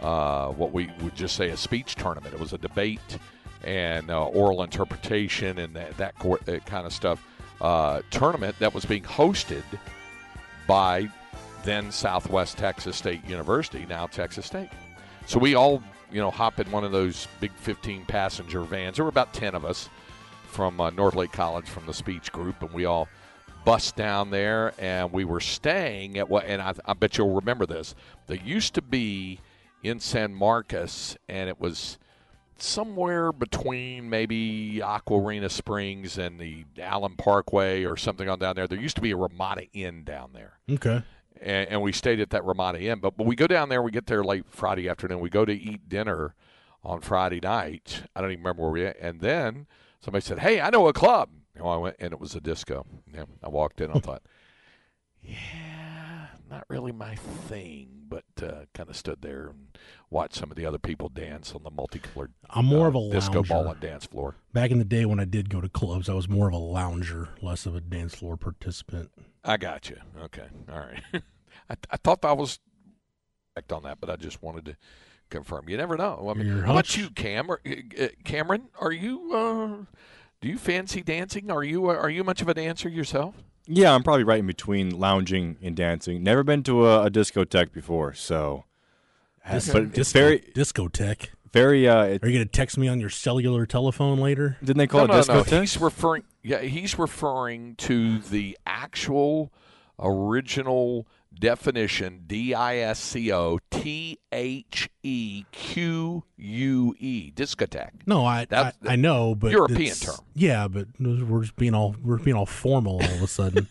uh, 0.00 0.48
what 0.48 0.72
we 0.72 0.90
would 1.00 1.14
just 1.14 1.36
say 1.36 1.50
a 1.50 1.56
speech 1.56 1.94
tournament. 1.94 2.34
It 2.34 2.40
was 2.40 2.52
a 2.52 2.58
debate 2.58 3.18
and 3.64 4.10
uh, 4.10 4.24
oral 4.26 4.62
interpretation 4.62 5.58
and 5.58 5.74
that, 5.74 5.96
that 5.96 6.18
cor- 6.18 6.40
uh, 6.48 6.58
kind 6.64 6.86
of 6.86 6.92
stuff 6.92 7.26
uh, 7.60 8.02
tournament 8.10 8.56
that 8.60 8.72
was 8.72 8.84
being 8.84 9.02
hosted 9.02 9.64
by 10.66 11.08
then 11.64 11.90
Southwest 11.90 12.56
Texas 12.56 12.96
State 12.96 13.24
University, 13.26 13.84
now 13.88 14.06
Texas 14.06 14.46
State. 14.46 14.70
So 15.26 15.38
we 15.38 15.54
all, 15.54 15.82
you 16.10 16.20
know, 16.20 16.30
hop 16.30 16.60
in 16.60 16.70
one 16.70 16.84
of 16.84 16.92
those 16.92 17.26
big 17.40 17.52
15 17.52 18.04
passenger 18.06 18.62
vans. 18.62 18.96
There 18.96 19.04
were 19.04 19.10
about 19.10 19.34
10 19.34 19.54
of 19.54 19.64
us 19.64 19.88
from 20.46 20.80
uh, 20.80 20.90
North 20.90 21.14
Lake 21.14 21.32
College 21.32 21.68
from 21.68 21.84
the 21.86 21.92
speech 21.92 22.32
group, 22.32 22.62
and 22.62 22.72
we 22.72 22.84
all 22.84 23.08
bust 23.64 23.96
down 23.96 24.30
there, 24.30 24.72
and 24.78 25.12
we 25.12 25.24
were 25.24 25.40
staying 25.40 26.18
at 26.18 26.28
what, 26.28 26.44
and 26.46 26.60
I, 26.62 26.74
I 26.84 26.94
bet 26.94 27.18
you'll 27.18 27.34
remember 27.34 27.66
this. 27.66 27.94
There 28.26 28.36
used 28.36 28.74
to 28.74 28.82
be 28.82 29.40
in 29.82 30.00
San 30.00 30.34
Marcos, 30.34 31.16
and 31.28 31.48
it 31.48 31.60
was 31.60 31.98
somewhere 32.56 33.30
between 33.32 34.10
maybe 34.10 34.80
Aquarena 34.82 35.50
Springs 35.50 36.18
and 36.18 36.40
the 36.40 36.64
Allen 36.80 37.14
Parkway 37.16 37.84
or 37.84 37.96
something 37.96 38.28
on 38.28 38.38
down 38.38 38.56
there. 38.56 38.66
There 38.66 38.78
used 38.80 38.96
to 38.96 39.02
be 39.02 39.12
a 39.12 39.16
Ramada 39.16 39.66
Inn 39.72 40.02
down 40.02 40.30
there 40.32 40.58
Okay. 40.68 41.02
and, 41.40 41.68
and 41.68 41.82
we 41.82 41.92
stayed 41.92 42.18
at 42.18 42.30
that 42.30 42.44
Ramada 42.44 42.80
Inn. 42.80 42.98
But 42.98 43.16
but 43.16 43.26
we 43.28 43.36
go 43.36 43.46
down 43.46 43.68
there. 43.68 43.80
We 43.80 43.92
get 43.92 44.06
there 44.06 44.24
late 44.24 44.44
Friday 44.48 44.88
afternoon. 44.88 45.20
We 45.20 45.30
go 45.30 45.44
to 45.44 45.52
eat 45.52 45.88
dinner 45.88 46.34
on 46.82 47.00
Friday 47.00 47.38
night. 47.40 48.02
I 48.16 48.20
don't 48.20 48.30
even 48.32 48.42
remember 48.42 48.62
where 48.62 48.72
we 48.72 48.86
at. 48.86 48.98
And 49.00 49.20
then 49.20 49.66
somebody 50.00 50.24
said, 50.24 50.40
"Hey, 50.40 50.60
I 50.60 50.70
know 50.70 50.88
a 50.88 50.92
club." 50.92 51.28
You 51.58 51.64
know, 51.64 51.70
I 51.70 51.76
went 51.76 51.96
and 51.98 52.12
it 52.12 52.20
was 52.20 52.34
a 52.36 52.40
disco. 52.40 52.86
Yeah, 53.12 53.24
I 53.42 53.48
walked 53.48 53.80
in. 53.80 53.90
I 53.90 53.98
thought, 53.98 54.22
yeah, 55.22 56.28
not 56.48 56.64
really 56.68 56.92
my 56.92 57.16
thing, 57.16 57.88
but 58.08 58.24
uh, 58.40 58.66
kind 58.74 58.88
of 58.88 58.96
stood 58.96 59.22
there 59.22 59.48
and 59.48 59.76
watched 60.08 60.36
some 60.36 60.52
of 60.52 60.56
the 60.56 60.64
other 60.64 60.78
people 60.78 61.08
dance 61.08 61.52
on 61.52 61.64
the 61.64 61.70
multicolored. 61.70 62.32
I'm 62.48 62.66
more 62.66 62.86
uh, 62.86 62.90
of 62.90 62.94
a 62.94 63.10
disco 63.10 63.34
lounger. 63.34 63.48
ball 63.48 63.68
and 63.68 63.80
dance 63.80 64.06
floor. 64.06 64.36
Back 64.52 64.70
in 64.70 64.78
the 64.78 64.84
day 64.84 65.04
when 65.04 65.18
I 65.18 65.24
did 65.24 65.50
go 65.50 65.60
to 65.60 65.68
clubs, 65.68 66.08
I 66.08 66.14
was 66.14 66.28
more 66.28 66.46
of 66.46 66.54
a 66.54 66.58
lounger, 66.58 67.30
less 67.42 67.66
of 67.66 67.74
a 67.74 67.80
dance 67.80 68.14
floor 68.14 68.36
participant. 68.36 69.10
I 69.44 69.56
got 69.56 69.90
you. 69.90 69.96
Okay, 70.16 70.46
all 70.70 70.78
right. 70.78 71.02
I, 71.70 71.74
I 71.90 71.96
thought 71.96 72.24
I 72.24 72.32
was 72.32 72.60
correct 73.54 73.72
on 73.72 73.82
that, 73.82 73.98
but 74.00 74.10
I 74.10 74.16
just 74.16 74.42
wanted 74.44 74.64
to 74.66 74.76
confirm. 75.28 75.68
You 75.68 75.76
never 75.76 75.96
know. 75.96 76.28
I 76.30 76.38
mean, 76.38 76.60
about 76.60 76.96
you, 76.96 77.10
Cam? 77.10 77.50
Or, 77.50 77.60
uh, 77.66 78.04
uh, 78.04 78.08
Cameron, 78.22 78.68
are 78.80 78.92
you? 78.92 79.86
Uh, 80.38 80.42
do 80.42 80.48
you 80.48 80.58
fancy 80.58 81.02
dancing? 81.02 81.50
Are 81.50 81.64
you? 81.64 81.86
Are 81.86 82.10
you 82.10 82.24
much 82.24 82.40
of 82.42 82.48
a 82.48 82.54
dancer 82.54 82.88
yourself? 82.88 83.34
Yeah, 83.66 83.94
I'm 83.94 84.02
probably 84.02 84.24
right 84.24 84.38
in 84.38 84.46
between 84.46 84.98
lounging 84.98 85.56
and 85.62 85.76
dancing. 85.76 86.22
Never 86.22 86.42
been 86.42 86.62
to 86.64 86.86
a, 86.86 87.06
a 87.06 87.10
discotheque 87.10 87.72
before, 87.72 88.14
so. 88.14 88.64
Dis- 89.50 89.70
but 89.70 89.82
it's 89.82 89.94
disco, 89.94 90.18
very, 90.18 90.40
discotheque. 90.54 91.28
very. 91.52 91.88
Uh, 91.88 92.02
it, 92.04 92.24
Are 92.24 92.28
you 92.28 92.38
going 92.38 92.46
to 92.46 92.52
text 92.52 92.78
me 92.78 92.88
on 92.88 93.00
your 93.00 93.10
cellular 93.10 93.66
telephone 93.66 94.18
later? 94.18 94.56
didn't 94.60 94.78
they 94.78 94.86
call 94.86 95.06
no, 95.06 95.18
it 95.18 95.28
no, 95.28 95.34
no. 95.34 95.42
discotheque? 95.42 95.60
He's 95.60 95.78
referring. 95.78 96.24
Yeah, 96.42 96.60
he's 96.60 96.98
referring 96.98 97.74
to 97.76 98.18
the 98.20 98.58
actual 98.66 99.52
original 99.98 101.06
definition: 101.38 102.24
D 102.26 102.54
I 102.54 102.76
S 102.78 102.98
C 103.00 103.32
O 103.32 103.58
T 103.70 104.18
H 104.32 104.88
E 105.02 105.44
Q 105.52 106.24
U 106.36 106.94
E, 106.98 107.32
discotheque. 107.34 108.06
No, 108.06 108.24
I 108.24 108.46
I, 108.50 108.72
I 108.86 108.96
know, 108.96 109.34
but 109.34 109.50
European 109.52 109.94
term. 109.94 110.16
Yeah, 110.34 110.68
but 110.68 110.88
we're 111.00 111.42
just 111.42 111.56
being 111.56 111.74
all 111.74 111.96
we're 112.02 112.18
being 112.18 112.36
all 112.36 112.46
formal 112.46 112.94
all 113.02 113.10
of 113.10 113.22
a 113.22 113.26
sudden. 113.26 113.68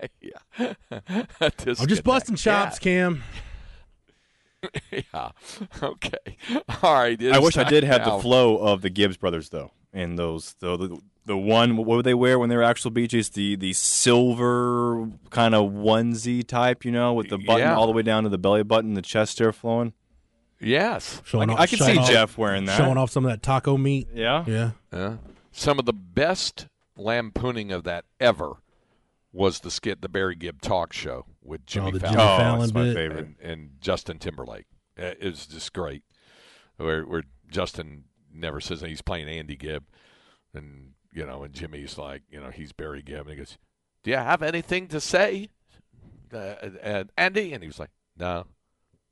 yeah, 0.20 0.72
I'm 1.38 1.86
just 1.86 2.04
busting 2.04 2.36
chops, 2.36 2.78
Cam. 2.78 3.22
Yeah. 4.92 5.30
Okay. 5.82 6.36
All 6.84 6.94
right. 6.94 7.20
I 7.20 7.40
wish 7.40 7.56
I 7.56 7.64
did 7.64 7.82
have 7.82 8.06
now- 8.06 8.16
the 8.16 8.22
flow 8.22 8.58
of 8.58 8.80
the 8.82 8.90
Gibbs 8.90 9.16
brothers 9.16 9.48
though, 9.48 9.72
and 9.92 10.18
those 10.18 10.54
the 10.60 10.76
the, 10.76 10.98
the 11.26 11.36
one 11.36 11.76
what 11.76 11.86
would 11.86 12.04
they 12.06 12.14
wear 12.14 12.38
when 12.38 12.48
they 12.48 12.56
were 12.56 12.62
actual 12.62 12.90
Bee 12.90 13.06
Gees? 13.06 13.30
The 13.30 13.56
the 13.56 13.72
silver 13.72 15.08
kind 15.30 15.54
of 15.54 15.70
onesie 15.72 16.46
type, 16.46 16.84
you 16.84 16.90
know, 16.92 17.12
with 17.14 17.28
the 17.28 17.38
button 17.38 17.60
Yeah. 17.60 17.74
all 17.76 17.86
the 17.86 17.92
way 17.92 18.02
down 18.02 18.24
to 18.24 18.28
the 18.28 18.38
belly 18.38 18.62
button, 18.62 18.94
the 18.94 19.02
chest 19.02 19.38
hair 19.38 19.52
flowing. 19.52 19.92
Yes. 20.60 21.20
Showing 21.24 21.50
I, 21.50 21.54
off, 21.54 21.60
I 21.60 21.66
can 21.66 21.78
see 21.78 21.98
off- 21.98 22.08
Jeff 22.08 22.38
wearing 22.38 22.66
that. 22.66 22.76
showing 22.76 22.96
off 22.96 23.10
some 23.10 23.24
of 23.24 23.30
that 23.32 23.42
taco 23.42 23.76
meat. 23.76 24.08
Yeah. 24.14 24.44
Yeah, 24.46 24.70
Yeah. 24.92 25.16
Some 25.50 25.78
of 25.78 25.84
the 25.86 25.92
best 25.92 26.68
lampooning 26.96 27.72
of 27.72 27.84
that 27.84 28.04
ever 28.20 28.54
was 29.32 29.60
the 29.60 29.70
skit, 29.70 30.02
the 30.02 30.08
Barry 30.08 30.36
Gibb 30.36 30.60
talk 30.62 30.92
show 30.92 31.26
with 31.42 31.60
oh, 31.62 31.64
Jimmy 31.66 31.90
the 31.92 32.00
Fallon 32.00 32.12
Jimmy 32.14 32.22
Oh, 32.24 32.36
Fallon 32.38 32.60
that's 32.60 32.74
my 32.74 32.82
bit. 32.84 32.94
favorite. 32.94 33.18
and, 33.18 33.36
and 33.40 33.70
Justin 33.80 34.18
Timberlake. 34.18 34.66
It 34.96 35.22
was 35.22 35.46
just 35.46 35.72
great. 35.72 36.04
Where, 36.76 37.02
where 37.04 37.24
Justin 37.50 38.04
never 38.32 38.60
says 38.60 38.80
that 38.80 38.88
he's 38.88 39.02
playing 39.02 39.28
Andy 39.28 39.56
Gibb, 39.56 39.84
and 40.54 40.92
you 41.12 41.26
know, 41.26 41.42
and 41.44 41.52
Jimmy's 41.54 41.98
like, 41.98 42.22
you 42.30 42.40
know, 42.40 42.50
he's 42.50 42.72
Barry 42.72 43.02
Gibb, 43.02 43.22
and 43.26 43.30
he 43.30 43.36
goes, 43.36 43.58
"Do 44.02 44.10
you 44.10 44.16
have 44.16 44.42
anything 44.42 44.88
to 44.88 45.00
say, 45.00 45.48
uh, 46.32 46.54
and 46.82 47.10
Andy?" 47.16 47.52
And 47.52 47.62
he 47.62 47.68
was 47.68 47.78
like, 47.78 47.90
"No, 48.16 48.46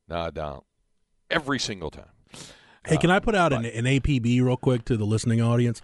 no, 0.09 0.17
I 0.21 0.31
don't." 0.31 0.65
Every 1.31 1.59
single 1.59 1.91
time. 1.91 2.11
Hey, 2.87 2.97
can 2.97 3.11
Uh, 3.11 3.17
I 3.17 3.19
put 3.21 3.35
out 3.35 3.53
an, 3.53 3.65
an 3.67 3.85
APB 3.85 4.41
real 4.43 4.57
quick 4.57 4.85
to 4.87 4.97
the 4.97 5.05
listening 5.05 5.41
audience? 5.41 5.83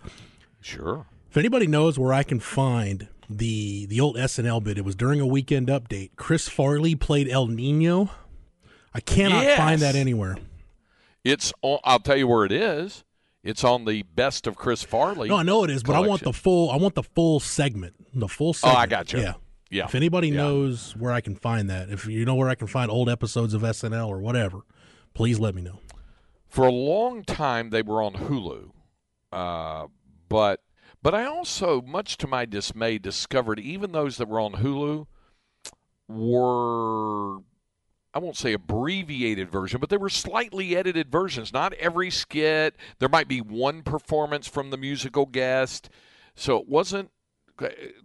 Sure. 0.61 1.07
If 1.30 1.37
anybody 1.37 1.66
knows 1.66 1.99
where 1.99 2.12
I 2.12 2.22
can 2.22 2.41
find 2.41 3.09
the 3.28 3.84
the 3.87 4.01
old 4.01 4.16
SNL 4.16 4.64
bit, 4.64 4.78
it 4.78 4.84
was 4.84 4.97
during 4.97 5.20
a 5.20 5.26
weekend 5.26 5.68
update. 5.68 6.11
Chris 6.16 6.49
Farley 6.49 6.95
played 6.95 7.28
El 7.28 7.47
Nino. 7.49 8.11
I 8.95 9.01
cannot 9.01 9.45
Yes. 9.45 9.59
find 9.59 9.80
that 9.82 9.95
anywhere. 9.95 10.39
It's 11.22 11.53
I'll 11.62 11.99
tell 11.99 12.16
you 12.16 12.26
where 12.26 12.45
it 12.47 12.53
is. 12.53 13.05
It's 13.47 13.62
on 13.62 13.84
the 13.84 14.03
best 14.03 14.47
of 14.49 14.57
Chris 14.57 14.82
Farley. 14.82 15.28
No, 15.28 15.36
I 15.36 15.44
know 15.44 15.62
it 15.62 15.70
is, 15.70 15.82
but 15.84 15.94
I 15.94 16.01
want 16.01 16.22
the 16.22 16.32
full. 16.32 16.68
I 16.70 16.76
want 16.76 16.94
the 16.97 17.05
full 17.05 17.38
segment. 17.38 17.94
The 18.12 18.28
full 18.28 18.57
Oh. 18.64 18.68
I 18.70 18.86
got 18.86 19.12
you. 19.12 19.20
Yeah. 19.20 19.34
Yeah. 19.70 19.84
If 19.84 19.94
anybody 19.94 20.28
Yeah. 20.28 20.38
knows 20.38 20.97
where 20.97 21.12
I 21.12 21.20
can 21.20 21.36
find 21.36 21.70
that, 21.70 21.88
if 21.88 22.07
you 22.07 22.24
know 22.24 22.34
where 22.34 22.49
I 22.49 22.57
can 22.57 22.66
find 22.66 22.90
old 22.90 23.09
episodes 23.09 23.55
of 23.55 23.62
SNL 23.62 24.09
or 24.09 24.18
whatever, 24.18 24.61
please 25.14 25.38
let 25.38 25.55
me 25.55 25.62
know. 25.62 25.78
For 26.49 26.66
a 26.66 26.72
long 26.72 27.22
time, 27.22 27.70
they 27.70 27.82
were 27.82 28.03
on 28.03 28.14
Hulu, 28.14 28.70
uh, 29.32 29.86
but 30.28 30.61
but 31.03 31.14
I 31.14 31.24
also, 31.24 31.82
much 31.82 32.16
to 32.18 32.26
my 32.26 32.47
dismay, 32.47 32.99
discovered 32.99 33.61
even 33.61 33.92
those 33.92 34.16
that 34.16 34.26
were 34.28 34.40
on 34.40 34.55
Hulu 34.55 35.07
were 36.09 37.38
I 38.16 38.18
won't 38.18 38.38
say 38.38 38.54
abbreviated 38.54 39.50
version, 39.50 39.78
but 39.78 39.90
they 39.90 39.98
were 39.98 40.08
slightly 40.08 40.74
edited 40.74 41.12
versions. 41.12 41.52
Not 41.52 41.74
every 41.74 42.10
skit. 42.10 42.74
There 42.98 43.10
might 43.10 43.28
be 43.28 43.42
one 43.42 43.82
performance 43.82 44.48
from 44.48 44.70
the 44.70 44.78
musical 44.78 45.26
guest, 45.26 45.90
so 46.34 46.56
it 46.56 46.66
wasn't 46.66 47.10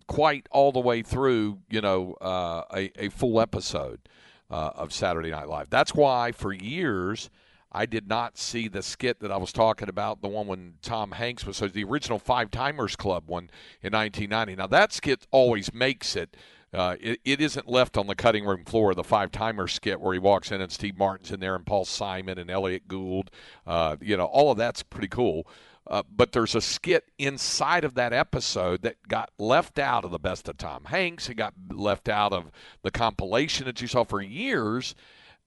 quite 0.07 0.49
all 0.51 0.73
the 0.73 0.81
way 0.81 1.01
through. 1.01 1.59
You 1.69 1.79
know, 1.79 2.15
uh, 2.19 2.63
a, 2.75 2.91
a 3.05 3.07
full 3.07 3.39
episode 3.39 4.01
uh, 4.49 4.71
of 4.75 4.91
Saturday 4.91 5.31
Night 5.31 5.47
Live. 5.47 5.69
That's 5.69 5.95
why 5.95 6.33
for 6.33 6.51
years. 6.51 7.29
I 7.71 7.85
did 7.85 8.09
not 8.09 8.37
see 8.37 8.67
the 8.67 8.83
skit 8.83 9.21
that 9.21 9.31
I 9.31 9.37
was 9.37 9.53
talking 9.53 9.87
about, 9.87 10.21
the 10.21 10.27
one 10.27 10.45
when 10.45 10.73
Tom 10.81 11.13
Hanks 11.13 11.45
was 11.45 11.55
so 11.55 11.69
the 11.69 11.85
original 11.85 12.19
Five 12.19 12.51
Timers 12.51 12.97
Club 12.97 13.29
one 13.29 13.49
in 13.81 13.93
1990. 13.93 14.57
Now 14.57 14.67
that 14.67 14.91
skit 14.91 15.25
always 15.31 15.73
makes 15.73 16.17
it. 16.17 16.35
Uh, 16.73 16.95
it, 17.01 17.19
it 17.25 17.41
isn't 17.41 17.67
left 17.67 17.97
on 17.97 18.07
the 18.07 18.15
cutting 18.15 18.45
room 18.45 18.63
floor 18.63 18.91
of 18.91 18.95
the 18.95 19.03
Five 19.03 19.31
Timers 19.31 19.73
skit 19.73 19.99
where 19.99 20.13
he 20.13 20.19
walks 20.19 20.51
in 20.51 20.61
and 20.61 20.71
Steve 20.71 20.97
Martin's 20.97 21.31
in 21.31 21.39
there 21.39 21.55
and 21.55 21.65
Paul 21.65 21.85
Simon 21.85 22.37
and 22.37 22.49
Elliott 22.49 22.87
Gould. 22.87 23.29
Uh, 23.67 23.97
you 23.99 24.15
know, 24.15 24.25
all 24.25 24.51
of 24.51 24.57
that's 24.57 24.83
pretty 24.83 25.09
cool. 25.09 25.45
Uh, 25.87 26.03
but 26.15 26.31
there's 26.31 26.55
a 26.55 26.61
skit 26.61 27.05
inside 27.17 27.83
of 27.83 27.95
that 27.95 28.13
episode 28.13 28.83
that 28.83 28.95
got 29.07 29.31
left 29.37 29.79
out 29.79 30.05
of 30.05 30.11
the 30.11 30.19
best 30.19 30.47
of 30.47 30.55
Tom 30.57 30.85
Hanks. 30.85 31.27
It 31.27 31.33
got 31.33 31.53
left 31.69 32.07
out 32.07 32.31
of 32.31 32.51
the 32.83 32.91
compilation 32.91 33.65
that 33.65 33.81
you 33.81 33.87
saw 33.87 34.03
for 34.05 34.21
years. 34.21 34.95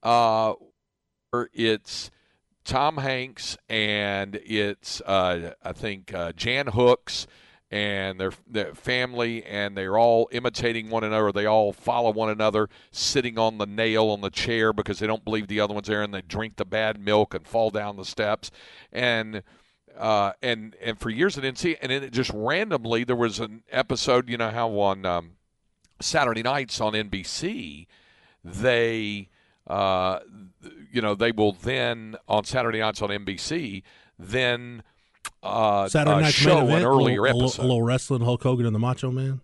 Uh, 0.03 0.55
it's 1.53 2.11
Tom 2.65 2.99
Hanks 2.99 3.57
and 3.69 4.39
it's 4.45 5.01
uh, 5.03 5.53
I 5.63 5.73
think 5.73 6.13
uh, 6.13 6.33
Jan 6.33 6.67
Hooks 6.69 7.27
and 7.75 8.21
their 8.21 8.31
their 8.49 8.73
family 8.73 9.45
and 9.45 9.77
they're 9.77 9.99
all 9.99 10.29
imitating 10.31 10.91
one 10.91 11.03
another. 11.03 11.33
They 11.33 11.45
all 11.45 11.73
follow 11.73 12.13
one 12.13 12.31
another, 12.31 12.69
sitting 12.93 13.37
on 13.37 13.59
the 13.59 13.67
nail 13.67 14.11
on 14.11 14.21
the 14.21 14.31
chair 14.31 14.73
because 14.73 15.01
they 15.01 15.09
don't 15.09 15.25
believe 15.25 15.49
the 15.49 15.59
other 15.59 15.75
one's 15.75 15.89
there, 15.89 16.01
and 16.01 16.15
they 16.15 16.23
drink 16.23 16.55
the 16.55 16.65
bad 16.65 17.01
milk 17.01 17.35
and 17.35 17.45
fall 17.47 17.71
down 17.71 17.97
the 17.97 18.05
steps 18.05 18.51
and. 18.93 19.43
Uh, 19.97 20.33
and 20.43 20.75
and 20.83 20.99
for 20.99 21.09
years 21.09 21.39
I 21.39 21.41
didn't 21.41 21.59
see 21.59 21.71
it, 21.71 21.79
and 21.81 21.93
then 21.93 22.03
it 22.03 22.13
just 22.13 22.33
randomly 22.35 23.05
there 23.05 23.15
was 23.15 23.39
an 23.39 23.63
episode. 23.71 24.29
You 24.29 24.37
know 24.37 24.51
how 24.51 24.71
on 24.81 25.07
um, 25.07 25.35
Saturday 26.01 26.43
nights 26.43 26.81
on 26.81 26.95
NBC, 26.95 27.87
they 28.43 29.29
uh, 29.69 30.19
you 30.91 31.01
know 31.01 31.15
they 31.15 31.31
will 31.31 31.53
then 31.53 32.17
on 32.27 32.43
Saturday 32.43 32.81
nights 32.81 33.03
on 33.03 33.11
NBC 33.11 33.85
then 34.19 34.83
uh, 35.45 35.89
Saturday 35.89 36.17
uh, 36.17 36.21
night's 36.21 36.35
show 36.35 36.57
main 36.61 36.65
event, 36.65 36.81
an 36.81 36.87
earlier 36.87 37.23
little, 37.23 37.23
a 37.23 37.35
little- 37.37 37.43
episode. 37.45 37.63
a 37.63 37.67
little 37.67 37.83
wrestling, 37.83 38.23
Hulk 38.23 38.43
Hogan 38.43 38.67
and 38.67 38.75
the 38.75 38.79
Macho 38.81 39.11
Man. 39.11 39.41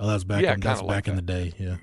Oh, 0.00 0.08
that's 0.08 0.24
back. 0.24 0.42
Yeah, 0.42 0.54
in, 0.54 0.60
that's 0.60 0.80
like 0.82 0.88
back 1.04 1.08
in 1.08 1.16
the 1.16 1.22
day. 1.22 1.52
Yeah. 1.58 1.76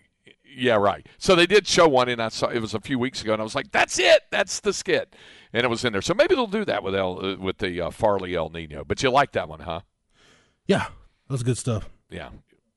Yeah, 0.53 0.75
right. 0.75 1.07
So 1.17 1.33
they 1.33 1.45
did 1.45 1.65
show 1.65 1.87
one, 1.87 2.09
and 2.09 2.21
I 2.21 2.27
saw 2.27 2.47
it 2.49 2.59
was 2.59 2.73
a 2.73 2.81
few 2.81 2.99
weeks 2.99 3.21
ago, 3.21 3.31
and 3.31 3.41
I 3.41 3.43
was 3.43 3.55
like, 3.55 3.71
"That's 3.71 3.97
it, 3.99 4.23
that's 4.31 4.59
the 4.59 4.73
skit," 4.73 5.15
and 5.53 5.63
it 5.63 5.69
was 5.69 5.85
in 5.85 5.93
there. 5.93 6.01
So 6.01 6.13
maybe 6.13 6.35
they'll 6.35 6.45
do 6.45 6.65
that 6.65 6.83
with 6.83 6.93
El 6.93 7.25
uh, 7.25 7.35
with 7.37 7.59
the 7.59 7.79
uh, 7.79 7.89
Farley 7.89 8.35
El 8.35 8.49
Nino. 8.49 8.83
But 8.83 9.01
you 9.01 9.09
like 9.11 9.31
that 9.31 9.47
one, 9.47 9.61
huh? 9.61 9.79
Yeah, 10.67 10.87
that's 11.29 11.43
good 11.43 11.57
stuff. 11.57 11.89
Yeah, 12.09 12.31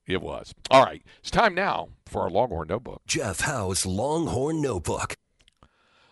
it 0.07 0.23
was. 0.23 0.55
All 0.71 0.85
right, 0.85 1.03
it's 1.19 1.33
time 1.33 1.53
now 1.55 1.89
for 2.07 2.23
our 2.23 2.31
Longhorn 2.31 2.69
Notebook. 2.69 3.03
Jeff 3.09 3.41
Howe's 3.41 3.85
Longhorn 3.85 4.63
Notebook. 4.63 5.17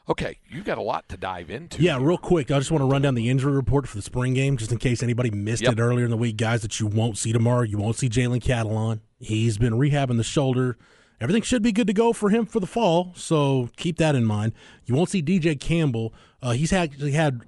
Okay, 0.09 0.39
you 0.49 0.63
got 0.63 0.79
a 0.79 0.83
lot 0.83 1.09
to 1.11 1.17
dive 1.17 1.49
into. 1.51 1.81
Yeah, 1.81 1.97
real 2.01 2.19
quick, 2.19 2.51
I 2.51 2.59
just 2.59 2.71
want 2.73 2.83
to 2.83 2.87
run 2.87 3.03
down 3.03 3.15
the 3.15 3.29
injury 3.31 3.53
report 3.53 3.87
for 3.87 3.97
the 3.97 4.03
spring 4.03 4.35
game, 4.35 4.57
just 4.57 4.73
in 4.73 4.79
case 4.79 5.03
anybody 5.03 5.31
missed 5.31 5.63
Yep. 5.63 5.75
it 5.75 5.81
earlier 5.81 6.05
in 6.05 6.11
the 6.11 6.17
week. 6.17 6.37
Guys 6.37 6.63
that 6.63 6.81
you 6.81 6.87
won't 6.89 7.17
see 7.17 7.33
tomorrow, 7.33 7.63
you 7.63 7.79
won't 7.79 7.97
see 7.97 8.09
Jalen 8.09 8.43
Catalon. 8.43 9.01
He's 9.21 9.59
been 9.59 9.75
rehabbing 9.75 10.17
the 10.17 10.25
shoulder. 10.25 10.77
Everything 11.21 11.43
should 11.43 11.63
be 11.63 11.71
good 11.71 11.87
to 11.87 11.93
go 11.93 12.13
for 12.13 12.31
him 12.31 12.47
for 12.47 12.59
the 12.59 12.67
fall, 12.67 13.13
so 13.15 13.71
keep 13.77 13.97
that 13.99 14.17
in 14.17 14.25
mind. 14.25 14.55
You 14.87 14.97
won't 14.97 15.09
see 15.09 15.23
DJ 15.23 15.59
Campbell. 15.59 16.13
Uh, 16.43 16.51
he's 16.51 16.73
actually 16.73 17.13
had, 17.13 17.43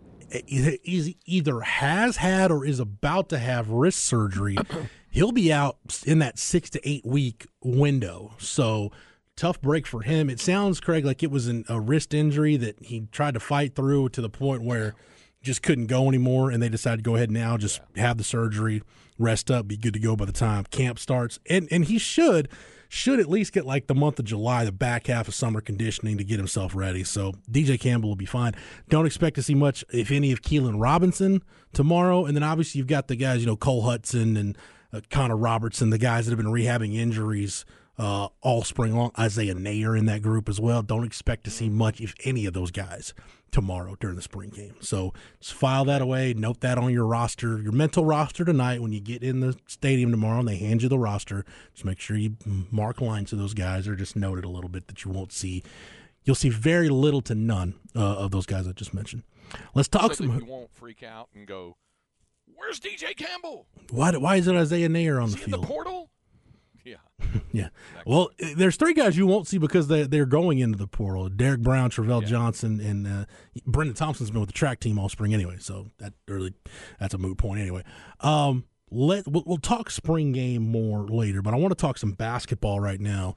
he's 0.47 1.13
either 1.27 1.61
has 1.61 2.19
had 2.19 2.53
or 2.53 2.65
is 2.65 2.79
about 2.79 3.29
to 3.31 3.39
have 3.39 3.71
wrist 3.71 4.05
surgery. 4.05 4.57
He'll 5.11 5.33
be 5.33 5.53
out 5.53 5.77
in 6.07 6.21
that 6.21 6.39
six 6.39 6.71
to 6.71 6.89
eight 6.89 7.05
week 7.05 7.47
window. 7.63 8.35
So 8.39 8.93
tough 9.37 9.61
break 9.61 9.87
for 9.87 10.03
him. 10.03 10.31
It 10.31 10.41
sounds, 10.41 10.81
Craig, 10.81 11.05
like 11.05 11.23
it 11.23 11.31
was 11.31 11.49
an, 11.49 11.65
a 11.69 11.81
wrist 11.81 12.15
injury 12.15 12.57
that 12.57 12.83
he 12.83 13.09
tried 13.13 13.35
to 13.35 13.41
fight 13.41 13.75
through 13.75 14.11
to 14.11 14.21
the 14.21 14.31
point 14.31 14.63
where 14.63 14.95
just 15.43 15.63
couldn't 15.63 15.87
go 15.87 16.09
anymore, 16.09 16.51
and 16.51 16.63
they 16.63 16.69
decided 16.69 16.99
to 16.99 17.03
go 17.03 17.17
ahead 17.17 17.31
now, 17.31 17.57
just 17.57 17.81
have 17.97 18.17
the 18.17 18.25
surgery, 18.25 18.83
rest 19.19 19.51
up, 19.51 19.69
be 19.69 19.77
good 19.77 19.93
to 19.93 20.01
go 20.01 20.17
by 20.17 20.25
the 20.25 20.33
time 20.33 20.65
camp 20.65 20.99
starts, 20.99 21.39
and 21.49 21.69
and 21.71 21.85
he 21.85 21.99
should 21.99 22.49
should 22.89 23.19
at 23.19 23.29
least 23.29 23.53
get 23.53 23.67
like 23.67 23.87
the 23.89 23.95
month 23.95 24.19
of 24.19 24.25
July, 24.25 24.65
the 24.65 24.73
back 24.73 25.09
half 25.09 25.27
of 25.27 25.35
summer 25.35 25.61
conditioning 25.61 26.17
to 26.17 26.25
get 26.25 26.39
himself 26.39 26.75
ready. 26.75 27.03
So 27.03 27.33
DJ 27.51 27.79
Campbell 27.79 28.09
will 28.09 28.17
be 28.17 28.25
fine. 28.25 28.55
Don't 28.89 29.05
expect 29.05 29.35
to 29.37 29.43
see 29.43 29.55
much, 29.55 29.85
if 29.93 30.13
any, 30.13 30.31
of 30.33 30.43
Keilan 30.43 30.81
Robinson 30.81 31.43
tomorrow, 31.73 32.25
and 32.25 32.37
then 32.37 32.45
obviously 32.45 32.79
you've 32.79 32.87
got 32.87 33.09
the 33.09 33.17
guys, 33.17 33.41
you 33.41 33.47
know, 33.47 33.57
Cole 33.57 33.83
Hudson 33.83 34.37
and 34.37 34.57
uh, 34.93 35.01
Connor 35.11 35.37
Robertson, 35.37 35.91
the 35.91 35.99
guys 35.99 36.27
that 36.27 36.31
have 36.31 36.39
been 36.39 36.53
rehabbing 36.53 36.95
injuries 36.95 37.65
uh, 37.99 38.29
all 38.41 38.63
spring 38.65 38.97
long. 38.97 39.13
Isaiah 39.19 39.55
Neyor 39.55 39.99
in 39.99 40.07
that 40.07 40.23
group 40.23 40.49
as 40.49 40.61
well. 40.61 40.83
Don't 40.83 41.05
expect 41.05 41.45
to 41.45 41.51
see 41.51 41.69
much, 41.69 42.01
if 42.01 42.15
any, 42.25 42.47
of 42.47 42.53
those 42.55 42.71
guys 42.71 43.15
tomorrow 43.51 43.97
during 44.01 44.17
the 44.17 44.23
spring 44.23 44.51
game. 44.51 44.75
So 44.81 45.13
just 45.41 45.55
file 45.55 45.85
that 45.85 46.03
away. 46.03 46.35
Note 46.35 46.61
that 46.61 46.77
on 46.77 46.93
your 46.93 47.07
roster, 47.07 47.61
your 47.61 47.71
mental 47.71 48.05
roster 48.05 48.45
tonight 48.45 48.83
when 48.83 48.93
you 48.93 49.01
get 49.01 49.23
in 49.23 49.39
the 49.41 49.57
stadium 49.67 50.11
tomorrow 50.11 50.41
and 50.41 50.49
they 50.49 50.57
hand 50.57 50.83
you 50.83 50.89
the 50.89 50.99
roster. 50.99 51.45
Just 51.73 51.85
make 51.85 52.01
sure 52.01 52.17
you 52.17 52.37
mark 52.71 53.01
lines 53.01 53.31
to 53.31 53.37
those 53.37 53.55
guys 53.55 53.87
or 53.87 53.95
just 53.95 54.17
note 54.17 54.39
it 54.39 54.45
a 54.45 54.49
little 54.49 54.71
bit 54.71 54.89
that 54.89 55.05
you 55.05 55.13
won't 55.13 55.33
see. 55.33 55.63
You'll 56.25 56.35
see 56.35 56.49
very 56.49 56.89
little 56.89 57.23
to 57.23 57.35
none 57.37 57.75
uh, 57.95 58.01
of 58.01 58.33
those 58.33 58.47
guys 58.47 58.67
I 58.67 58.73
just 58.73 58.93
mentioned. 58.93 59.23
Let's 59.75 59.89
talk 59.89 60.15
so 60.15 60.25
some. 60.25 60.37
You 60.37 60.45
won't 60.47 60.73
freak 60.73 61.03
out 61.03 61.29
and 61.35 61.47
go, 61.47 61.77
"Where's 62.57 62.81
DJ 62.81 63.15
Campbell? 63.15 63.67
Why? 63.91 64.17
Why 64.17 64.37
is 64.37 64.49
it 64.49 64.57
Isaiah 64.57 64.89
Neyor 64.89 65.23
on 65.23 65.29
Is 65.29 65.35
the 65.35 65.43
field? 65.43 65.63
the 65.63 65.67
portal?" 65.67 66.11
Yeah. 67.53 67.69
Well, 68.07 68.31
uh, 68.43 68.49
there's 68.57 68.77
three 68.77 68.95
guys 68.95 69.17
you 69.17 69.27
won't 69.27 69.47
see 69.47 69.59
because 69.59 69.89
they 69.89 70.03
they're 70.05 70.27
going 70.27 70.59
into 70.59 70.77
the 70.77 70.87
portal. 70.89 71.29
Derek 71.29 71.61
Brown, 71.61 71.91
Travell 71.91 72.23
Yeah. 72.23 72.29
Johnson, 72.29 72.81
and 72.81 73.07
uh, 73.07 73.25
Brenen 73.69 73.95
Thompson's 73.95 74.31
been 74.31 74.41
with 74.41 74.49
the 74.49 74.55
track 74.55 74.81
team 74.81 74.99
all 74.99 75.09
spring 75.09 75.33
anyway, 75.35 75.57
so 75.61 75.91
that 75.99 76.15
really 76.29 76.55
that's 76.99 77.15
a 77.15 77.19
moot 77.19 77.39
point 77.39 77.61
anyway. 77.61 77.83
Um, 78.21 78.65
let 78.91 79.27
we'll, 79.29 79.45
we'll 79.47 79.59
talk 79.59 79.91
spring 79.91 80.33
game 80.33 80.63
more 80.71 81.07
later, 81.07 81.43
but 81.43 81.55
I 81.55 81.57
want 81.57 81.71
to 81.73 81.81
talk 81.81 81.99
some 81.99 82.13
basketball 82.13 82.81
right 82.81 83.01
now. 83.01 83.37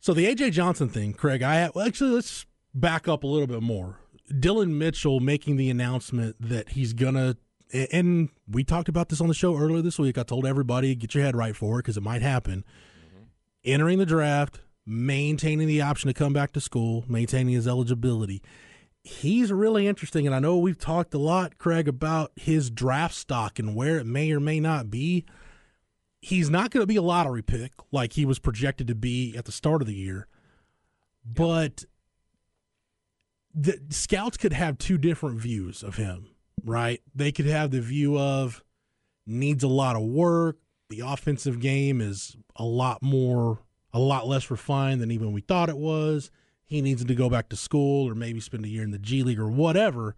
So 0.00 0.12
the 0.14 0.26
AJ 0.26 0.52
Johnson 0.52 0.88
thing, 0.88 1.12
Craig. 1.14 1.42
I 1.42 1.70
well, 1.74 1.86
actually 1.86 2.10
let's 2.10 2.46
back 2.74 3.08
up 3.08 3.24
a 3.24 3.26
little 3.26 3.46
bit 3.46 3.62
more. 3.62 3.98
Dillon 4.38 4.76
Mitchell 4.76 5.20
making 5.20 5.56
the 5.56 5.70
announcement 5.70 6.36
that 6.40 6.70
he's 6.70 6.92
gonna, 6.92 7.36
and 7.72 8.28
we 8.48 8.64
talked 8.64 8.88
about 8.88 9.08
this 9.08 9.20
on 9.20 9.28
the 9.28 9.34
show 9.34 9.56
earlier 9.56 9.82
this 9.82 9.98
week. 9.98 10.18
I 10.18 10.22
told 10.22 10.46
everybody 10.46 10.94
get 10.94 11.14
your 11.14 11.24
head 11.24 11.36
right 11.36 11.56
for 11.56 11.78
it 11.78 11.82
because 11.82 11.96
it 11.96 12.02
might 12.02 12.22
happen. 12.22 12.64
Mm-hmm. 13.06 13.24
Entering 13.64 13.98
the 13.98 14.06
draft, 14.06 14.60
maintaining 14.86 15.66
the 15.66 15.82
option 15.82 16.08
to 16.08 16.14
come 16.14 16.32
back 16.32 16.52
to 16.52 16.60
school, 16.60 17.04
maintaining 17.08 17.54
his 17.54 17.66
eligibility. 17.66 18.42
He's 19.02 19.52
really 19.52 19.86
interesting, 19.86 20.26
and 20.26 20.34
I 20.34 20.38
know 20.38 20.56
we've 20.58 20.78
talked 20.78 21.14
a 21.14 21.18
lot, 21.18 21.58
Craig, 21.58 21.86
about 21.86 22.32
his 22.36 22.70
draft 22.70 23.14
stock 23.14 23.58
and 23.58 23.76
where 23.76 23.98
it 23.98 24.06
may 24.06 24.32
or 24.32 24.40
may 24.40 24.58
not 24.58 24.90
be. 24.90 25.24
He's 26.20 26.50
not 26.50 26.70
going 26.70 26.82
to 26.82 26.88
be 26.88 26.96
a 26.96 27.02
lottery 27.02 27.42
pick 27.42 27.72
like 27.92 28.14
he 28.14 28.24
was 28.24 28.40
projected 28.40 28.88
to 28.88 28.96
be 28.96 29.36
at 29.36 29.44
the 29.44 29.52
start 29.52 29.80
of 29.80 29.86
the 29.86 29.94
year, 29.94 30.26
but 31.24 31.84
the 33.54 33.80
scouts 33.90 34.36
could 34.36 34.52
have 34.52 34.76
two 34.76 34.98
different 34.98 35.40
views 35.40 35.82
of 35.82 35.96
him, 35.96 36.28
right? 36.66 37.00
They 37.14 37.32
could 37.32 37.46
have 37.46 37.70
the 37.70 37.80
view 37.80 38.18
of 38.18 38.62
needs 39.26 39.64
a 39.64 39.68
lot 39.68 39.96
of 39.96 40.02
work. 40.02 40.58
The 40.90 41.00
offensive 41.00 41.60
game 41.60 42.00
is 42.00 42.36
a 42.56 42.64
lot 42.64 43.02
more, 43.02 43.60
a 43.92 43.98
lot 43.98 44.26
less 44.26 44.50
refined 44.50 45.00
than 45.00 45.10
even 45.10 45.32
we 45.32 45.40
thought 45.40 45.68
it 45.68 45.78
was. 45.78 46.30
He 46.64 46.82
needs 46.82 47.04
to 47.04 47.14
go 47.14 47.30
back 47.30 47.48
to 47.50 47.56
school 47.56 48.08
or 48.10 48.14
maybe 48.14 48.40
spend 48.40 48.64
a 48.64 48.68
year 48.68 48.82
in 48.82 48.90
the 48.90 48.98
G 48.98 49.22
League 49.22 49.38
or 49.38 49.48
whatever. 49.48 50.16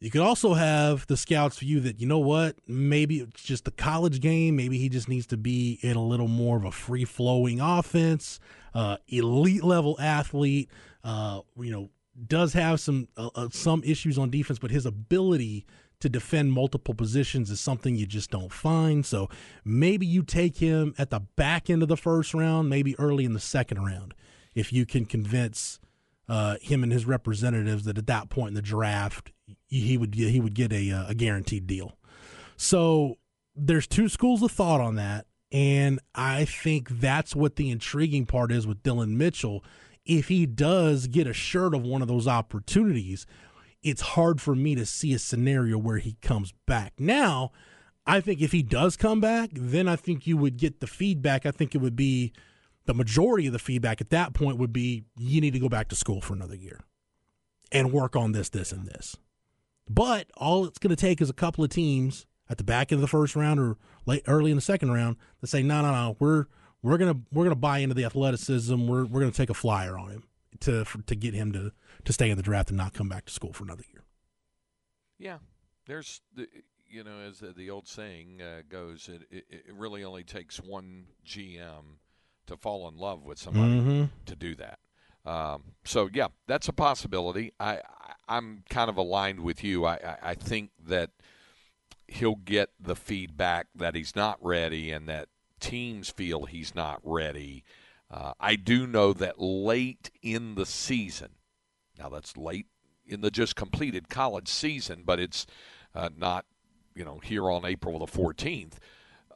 You 0.00 0.10
could 0.10 0.20
also 0.20 0.54
have 0.54 1.06
the 1.06 1.16
scouts 1.16 1.60
view 1.60 1.78
that, 1.80 2.00
you 2.00 2.08
know 2.08 2.18
what, 2.18 2.56
maybe 2.66 3.20
it's 3.20 3.42
just 3.42 3.64
the 3.64 3.70
college 3.70 4.20
game. 4.20 4.56
Maybe 4.56 4.76
he 4.76 4.88
just 4.88 5.08
needs 5.08 5.26
to 5.28 5.36
be 5.36 5.78
in 5.80 5.96
a 5.96 6.04
little 6.04 6.26
more 6.28 6.56
of 6.56 6.64
a 6.64 6.72
free 6.72 7.04
flowing 7.04 7.60
offense, 7.60 8.40
uh, 8.74 8.96
elite 9.06 9.62
level 9.62 9.96
athlete, 10.00 10.68
uh, 11.04 11.42
you 11.56 11.70
know, 11.70 11.90
does 12.26 12.52
have 12.52 12.80
some 12.80 13.08
uh, 13.16 13.30
uh, 13.34 13.48
some 13.50 13.82
issues 13.84 14.18
on 14.18 14.30
defense, 14.30 14.58
but 14.58 14.70
his 14.70 14.86
ability 14.86 15.66
to 16.00 16.08
defend 16.08 16.52
multiple 16.52 16.94
positions 16.94 17.50
is 17.50 17.60
something 17.60 17.94
you 17.94 18.06
just 18.06 18.30
don't 18.30 18.52
find. 18.52 19.06
So 19.06 19.28
maybe 19.64 20.04
you 20.04 20.24
take 20.24 20.58
him 20.58 20.94
at 20.98 21.10
the 21.10 21.20
back 21.20 21.70
end 21.70 21.82
of 21.82 21.88
the 21.88 21.96
first 21.96 22.34
round, 22.34 22.68
maybe 22.68 22.98
early 22.98 23.24
in 23.24 23.34
the 23.34 23.40
second 23.40 23.84
round, 23.84 24.12
if 24.52 24.72
you 24.72 24.84
can 24.84 25.04
convince 25.04 25.78
uh, 26.28 26.56
him 26.60 26.82
and 26.82 26.92
his 26.92 27.06
representatives 27.06 27.84
that 27.84 27.98
at 27.98 28.08
that 28.08 28.30
point 28.30 28.48
in 28.48 28.54
the 28.54 28.62
draft 28.62 29.30
he 29.68 29.96
would 29.96 30.14
he 30.14 30.40
would 30.40 30.54
get 30.54 30.72
a 30.72 30.90
uh, 30.90 31.08
a 31.08 31.14
guaranteed 31.14 31.66
deal. 31.66 31.96
So 32.56 33.18
there's 33.54 33.86
two 33.86 34.08
schools 34.08 34.42
of 34.42 34.50
thought 34.50 34.80
on 34.80 34.96
that, 34.96 35.26
and 35.50 36.00
I 36.14 36.44
think 36.44 36.88
that's 36.88 37.34
what 37.34 37.56
the 37.56 37.70
intriguing 37.70 38.26
part 38.26 38.52
is 38.52 38.66
with 38.66 38.82
Dillon 38.82 39.16
Mitchell. 39.16 39.64
If 40.04 40.28
he 40.28 40.46
does 40.46 41.06
get 41.06 41.26
assured 41.26 41.74
of 41.74 41.82
one 41.82 42.02
of 42.02 42.08
those 42.08 42.26
opportunities, 42.26 43.26
it's 43.82 44.00
hard 44.00 44.40
for 44.40 44.54
me 44.54 44.74
to 44.74 44.86
see 44.86 45.12
a 45.12 45.18
scenario 45.18 45.78
where 45.78 45.98
he 45.98 46.14
comes 46.22 46.52
back. 46.66 46.94
Now, 46.98 47.52
I 48.06 48.20
think 48.20 48.40
if 48.40 48.52
he 48.52 48.62
does 48.62 48.96
come 48.96 49.20
back, 49.20 49.50
then 49.52 49.86
I 49.88 49.96
think 49.96 50.26
you 50.26 50.36
would 50.36 50.56
get 50.56 50.80
the 50.80 50.86
feedback. 50.86 51.46
I 51.46 51.50
think 51.50 51.74
it 51.74 51.78
would 51.78 51.96
be 51.96 52.32
the 52.86 52.94
majority 52.94 53.46
of 53.46 53.52
the 53.52 53.58
feedback 53.58 54.00
at 54.00 54.10
that 54.10 54.34
point 54.34 54.58
would 54.58 54.72
be 54.72 55.04
you 55.16 55.40
need 55.40 55.52
to 55.52 55.60
go 55.60 55.68
back 55.68 55.88
to 55.88 55.96
school 55.96 56.20
for 56.20 56.34
another 56.34 56.56
year 56.56 56.80
and 57.70 57.92
work 57.92 58.16
on 58.16 58.32
this, 58.32 58.48
this, 58.48 58.72
and 58.72 58.86
this. 58.86 59.16
But 59.88 60.30
all 60.36 60.64
it's 60.64 60.78
going 60.78 60.94
to 60.94 61.00
take 61.00 61.20
is 61.20 61.30
a 61.30 61.34
couple 61.34 61.62
of 61.62 61.70
teams 61.70 62.26
at 62.48 62.58
the 62.58 62.64
back 62.64 62.90
end 62.90 62.98
of 62.98 63.02
the 63.02 63.08
first 63.08 63.36
round 63.36 63.60
or 63.60 63.76
late 64.04 64.22
early 64.26 64.50
in 64.50 64.56
the 64.56 64.62
second 64.62 64.92
round 64.92 65.16
that 65.40 65.46
say, 65.46 65.62
no, 65.62 65.82
no, 65.82 65.92
no, 65.92 66.16
we're 66.18 66.46
we're 66.82 66.98
gonna 66.98 67.20
we're 67.32 67.44
gonna 67.44 67.54
buy 67.56 67.78
into 67.78 67.94
the 67.94 68.04
athleticism. 68.04 68.86
We're 68.86 69.04
we're 69.04 69.20
gonna 69.20 69.32
take 69.32 69.50
a 69.50 69.54
flyer 69.54 69.96
on 69.98 70.10
him 70.10 70.24
to 70.60 70.84
for, 70.84 71.00
to 71.02 71.14
get 71.14 71.34
him 71.34 71.52
to 71.52 71.72
to 72.04 72.12
stay 72.12 72.30
in 72.30 72.36
the 72.36 72.42
draft 72.42 72.68
and 72.70 72.76
not 72.76 72.92
come 72.94 73.08
back 73.08 73.26
to 73.26 73.32
school 73.32 73.52
for 73.52 73.64
another 73.64 73.84
year. 73.92 74.04
Yeah, 75.18 75.38
there's 75.86 76.20
the 76.34 76.48
you 76.88 77.04
know 77.04 77.20
as 77.20 77.38
the, 77.40 77.52
the 77.52 77.70
old 77.70 77.86
saying 77.88 78.40
uh, 78.42 78.62
goes, 78.68 79.08
it, 79.08 79.22
it 79.30 79.44
it 79.50 79.74
really 79.74 80.04
only 80.04 80.24
takes 80.24 80.58
one 80.60 81.06
GM 81.26 81.98
to 82.46 82.56
fall 82.56 82.88
in 82.88 82.96
love 82.96 83.24
with 83.24 83.38
somebody 83.38 83.80
Mhm. 83.80 84.08
to 84.26 84.34
do 84.36 84.54
that. 84.56 84.78
Um, 85.24 85.62
so 85.84 86.08
yeah, 86.12 86.28
that's 86.48 86.66
a 86.66 86.72
possibility. 86.72 87.52
I, 87.60 87.74
I 87.76 88.12
I'm 88.28 88.64
kind 88.68 88.90
of 88.90 88.96
aligned 88.96 89.40
with 89.40 89.62
you. 89.62 89.84
I, 89.84 89.94
I 89.94 90.16
I 90.30 90.34
think 90.34 90.70
that 90.84 91.10
he'll 92.08 92.34
get 92.36 92.70
the 92.80 92.96
feedback 92.96 93.68
that 93.76 93.94
he's 93.94 94.16
not 94.16 94.36
ready 94.44 94.90
and 94.90 95.08
that 95.08 95.28
teams 95.62 96.10
feel 96.10 96.44
he's 96.44 96.74
not 96.74 97.00
ready. 97.02 97.64
Uh, 98.10 98.34
I 98.38 98.56
do 98.56 98.86
know 98.86 99.14
that 99.14 99.40
late 99.40 100.10
in 100.20 100.56
the 100.56 100.66
season, 100.66 101.30
now 101.98 102.10
that's 102.10 102.36
late 102.36 102.66
in 103.06 103.22
the 103.22 103.30
just 103.30 103.56
completed 103.56 104.10
college 104.10 104.48
season, 104.48 105.02
but 105.06 105.18
it's 105.18 105.46
uh, 105.94 106.10
not, 106.14 106.44
you 106.94 107.04
know, 107.04 107.20
here 107.22 107.50
on 107.50 107.64
April 107.64 107.98
the 107.98 108.06
14th. 108.06 108.74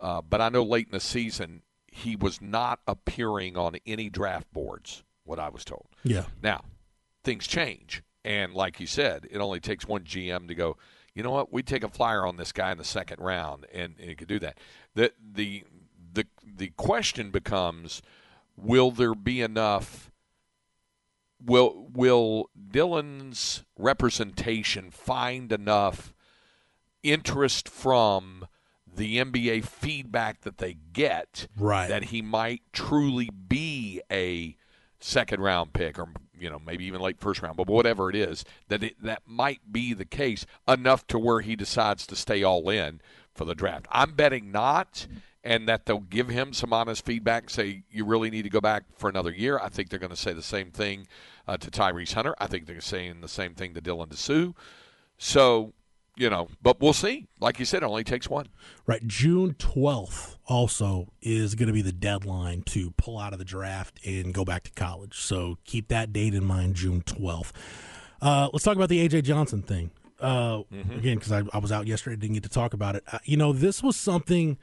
Uh, 0.01 0.21
but 0.21 0.41
I 0.41 0.51
know 0.51 0.63
late 0.63 0.87
in 0.87 0.93
the 0.93 1.01
season, 1.01 1.63
he 1.87 2.17
was 2.17 2.43
not 2.43 2.81
appearing 2.87 3.57
on 3.57 3.77
any 3.87 4.11
draft 4.11 4.53
boards, 4.53 5.05
what 5.25 5.39
I 5.39 5.49
was 5.49 5.65
told. 5.65 5.87
Yeah. 6.03 6.25
Now, 6.43 6.65
things 7.25 7.47
change. 7.47 8.03
And 8.25 8.53
like 8.53 8.81
you 8.81 8.87
said, 8.87 9.27
it 9.31 9.39
only 9.39 9.61
takes 9.61 9.87
one 9.87 10.03
GM 10.03 10.49
to 10.49 10.55
go, 10.55 10.77
you 11.15 11.23
know 11.23 11.31
what, 11.31 11.51
we 11.53 11.63
take 11.63 11.83
a 11.83 11.89
flyer 11.89 12.27
on 12.27 12.37
this 12.37 12.53
guy 12.53 12.73
in 12.73 12.79
the 12.79 12.85
second 12.85 13.21
round, 13.21 13.67
and, 13.73 13.95
and 13.99 14.09
he 14.09 14.15
could 14.15 14.29
do 14.29 14.39
that. 14.41 14.59
The, 14.95 15.13
the, 15.33 15.65
the, 16.17 16.27
the 16.45 16.73
question 16.77 17.31
becomes 17.31 18.03
will 18.57 18.91
there 18.91 19.15
be 19.15 19.41
enough? 19.41 20.11
Will, 21.45 21.89
will 21.93 22.51
Dillon's 22.71 23.63
representation 23.79 24.91
find 24.91 25.53
enough 25.53 26.15
interest 27.03 27.69
from 27.69 28.49
the 28.93 29.19
NBA 29.19 29.65
feedback 29.65 30.41
that 30.41 30.59
they 30.59 30.79
get 30.93 31.47
Right. 31.59 31.89
that 31.89 32.05
he 32.05 32.23
might 32.23 32.63
truly 32.73 33.29
be 33.31 34.01
a 34.11 34.57
second 34.99 35.41
round 35.41 35.75
pick 35.75 35.99
or 35.99 36.09
you 36.39 36.49
know 36.49 36.59
maybe 36.59 36.87
even 36.87 37.01
late 37.03 37.21
first 37.21 37.43
round 37.43 37.57
but 37.57 37.67
whatever 37.67 38.09
it 38.09 38.17
is 38.17 38.45
that 38.69 38.83
it, 38.83 39.01
that 39.01 39.21
might 39.27 39.61
be 39.71 39.93
the 39.93 40.07
case 40.07 40.47
enough 40.67 41.07
to 41.07 41.19
where 41.19 41.43
he 41.43 41.55
decides 41.55 42.07
to 42.07 42.17
stay 42.17 42.43
all 42.43 42.69
in 42.71 43.01
for 43.35 43.45
the 43.45 43.55
draft 43.55 43.87
i'm 43.93 44.13
betting 44.13 44.51
not 44.51 45.07
and 45.47 45.69
that 45.69 45.87
they'll 45.87 46.01
give 46.01 46.29
him 46.29 46.53
some 46.53 46.73
honest 46.73 47.05
feedback 47.05 47.49
say 47.49 47.83
you 47.91 48.05
really 48.05 48.31
need 48.31 48.43
to 48.43 48.51
go 48.51 48.61
back 48.61 48.85
for 48.97 49.09
another 49.09 49.31
year 49.31 49.59
i 49.63 49.69
think 49.69 49.89
they're 49.89 49.99
going 49.99 50.11
to 50.11 50.17
say 50.17 50.33
the 50.33 50.43
same 50.43 50.71
thing 50.71 51.07
uh, 51.49 51.57
to 51.57 51.71
tyrese 51.71 52.13
hunter 52.13 52.35
i 52.39 52.47
think 52.47 52.67
they're 52.67 52.81
saying 52.81 53.21
the 53.21 53.29
same 53.29 53.55
thing 53.55 53.73
to 53.75 53.81
dylan 53.81 54.09
Disu. 54.09 54.55
so 55.17 55.73
you 56.17 56.31
know, 56.31 56.49
but 56.63 56.81
we'll 56.81 56.95
see. 56.95 57.27
Like 57.41 57.59
you 57.59 57.67
said, 57.67 57.83
it 57.83 57.87
only 57.87 58.03
takes 58.03 58.29
one. 58.29 58.49
Right. 58.87 59.07
June 59.07 59.55
12th 59.59 60.37
also 60.47 61.13
is 61.21 61.55
going 61.55 61.67
to 61.67 61.75
be 61.75 61.83
the 61.83 61.93
deadline 61.93 62.63
to 62.63 62.91
pull 62.93 63.19
out 63.19 63.35
of 63.35 63.39
the 63.39 63.45
draft 63.45 64.01
and 64.05 64.33
go 64.33 64.45
back 64.45 64.63
to 64.65 64.71
college. 64.71 65.19
So 65.19 65.59
keep 65.65 65.89
that 65.89 66.13
date 66.15 66.35
in 66.35 66.45
mind, 66.45 66.75
June 66.75 67.03
12th. 67.03 67.53
Uh, 68.23 68.49
let's 68.53 68.65
talk 68.65 68.77
about 68.77 68.89
the 68.89 69.01
A.J. 69.01 69.23
Johnson 69.23 69.61
thing. 69.61 69.91
Uh, 70.19 70.63
Again, 70.73 71.19
because 71.19 71.33
I, 71.33 71.43
I 71.53 71.59
was 71.59 71.71
out 71.71 71.87
yesterday, 71.87 72.17
didn't 72.17 72.35
get 72.35 72.45
to 72.45 72.49
talk 72.49 72.73
about 72.73 72.97
it. 72.97 73.05
Uh, 73.13 73.19
you 73.25 73.37
know, 73.37 73.53
this 73.53 73.83
was 73.83 73.97
something. 73.97 74.57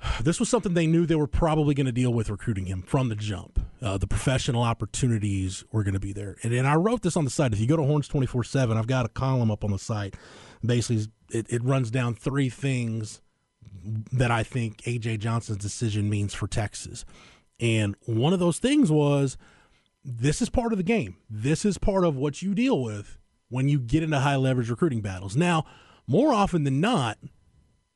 This 0.22 0.38
was 0.38 0.48
something 0.48 0.74
they 0.74 0.86
knew 0.86 1.06
they 1.06 1.14
were 1.14 1.26
probably 1.26 1.74
going 1.74 1.86
to 1.86 1.92
deal 1.92 2.12
with 2.12 2.30
recruiting 2.30 2.66
him 2.66 2.82
from 2.82 3.08
the 3.08 3.16
jump. 3.16 3.58
Uh, 3.80 3.96
the 3.96 4.06
professional 4.06 4.62
opportunities 4.62 5.64
were 5.72 5.82
going 5.82 5.94
to 5.94 6.00
be 6.00 6.12
there. 6.12 6.36
And, 6.42 6.52
and 6.52 6.66
I 6.66 6.74
wrote 6.74 7.02
this 7.02 7.16
on 7.16 7.24
the 7.24 7.30
site. 7.30 7.52
If 7.52 7.60
you 7.60 7.66
go 7.66 7.76
to 7.76 7.82
Horns 7.82 8.08
24 8.08 8.44
7, 8.44 8.76
I've 8.76 8.86
got 8.86 9.06
a 9.06 9.08
column 9.08 9.50
up 9.50 9.64
on 9.64 9.70
the 9.70 9.78
site. 9.78 10.16
Basically, 10.64 11.06
it, 11.30 11.46
it 11.48 11.64
runs 11.64 11.90
down 11.90 12.14
three 12.14 12.50
things 12.50 13.20
that 14.12 14.30
I 14.30 14.42
think 14.42 14.78
AJ 14.82 15.20
Johnson's 15.20 15.58
decision 15.58 16.10
means 16.10 16.34
for 16.34 16.46
Texas. 16.46 17.04
And 17.58 17.96
one 18.04 18.32
of 18.32 18.40
those 18.40 18.58
things 18.58 18.90
was 18.90 19.36
this 20.04 20.42
is 20.42 20.48
part 20.48 20.72
of 20.72 20.78
the 20.78 20.84
game. 20.84 21.16
This 21.28 21.64
is 21.64 21.78
part 21.78 22.04
of 22.04 22.16
what 22.16 22.42
you 22.42 22.54
deal 22.54 22.82
with 22.82 23.18
when 23.48 23.68
you 23.68 23.78
get 23.78 24.02
into 24.02 24.20
high 24.20 24.36
leverage 24.36 24.70
recruiting 24.70 25.00
battles. 25.00 25.36
Now, 25.36 25.64
more 26.06 26.32
often 26.32 26.64
than 26.64 26.80
not, 26.80 27.18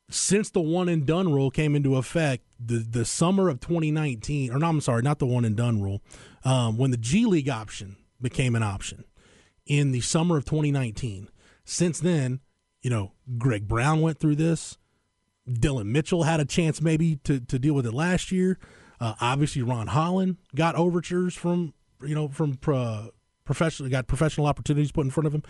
since 0.09 0.49
the 0.49 0.61
one 0.61 0.87
and 0.87 1.05
done 1.05 1.31
rule 1.33 1.49
came 1.49 1.75
into 1.75 1.95
effect, 1.95 2.45
the 2.59 2.77
the 2.77 3.05
summer 3.05 3.49
of 3.49 3.59
2019, 3.59 4.51
or 4.51 4.59
no, 4.59 4.67
I'm 4.67 4.81
sorry, 4.81 5.01
not 5.01 5.19
the 5.19 5.25
one 5.25 5.45
and 5.45 5.55
done 5.55 5.81
rule, 5.81 6.01
um, 6.43 6.77
when 6.77 6.91
the 6.91 6.97
G 6.97 7.25
League 7.25 7.49
option 7.49 7.97
became 8.21 8.55
an 8.55 8.63
option 8.63 9.05
in 9.65 9.91
the 9.91 10.01
summer 10.01 10.37
of 10.37 10.45
2019. 10.45 11.29
Since 11.63 11.99
then, 11.99 12.39
you 12.81 12.89
know, 12.89 13.13
Greg 13.37 13.67
Brown 13.67 14.01
went 14.01 14.19
through 14.19 14.35
this. 14.35 14.77
Dillon 15.51 15.91
Mitchell 15.91 16.23
had 16.23 16.39
a 16.39 16.45
chance 16.45 16.81
maybe 16.81 17.17
to, 17.17 17.39
to 17.39 17.59
deal 17.59 17.73
with 17.73 17.85
it 17.85 17.93
last 17.93 18.31
year. 18.31 18.59
Uh, 18.99 19.13
obviously, 19.19 19.61
Ron 19.61 19.87
Holland 19.87 20.37
got 20.55 20.75
overtures 20.75 21.35
from 21.35 21.73
you 22.03 22.15
know 22.15 22.27
from 22.27 22.57
uh, 22.67 23.07
professional 23.43 23.89
got 23.89 24.07
professional 24.07 24.47
opportunities 24.47 24.91
put 24.91 25.05
in 25.05 25.11
front 25.11 25.27
of 25.27 25.33
him. 25.33 25.43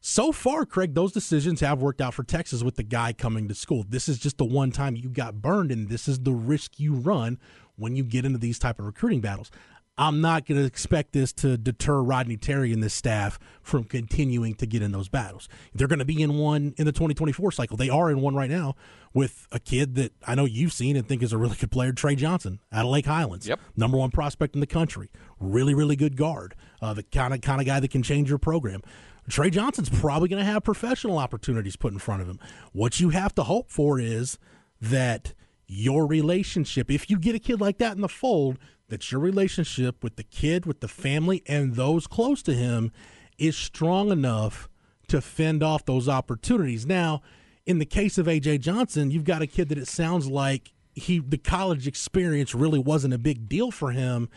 So 0.00 0.30
far, 0.30 0.64
Craig, 0.64 0.94
those 0.94 1.12
decisions 1.12 1.60
have 1.60 1.82
worked 1.82 2.00
out 2.00 2.14
for 2.14 2.22
Texas 2.22 2.62
with 2.62 2.76
the 2.76 2.82
guy 2.82 3.12
coming 3.12 3.48
to 3.48 3.54
school. 3.54 3.84
This 3.88 4.08
is 4.08 4.18
just 4.18 4.38
the 4.38 4.44
one 4.44 4.70
time 4.70 4.94
you 4.94 5.08
got 5.08 5.42
burned, 5.42 5.72
and 5.72 5.88
this 5.88 6.06
is 6.06 6.20
the 6.20 6.32
risk 6.32 6.78
you 6.78 6.94
run 6.94 7.38
when 7.76 7.96
you 7.96 8.04
get 8.04 8.24
into 8.24 8.38
these 8.38 8.58
type 8.58 8.78
of 8.78 8.86
recruiting 8.86 9.20
battles. 9.20 9.50
I'm 9.98 10.20
not 10.20 10.44
going 10.44 10.60
to 10.60 10.66
expect 10.66 11.12
this 11.12 11.32
to 11.34 11.56
deter 11.56 12.02
Rodney 12.02 12.36
Terry 12.36 12.72
and 12.72 12.82
this 12.82 12.92
staff 12.92 13.38
from 13.62 13.84
continuing 13.84 14.54
to 14.56 14.66
get 14.66 14.82
in 14.82 14.92
those 14.92 15.08
battles. 15.08 15.48
They're 15.74 15.88
going 15.88 16.00
to 16.00 16.04
be 16.04 16.20
in 16.20 16.36
one 16.36 16.74
in 16.76 16.84
the 16.84 16.92
2024 16.92 17.50
cycle. 17.52 17.78
They 17.78 17.88
are 17.88 18.10
in 18.10 18.20
one 18.20 18.34
right 18.34 18.50
now 18.50 18.76
with 19.14 19.46
a 19.50 19.58
kid 19.58 19.94
that 19.94 20.12
I 20.26 20.34
know 20.34 20.44
you've 20.44 20.74
seen 20.74 20.96
and 20.96 21.08
think 21.08 21.22
is 21.22 21.32
a 21.32 21.38
really 21.38 21.56
good 21.56 21.70
player, 21.70 21.92
Tre 21.92 22.14
Johnson, 22.14 22.60
out 22.70 22.84
of 22.84 22.90
Lake 22.90 23.06
Highlands. 23.06 23.48
Yep. 23.48 23.58
Number 23.74 23.96
one 23.96 24.10
prospect 24.10 24.54
in 24.54 24.60
the 24.60 24.66
country. 24.66 25.08
Really, 25.40 25.72
really 25.72 25.96
good 25.96 26.14
guard. 26.16 26.54
Uh, 26.82 26.92
the 26.92 27.02
kind 27.02 27.32
of 27.32 27.40
kind 27.40 27.62
of 27.62 27.66
guy 27.66 27.80
that 27.80 27.90
can 27.90 28.02
change 28.02 28.28
your 28.28 28.38
program. 28.38 28.82
Tre 29.28 29.50
Johnson's 29.50 29.90
probably 29.90 30.28
going 30.28 30.44
to 30.44 30.50
have 30.50 30.62
professional 30.62 31.18
opportunities 31.18 31.76
put 31.76 31.92
in 31.92 31.98
front 31.98 32.22
of 32.22 32.28
him. 32.28 32.38
What 32.72 33.00
you 33.00 33.10
have 33.10 33.34
to 33.36 33.42
hope 33.42 33.70
for 33.70 33.98
is 33.98 34.38
that 34.80 35.34
your 35.66 36.06
relationship, 36.06 36.90
if 36.90 37.10
you 37.10 37.18
get 37.18 37.34
a 37.34 37.40
kid 37.40 37.60
like 37.60 37.78
that 37.78 37.96
in 37.96 38.02
the 38.02 38.08
fold, 38.08 38.58
that 38.88 39.10
your 39.10 39.20
relationship 39.20 40.02
with 40.04 40.16
the 40.16 40.22
kid, 40.22 40.64
with 40.64 40.80
the 40.80 40.88
family, 40.88 41.42
and 41.46 41.74
those 41.74 42.06
close 42.06 42.42
to 42.42 42.54
him 42.54 42.92
is 43.36 43.56
strong 43.56 44.10
enough 44.10 44.68
to 45.08 45.20
fend 45.20 45.62
off 45.62 45.84
those 45.84 46.08
opportunities. 46.08 46.86
Now, 46.86 47.22
in 47.64 47.78
the 47.78 47.86
case 47.86 48.18
of 48.18 48.26
AJ 48.26 48.60
Johnson, 48.60 49.10
you've 49.10 49.24
got 49.24 49.42
a 49.42 49.46
kid 49.46 49.68
that 49.70 49.78
it 49.78 49.88
sounds 49.88 50.28
like 50.28 50.72
he 50.94 51.18
the 51.18 51.36
college 51.36 51.86
experience 51.86 52.54
really 52.54 52.78
wasn't 52.78 53.12
a 53.12 53.18
big 53.18 53.48
deal 53.48 53.70
for 53.70 53.90
him. 53.90 54.28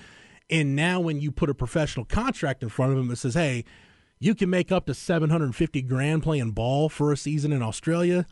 And 0.49 0.75
now 0.75 0.99
when 0.99 1.21
you 1.21 1.31
put 1.31 1.49
a 1.49 1.53
professional 1.53 2.05
contract 2.05 2.63
in 2.63 2.69
front 2.69 2.91
of 2.91 2.97
him 2.97 3.07
that 3.07 3.17
says, 3.17 3.35
"Hey, 3.35 3.65
you 4.19 4.35
can 4.35 4.49
make 4.49 4.71
up 4.71 4.85
to 4.85 4.93
750 4.93 5.81
grand 5.83 6.23
playing 6.23 6.51
ball 6.51 6.89
for 6.89 7.11
a 7.11 7.17
season 7.17 7.51
in 7.51 7.61
Australia," 7.61 8.25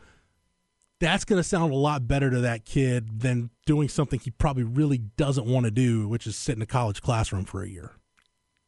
that's 1.00 1.24
going 1.24 1.38
to 1.38 1.48
sound 1.48 1.72
a 1.72 1.76
lot 1.76 2.08
better 2.08 2.30
to 2.30 2.40
that 2.40 2.64
kid 2.64 3.20
than 3.20 3.50
doing 3.66 3.88
something 3.88 4.18
he 4.18 4.30
probably 4.30 4.64
really 4.64 4.98
doesn't 4.98 5.46
want 5.46 5.64
to 5.64 5.70
do, 5.70 6.08
which 6.08 6.26
is 6.26 6.36
sit 6.36 6.56
in 6.56 6.62
a 6.62 6.66
college 6.66 7.00
classroom 7.00 7.44
for 7.44 7.62
a 7.62 7.68
year. 7.68 7.92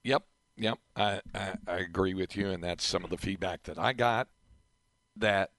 Yep, 0.05 0.23
yep. 0.57 0.79
I, 0.97 1.21
I, 1.35 1.55
I 1.67 1.77
agree 1.79 2.15
with 2.15 2.37
you, 2.37 2.51
and 2.51 2.63
that's 2.63 2.87
some 2.87 3.05
of 3.05 3.11
the 3.11 3.19
feedback 3.19 3.65
that 3.65 3.79
I 3.79 3.93
got 3.93 4.29
that 5.17 5.51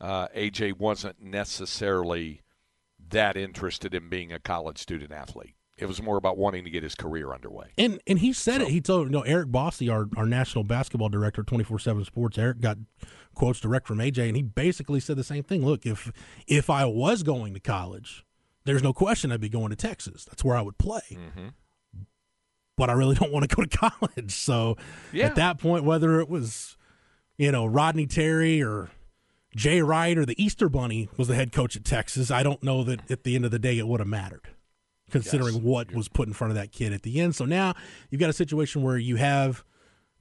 uh, 0.00 0.28
AJ 0.28 0.78
wasn't 0.78 1.20
necessarily 1.20 2.42
that 3.08 3.36
interested 3.36 3.94
in 3.94 4.08
being 4.08 4.32
a 4.32 4.38
college 4.38 4.78
student 4.78 5.12
athlete. 5.12 5.55
It 5.78 5.86
was 5.86 6.00
more 6.00 6.16
about 6.16 6.38
wanting 6.38 6.64
to 6.64 6.70
get 6.70 6.82
his 6.82 6.94
career 6.94 7.32
underway. 7.34 7.66
And 7.76 8.00
and 8.06 8.18
he 8.18 8.32
said 8.32 8.62
it. 8.62 8.68
He 8.68 8.80
told 8.80 9.08
you 9.08 9.12
know 9.12 9.22
Eric 9.22 9.48
Bossi, 9.48 9.92
our, 9.92 10.06
our 10.16 10.26
national 10.26 10.64
basketball 10.64 11.08
director, 11.10 11.42
twenty 11.42 11.64
four 11.64 11.78
seven 11.78 12.04
Sports. 12.04 12.38
Eric 12.38 12.60
got 12.60 12.78
quotes 13.34 13.60
direct 13.60 13.86
from 13.86 13.98
AJ, 13.98 14.28
and 14.28 14.36
he 14.36 14.42
basically 14.42 15.00
said 15.00 15.16
the 15.16 15.24
same 15.24 15.42
thing. 15.42 15.64
Look, 15.64 15.84
if 15.84 16.10
if 16.46 16.70
I 16.70 16.86
was 16.86 17.22
going 17.22 17.52
to 17.54 17.60
college, 17.60 18.24
there's 18.64 18.82
no 18.82 18.94
question 18.94 19.30
I'd 19.30 19.40
be 19.40 19.50
going 19.50 19.68
to 19.70 19.76
Texas. 19.76 20.24
That's 20.24 20.42
where 20.42 20.56
I 20.56 20.62
would 20.62 20.78
play. 20.78 21.02
Mm-hmm. 21.12 21.48
But 22.78 22.90
I 22.90 22.92
really 22.94 23.14
don't 23.14 23.32
want 23.32 23.48
to 23.48 23.54
go 23.54 23.62
to 23.62 23.78
college. 23.90 24.32
So 24.34 24.76
Yeah. 25.12 25.26
at 25.26 25.34
that 25.36 25.58
point, 25.58 25.84
whether 25.84 26.20
it 26.20 26.28
was 26.30 26.76
you 27.36 27.52
know 27.52 27.66
Rodney 27.66 28.06
Terry 28.06 28.62
or 28.62 28.90
Jay 29.54 29.82
Wright 29.82 30.16
or 30.16 30.24
the 30.24 30.42
Easter 30.42 30.68
Bunny 30.70 31.08
was 31.18 31.28
the 31.28 31.34
head 31.34 31.52
coach 31.52 31.76
at 31.76 31.84
Texas, 31.84 32.30
I 32.30 32.42
don't 32.42 32.62
know 32.62 32.82
that 32.84 33.10
at 33.10 33.24
the 33.24 33.34
end 33.34 33.44
of 33.44 33.50
the 33.50 33.58
day 33.58 33.78
it 33.78 33.86
would 33.86 34.00
have 34.00 34.08
mattered 34.08 34.48
considering 35.10 35.54
Yes. 35.54 35.62
what 35.62 35.92
was 35.92 36.08
put 36.08 36.28
in 36.28 36.34
front 36.34 36.50
of 36.50 36.56
that 36.56 36.72
kid 36.72 36.92
at 36.92 37.02
the 37.02 37.20
end. 37.20 37.34
So 37.34 37.44
now 37.44 37.74
you've 38.10 38.20
got 38.20 38.30
a 38.30 38.34
situation 38.34 38.82
where 38.82 38.96
you 38.98 39.16
have 39.16 39.64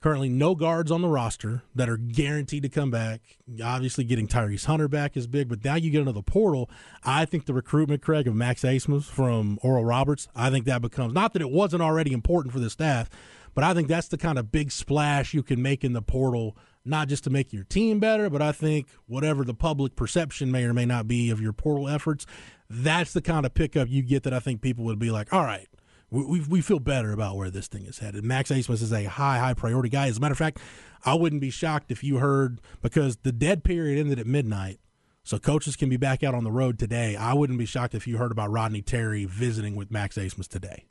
currently 0.02 0.30
no 0.30 0.54
guards 0.54 0.92
on 0.92 1.02
the 1.02 1.08
roster 1.08 1.64
that 1.74 1.90
are 1.90 1.98
guaranteed 1.98 2.62
to 2.62 2.70
come 2.70 2.92
back. 2.92 3.22
Obviously, 3.64 4.04
getting 4.04 4.28
Tyrese 4.28 4.66
Hunter 4.66 4.88
back 4.88 5.18
is 5.18 5.26
big, 5.26 5.50
but 5.50 5.64
now 5.66 5.74
you 5.76 5.90
get 5.90 6.02
into 6.02 6.12
the 6.12 6.22
portal. 6.22 6.70
I 7.04 7.26
think 7.26 7.46
the 7.46 7.56
recruitment, 7.56 8.04
Craig, 8.04 8.28
of 8.28 8.36
Max 8.36 8.62
Abmas 8.62 9.06
from 9.06 9.58
Oral 9.64 9.84
Roberts, 9.84 10.28
I 10.36 10.52
think 10.52 10.66
that 10.66 10.82
becomes 10.84 11.14
not 11.14 11.34
that 11.34 11.42
it 11.42 11.50
wasn't 11.50 11.82
already 11.82 12.14
important 12.14 12.54
for 12.54 12.60
the 12.60 12.70
staff, 12.70 13.10
but 13.56 13.64
I 13.64 13.74
think 13.74 13.88
that's 13.88 14.08
the 14.10 14.18
kind 14.18 14.38
of 14.38 14.52
big 14.52 14.72
splash 14.72 15.34
you 15.34 15.42
can 15.42 15.62
make 15.62 15.84
in 15.84 15.94
the 15.94 16.04
portal. 16.04 16.56
Not 16.88 17.08
just 17.08 17.24
to 17.24 17.32
make 17.32 17.52
your 17.52 17.64
team 17.64 18.00
better, 18.00 18.30
but 18.30 18.44
I 18.44 18.52
think 18.52 18.90
whatever 19.08 19.44
the 19.44 19.56
public 19.56 19.96
perception 19.96 20.52
may 20.52 20.66
or 20.66 20.74
may 20.74 20.86
not 20.86 21.08
be 21.08 21.32
of 21.32 21.42
your 21.42 21.52
portal 21.54 21.90
efforts, 21.90 22.28
that's 22.70 23.14
the 23.14 23.22
kind 23.22 23.46
of 23.46 23.54
pickup 23.54 23.90
you 23.90 24.02
get 24.02 24.24
that 24.24 24.34
I 24.34 24.40
think 24.40 24.62
people 24.62 24.86
would 24.86 25.00
be 25.00 25.12
like, 25.12 25.34
all 25.34 25.44
right, 25.44 25.68
we, 26.10 26.26
we, 26.26 26.40
we 26.42 26.62
feel 26.62 26.80
better 26.80 27.12
about 27.12 27.36
where 27.36 27.50
this 27.50 27.68
thing 27.68 27.86
is 27.86 28.00
headed. 28.00 28.24
Max 28.24 28.52
Abmas 28.52 28.82
is 28.82 28.94
a 28.94 29.06
high, 29.06 29.40
high 29.40 29.54
priority 29.54 29.90
guy. 29.90 30.08
As 30.08 30.18
a 30.18 30.20
matter 30.20 30.34
of 30.34 30.38
fact, 30.38 30.60
I 31.04 31.14
wouldn't 31.14 31.42
be 31.42 31.50
shocked 31.50 31.92
if 31.92 32.04
you 32.04 32.18
heard 32.18 32.62
because 32.82 33.18
the 33.18 33.32
dead 33.32 33.64
period 33.64 34.00
ended 34.00 34.20
at 34.20 34.28
midnight, 34.28 34.80
so 35.24 35.38
coaches 35.40 35.76
can 35.76 35.90
be 35.90 35.98
back 35.98 36.24
out 36.24 36.36
on 36.36 36.44
the 36.44 36.52
road 36.52 36.78
today. 36.80 37.16
I 37.16 37.34
wouldn't 37.34 37.60
be 37.60 37.66
shocked 37.66 37.96
if 37.96 38.08
you 38.08 38.18
heard 38.18 38.32
about 38.32 38.52
Rodney 38.52 38.82
Terry 38.82 39.26
visiting 39.26 39.76
with 39.76 39.92
Max 39.92 40.18
Abmas 40.18 40.48
today. 40.48 40.86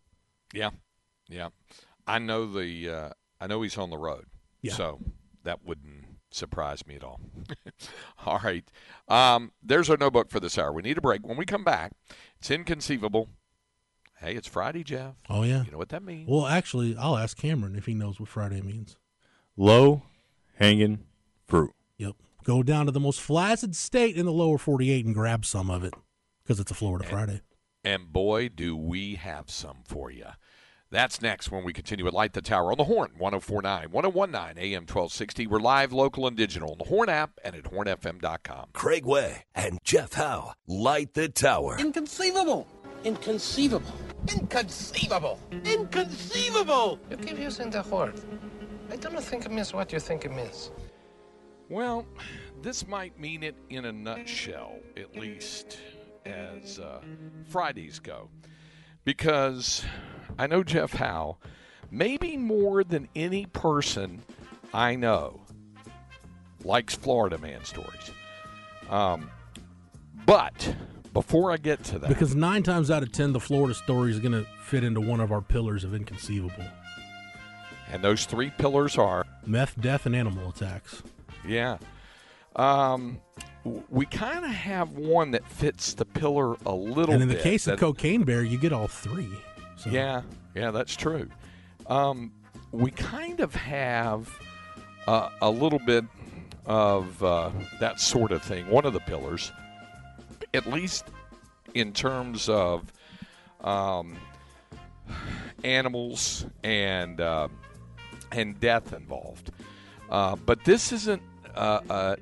Yeah, 0.53 0.71
yeah. 1.29 1.49
I 2.07 2.19
know 2.19 2.47
the. 2.47 2.91
Uh, 2.91 3.11
I 3.41 3.47
know 3.47 3.63
he's 3.63 3.79
on 3.79 3.91
the 3.91 3.99
road. 3.99 4.27
Yeah. 4.63 4.75
So 4.75 5.01
that 5.43 5.65
wouldn't 5.65 6.05
surprise 6.35 6.87
me 6.87 6.97
at 6.97 7.05
all. 7.05 7.21
all 8.27 8.41
right. 8.43 8.65
Um, 9.09 9.53
there's 9.63 9.91
our 9.91 9.97
notebook 9.97 10.31
for 10.31 10.41
this 10.41 10.59
hour. 10.59 10.73
We 10.73 10.83
need 10.83 10.99
a 10.99 11.03
break. 11.03 11.27
When 11.27 11.37
we 11.37 11.45
come 11.47 11.65
back, 11.65 11.93
it's 12.39 12.51
inconceivable. 12.51 13.29
Hey, 14.19 14.35
it's 14.35 14.49
Friday, 14.49 14.85
Jeff. 14.85 15.15
Oh 15.29 15.43
yeah. 15.43 15.65
You 15.65 15.73
know 15.73 15.79
what 15.79 15.91
that 15.91 16.03
means? 16.03 16.29
Well, 16.29 16.47
actually, 16.47 16.97
I'll 16.97 17.17
ask 17.17 17.37
Cameron 17.37 17.77
if 17.77 17.87
he 17.87 17.95
knows 17.95 18.19
what 18.19 18.29
Friday 18.29 18.63
means. 18.63 18.97
Low 19.57 20.03
hanging 20.57 21.01
fruit. 21.47 21.73
Yep. 21.99 22.15
Go 22.45 22.63
down 22.63 22.87
to 22.87 22.93
the 22.93 23.01
most 23.01 23.21
flaccid 23.21 23.77
state 23.77 24.17
in 24.17 24.27
the 24.27 24.33
lower 24.33 24.59
48 24.59 25.05
and 25.05 25.15
grab 25.15 25.45
some 25.45 25.71
of 25.71 25.85
it 25.85 25.95
because 26.43 26.61
it's 26.61 26.71
a 26.71 26.75
Florida 26.75 27.05
Friday. 27.05 27.41
And 27.83 28.13
boy, 28.13 28.49
do 28.49 28.77
we 28.77 29.17
have 29.17 29.51
some 29.51 29.79
for 29.85 30.11
you. 30.11 30.27
That's 30.91 31.21
next 31.21 31.51
when 31.51 31.65
we 31.65 31.73
continue 31.73 32.05
with 32.05 32.15
Light 32.15 32.35
the 32.35 32.43
Tower 32.43 32.71
on 32.71 32.79
the 32.79 32.85
Horn, 32.85 33.13
1049, 33.19 33.91
1019 33.91 34.63
AM 34.63 34.83
1260. 34.83 35.47
We're 35.47 35.59
live, 35.59 35.93
local, 35.93 36.27
and 36.27 36.37
digital 36.37 36.71
on 36.73 36.79
the 36.79 36.85
Horn 36.85 37.09
app 37.09 37.33
and 37.45 37.57
at 37.57 37.65
hornfm.com. 37.65 38.67
Craig 38.73 39.05
Way 39.05 39.45
and 39.55 39.79
Jeff 39.83 40.13
Howe 40.13 40.53
light 40.67 41.15
the 41.15 41.29
tower. 41.29 41.77
Inconceivable. 41.79 42.69
Inconceivable. 43.05 43.93
Inconceivable. 44.29 45.41
Inconceivable. 45.65 46.99
You 47.11 47.17
keep 47.17 47.39
using 47.39 47.71
the 47.71 47.83
word. 47.83 48.21
I 48.91 48.97
don't 48.97 49.21
think 49.21 49.45
it 49.47 49.51
means 49.51 49.75
what 49.75 49.93
you 49.93 49.99
think 49.99 50.25
it 50.25 50.33
means. 50.33 50.71
Well, 51.69 52.07
this 52.63 52.87
might 52.87 53.19
mean 53.19 53.43
it 53.43 53.57
in 53.69 53.87
a 53.87 53.93
nutshell, 53.93 54.79
at 54.97 55.17
least 55.17 55.79
as 56.25 56.79
uh, 56.79 57.01
Fridays 57.49 57.99
go. 57.99 58.29
Because 59.05 59.85
I 60.39 60.47
know 60.47 60.63
Jeff 60.63 60.93
Howe, 60.95 61.37
maybe 61.91 62.37
more 62.37 62.85
than 62.85 63.09
any 63.15 63.47
person 63.47 64.23
I 64.73 64.97
know, 64.97 65.41
likes 66.65 66.95
Florida 66.95 67.39
man 67.39 67.65
stories. 67.65 68.11
Um, 68.91 69.31
but 70.27 70.75
before 71.13 71.53
I 71.53 71.57
get 71.57 71.85
to 71.85 71.99
that, 72.01 72.09
Because 72.09 72.35
nine 72.35 72.63
times 72.63 72.91
out 72.91 73.03
of 73.03 73.13
ten, 73.13 73.33
the 73.33 73.41
Florida 73.41 73.75
story 73.75 74.11
is 74.11 74.19
going 74.19 74.33
to 74.33 74.45
fit 74.63 74.83
into 74.85 75.01
one 75.01 75.21
of 75.21 75.31
our 75.31 75.41
pillars 75.41 75.85
of 75.85 75.95
inconceivable 75.95 76.65
and 77.95 78.03
those 78.03 78.25
three 78.25 78.51
pillars 78.51 78.99
are 78.99 79.25
meth, 79.47 79.81
death, 79.81 80.05
and 80.05 80.17
animal 80.17 80.49
attacks. 80.49 81.03
Yeah. 81.47 81.79
Um, 82.57 83.21
we 83.89 84.05
kind 84.07 84.45
of 84.45 84.51
have 84.51 84.93
one 84.93 85.31
that 85.31 85.47
fits 85.47 85.95
the 85.95 86.05
pillar 86.05 86.57
a 86.67 86.75
little 86.75 87.07
bit. 87.07 87.15
And 87.15 87.23
in 87.23 87.29
the 87.29 87.35
bit. 87.35 87.43
case 87.45 87.67
of 87.69 87.73
that- 87.73 87.81
Cocaine 87.81 88.25
Bear, 88.25 88.43
you 88.43 88.59
get 88.59 88.73
all 88.73 88.89
three. 88.89 89.29
So. 89.85 89.91
Yeah, 89.91 90.23
yeah, 90.55 90.71
that's 90.71 90.97
true. 90.97 91.29
Um, 91.87 92.33
we 92.73 92.91
kind 92.91 93.41
of 93.41 93.55
have 93.55 94.31
uh, 95.07 95.29
a 95.43 95.51
little 95.51 95.79
bit 95.79 96.05
of 96.65 97.23
uh, 97.23 97.51
that 97.81 98.01
sort 98.01 98.33
of 98.33 98.43
thing. 98.43 98.69
One 98.71 98.87
of 98.87 98.95
the 98.95 99.01
pillars, 99.01 99.53
at 100.55 100.67
least 100.67 101.05
in 101.75 101.93
terms 101.93 102.49
of 102.49 102.91
um, 103.63 104.17
animals 105.63 106.47
and 106.63 107.21
uh, 107.21 107.49
and 108.33 108.59
death 108.61 108.95
involved. 108.95 109.51
Uh, 110.09 110.37
but 110.37 110.65
this 110.65 110.93
isn't 110.93 111.23
uh, 111.55 112.17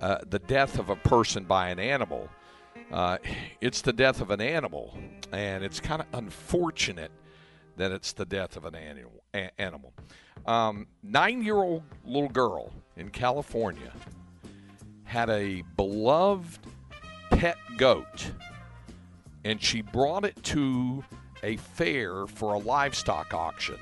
uh, 0.00 0.18
the 0.28 0.38
death 0.38 0.78
of 0.78 0.88
a 0.88 0.96
person 0.96 1.44
by 1.44 1.68
an 1.68 1.78
animal. 1.78 2.28
Uh, 2.92 3.16
it's 3.60 3.80
the 3.80 3.92
death 3.92 4.20
of 4.20 4.30
an 4.30 4.40
animal, 4.40 4.96
and 5.32 5.64
it's 5.64 5.80
kind 5.80 6.02
of 6.02 6.06
unfortunate 6.12 7.10
that 7.76 7.90
it's 7.90 8.12
the 8.12 8.26
death 8.26 8.56
of 8.56 8.66
an 8.66 8.74
animal. 8.74 9.22
Animal. 9.58 9.94
Um, 10.44 10.86
nine-year-old 11.02 11.82
little 12.04 12.28
girl 12.28 12.70
in 12.96 13.08
California 13.08 13.92
had 15.04 15.30
a 15.30 15.62
beloved 15.76 16.66
pet 17.30 17.56
goat, 17.78 18.30
and 19.44 19.62
she 19.62 19.80
brought 19.80 20.26
it 20.26 20.42
to 20.44 21.02
a 21.42 21.56
fair 21.56 22.26
for 22.26 22.52
a 22.54 22.58
livestock 22.58 23.32
auction. 23.32 23.78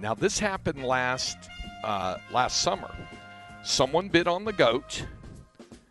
Now, 0.00 0.14
this 0.14 0.38
happened 0.40 0.84
last 0.84 1.36
uh, 1.84 2.16
last 2.32 2.60
summer. 2.60 2.92
Someone 3.62 4.08
bid 4.08 4.26
on 4.26 4.44
the 4.44 4.52
goat, 4.52 5.06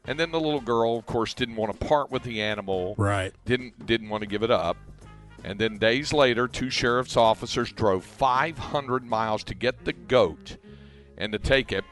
and 0.07 0.19
then 0.19 0.31
the 0.31 0.39
little 0.39 0.61
girl, 0.61 0.97
of 0.97 1.05
course, 1.05 1.33
didn't 1.33 1.55
want 1.55 1.77
to 1.77 1.85
part 1.85 2.11
with 2.11 2.23
the 2.23 2.41
animal. 2.41 2.95
Right. 2.97 3.33
Didn't 3.45 3.85
didn't 3.85 4.09
want 4.09 4.21
to 4.21 4.27
give 4.27 4.43
it 4.43 4.51
up. 4.51 4.77
And 5.43 5.59
then 5.59 5.77
days 5.77 6.11
later, 6.11 6.47
two 6.47 6.71
sheriff's 6.71 7.15
officers 7.15 7.71
drove 7.71 8.03
500 8.03 9.05
miles 9.05 9.43
to 9.43 9.53
get 9.53 9.85
the 9.85 9.93
goat 9.93 10.57
and 11.17 11.31
to 11.33 11.39
take 11.39 11.71
it, 11.71 11.83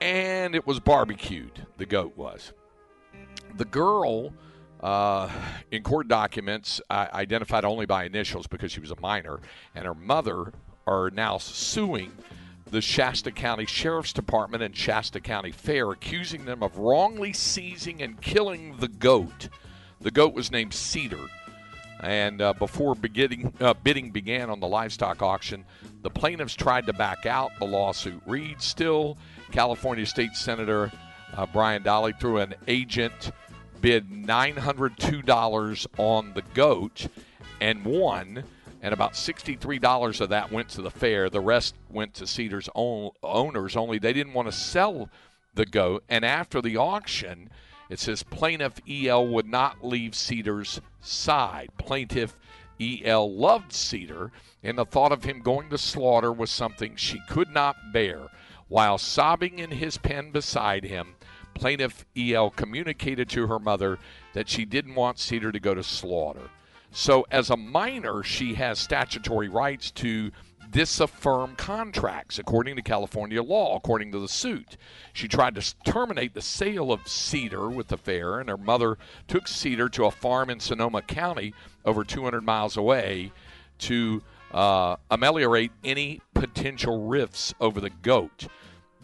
and 0.00 0.56
it 0.56 0.66
was 0.66 0.80
barbecued. 0.80 1.66
The 1.76 1.86
goat 1.86 2.16
was. 2.16 2.52
The 3.56 3.64
girl, 3.64 4.32
uh, 4.80 5.30
in 5.70 5.84
court 5.84 6.08
documents, 6.08 6.80
uh, 6.90 7.06
identified 7.12 7.64
only 7.64 7.86
by 7.86 8.04
initials 8.04 8.48
because 8.48 8.72
she 8.72 8.80
was 8.80 8.90
a 8.90 9.00
minor, 9.00 9.38
and 9.76 9.84
her 9.84 9.94
mother 9.94 10.52
are 10.88 11.10
now 11.10 11.38
suing 11.38 12.10
the 12.70 12.80
Shasta 12.80 13.30
County 13.30 13.66
Sheriff's 13.66 14.12
Department 14.12 14.62
and 14.62 14.76
Shasta 14.76 15.20
County 15.20 15.52
Fair, 15.52 15.90
accusing 15.90 16.44
them 16.44 16.62
of 16.62 16.76
wrongly 16.76 17.32
seizing 17.32 18.02
and 18.02 18.20
killing 18.20 18.76
the 18.78 18.88
goat. 18.88 19.48
The 20.00 20.10
goat 20.10 20.34
was 20.34 20.50
named 20.50 20.74
Cedar. 20.74 21.26
And 22.02 22.40
uh, 22.40 22.54
before 22.54 22.94
beginning, 22.94 23.52
uh, 23.60 23.74
bidding 23.74 24.10
began 24.10 24.48
on 24.48 24.60
the 24.60 24.66
livestock 24.66 25.20
auction, 25.20 25.66
the 26.02 26.08
plaintiffs 26.08 26.54
tried 26.54 26.86
to 26.86 26.94
back 26.94 27.26
out. 27.26 27.50
The 27.58 27.66
lawsuit 27.66 28.22
reads 28.26 28.64
still. 28.64 29.18
California 29.50 30.06
State 30.06 30.34
Senator 30.34 30.90
uh, 31.36 31.46
Brian 31.46 31.82
Dahle, 31.82 32.18
through 32.18 32.38
an 32.38 32.54
agent, 32.66 33.32
bid 33.80 34.10
$902 34.10 35.86
on 35.98 36.32
the 36.34 36.42
goat 36.54 37.08
and 37.60 37.84
won. 37.84 38.44
And 38.82 38.94
about 38.94 39.12
$63 39.12 40.20
of 40.20 40.28
that 40.30 40.50
went 40.50 40.70
to 40.70 40.82
the 40.82 40.90
fair. 40.90 41.28
The 41.28 41.40
rest 41.40 41.74
went 41.90 42.14
to 42.14 42.26
Cedar's 42.26 42.68
own 42.74 43.10
owners, 43.22 43.76
only 43.76 43.98
they 43.98 44.12
didn't 44.12 44.32
want 44.32 44.48
to 44.48 44.52
sell 44.52 45.10
the 45.54 45.66
goat. 45.66 46.04
And 46.08 46.24
after 46.24 46.62
the 46.62 46.76
auction, 46.76 47.50
it 47.90 47.98
says 47.98 48.22
plaintiff 48.22 48.80
EL 48.88 49.26
would 49.28 49.46
not 49.46 49.84
leave 49.84 50.14
Cedar's 50.14 50.80
side. 51.00 51.70
Plaintiff 51.76 52.36
EL 52.80 53.36
loved 53.36 53.72
Cedar, 53.72 54.32
and 54.62 54.78
the 54.78 54.86
thought 54.86 55.12
of 55.12 55.24
him 55.24 55.42
going 55.42 55.68
to 55.70 55.78
slaughter 55.78 56.32
was 56.32 56.50
something 56.50 56.96
she 56.96 57.20
could 57.28 57.50
not 57.50 57.76
bear. 57.92 58.28
While 58.68 58.98
sobbing 58.98 59.58
in 59.58 59.72
his 59.72 59.98
pen 59.98 60.30
beside 60.30 60.84
him, 60.84 61.16
plaintiff 61.54 62.06
EL 62.16 62.50
communicated 62.50 63.28
to 63.30 63.48
her 63.48 63.58
mother 63.58 63.98
that 64.32 64.48
she 64.48 64.64
didn't 64.64 64.94
want 64.94 65.18
Cedar 65.18 65.52
to 65.52 65.60
go 65.60 65.74
to 65.74 65.82
slaughter. 65.82 66.48
So, 66.92 67.24
as 67.30 67.50
a 67.50 67.56
minor, 67.56 68.22
she 68.22 68.54
has 68.54 68.78
statutory 68.78 69.48
rights 69.48 69.90
to 69.92 70.32
disaffirm 70.70 71.56
contracts 71.56 72.38
according 72.38 72.76
to 72.76 72.82
California 72.82 73.42
law, 73.42 73.76
according 73.76 74.12
to 74.12 74.18
the 74.18 74.28
suit. 74.28 74.76
She 75.12 75.28
tried 75.28 75.54
to 75.56 75.74
terminate 75.84 76.34
the 76.34 76.42
sale 76.42 76.92
of 76.92 77.06
Cedar 77.06 77.68
with 77.68 77.88
the 77.88 77.96
fair, 77.96 78.40
and 78.40 78.48
her 78.48 78.56
mother 78.56 78.98
took 79.28 79.48
Cedar 79.48 79.88
to 79.90 80.06
a 80.06 80.10
farm 80.10 80.50
in 80.50 80.60
Sonoma 80.60 81.02
County, 81.02 81.54
over 81.84 82.04
200 82.04 82.42
miles 82.42 82.76
away, 82.76 83.32
to 83.78 84.22
uh, 84.52 84.96
ameliorate 85.10 85.72
any 85.84 86.20
potential 86.34 87.06
rifts 87.06 87.54
over 87.60 87.80
the 87.80 87.90
goat. 87.90 88.46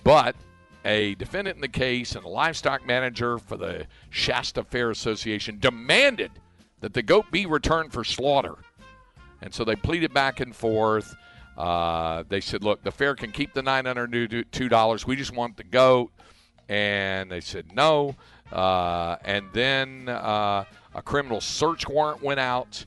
But 0.03 0.37
a 0.85 1.15
defendant 1.17 1.57
in 1.57 1.61
the 1.61 1.69
case 1.69 2.15
and 2.15 2.25
a 2.25 2.29
livestock 2.29 2.87
manager 2.87 3.39
for 3.39 3.57
the 3.57 3.87
Shasta 4.11 4.63
Fair 4.63 4.91
Association 4.91 5.59
demanded 5.59 6.31
that 6.81 6.95
the 6.95 7.03
goat 7.03 7.31
be 7.31 7.47
returned 7.47 7.93
for 7.93 8.05
slaughter. 8.05 8.55
And 9.43 9.53
so 9.53 9.65
they 9.65 9.77
pleaded 9.77 10.13
back 10.13 10.41
and 10.41 10.55
forth. 10.55 11.15
Uh, 11.57 12.25
they 12.29 12.41
said, 12.41 12.63
look, 12.63 12.83
the 12.83 12.91
fair 12.91 13.15
can 13.15 13.33
keep 13.33 13.55
the 13.55 13.63
$902. 13.63 15.07
We 15.07 15.17
just 15.17 15.35
want 15.35 15.57
the 15.57 15.65
goat. 15.65 16.11
And 16.69 17.31
they 17.31 17.41
said 17.41 17.75
no. 17.75 18.17
Uh, 18.53 19.17
and 19.25 19.47
then 19.53 20.09
uh, 20.09 20.65
a 20.95 21.03
criminal 21.03 21.41
search 21.41 21.89
warrant 21.89 22.23
went 22.23 22.41
out. 22.41 22.85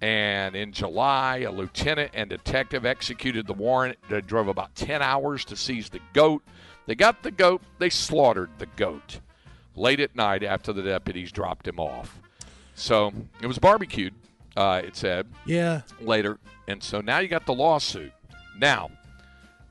And 0.00 0.54
in 0.54 0.72
July, 0.72 1.38
a 1.38 1.50
lieutenant 1.50 2.12
and 2.14 2.28
detective 2.28 2.84
executed 2.84 3.46
the 3.46 3.54
warrant 3.54 3.98
They 4.10 4.20
drove 4.20 4.48
about 4.48 4.74
10 4.74 5.00
hours 5.02 5.44
to 5.46 5.56
seize 5.56 5.88
the 5.88 6.00
goat. 6.12 6.42
They 6.86 6.94
got 6.94 7.22
the 7.22 7.30
goat, 7.30 7.62
they 7.78 7.90
slaughtered 7.90 8.50
the 8.58 8.66
goat 8.66 9.20
late 9.74 10.00
at 10.00 10.14
night 10.14 10.42
after 10.42 10.72
the 10.72 10.82
deputies 10.82 11.32
dropped 11.32 11.66
him 11.66 11.78
off. 11.78 12.20
So 12.76 13.12
it 13.40 13.46
was 13.46 13.58
barbecued, 13.58 14.14
uh, 14.56 14.82
it 14.84 14.94
said 14.96 15.26
Yeah. 15.46 15.80
later. 16.00 16.38
And 16.68 16.82
so 16.82 17.00
now 17.00 17.18
you 17.18 17.28
got 17.28 17.46
the 17.46 17.54
lawsuit. 17.54 18.12
Now, 18.58 18.90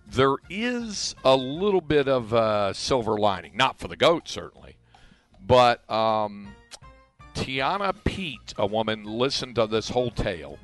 there 0.07 0.35
is 0.49 1.15
a 1.23 1.35
little 1.35 1.81
bit 1.81 2.07
of 2.07 2.33
a 2.33 2.73
silver 2.73 3.17
lining, 3.17 3.55
not 3.55 3.79
for 3.79 3.87
the 3.87 3.95
goat, 3.95 4.27
certainly, 4.27 4.75
but 5.45 5.87
um, 5.89 6.55
Tiana 7.35 7.93
Pete, 8.03 8.53
a 8.57 8.65
woman, 8.65 9.03
listened 9.03 9.55
to 9.55 9.67
this 9.67 9.89
whole 9.89 10.11
tale. 10.11 10.57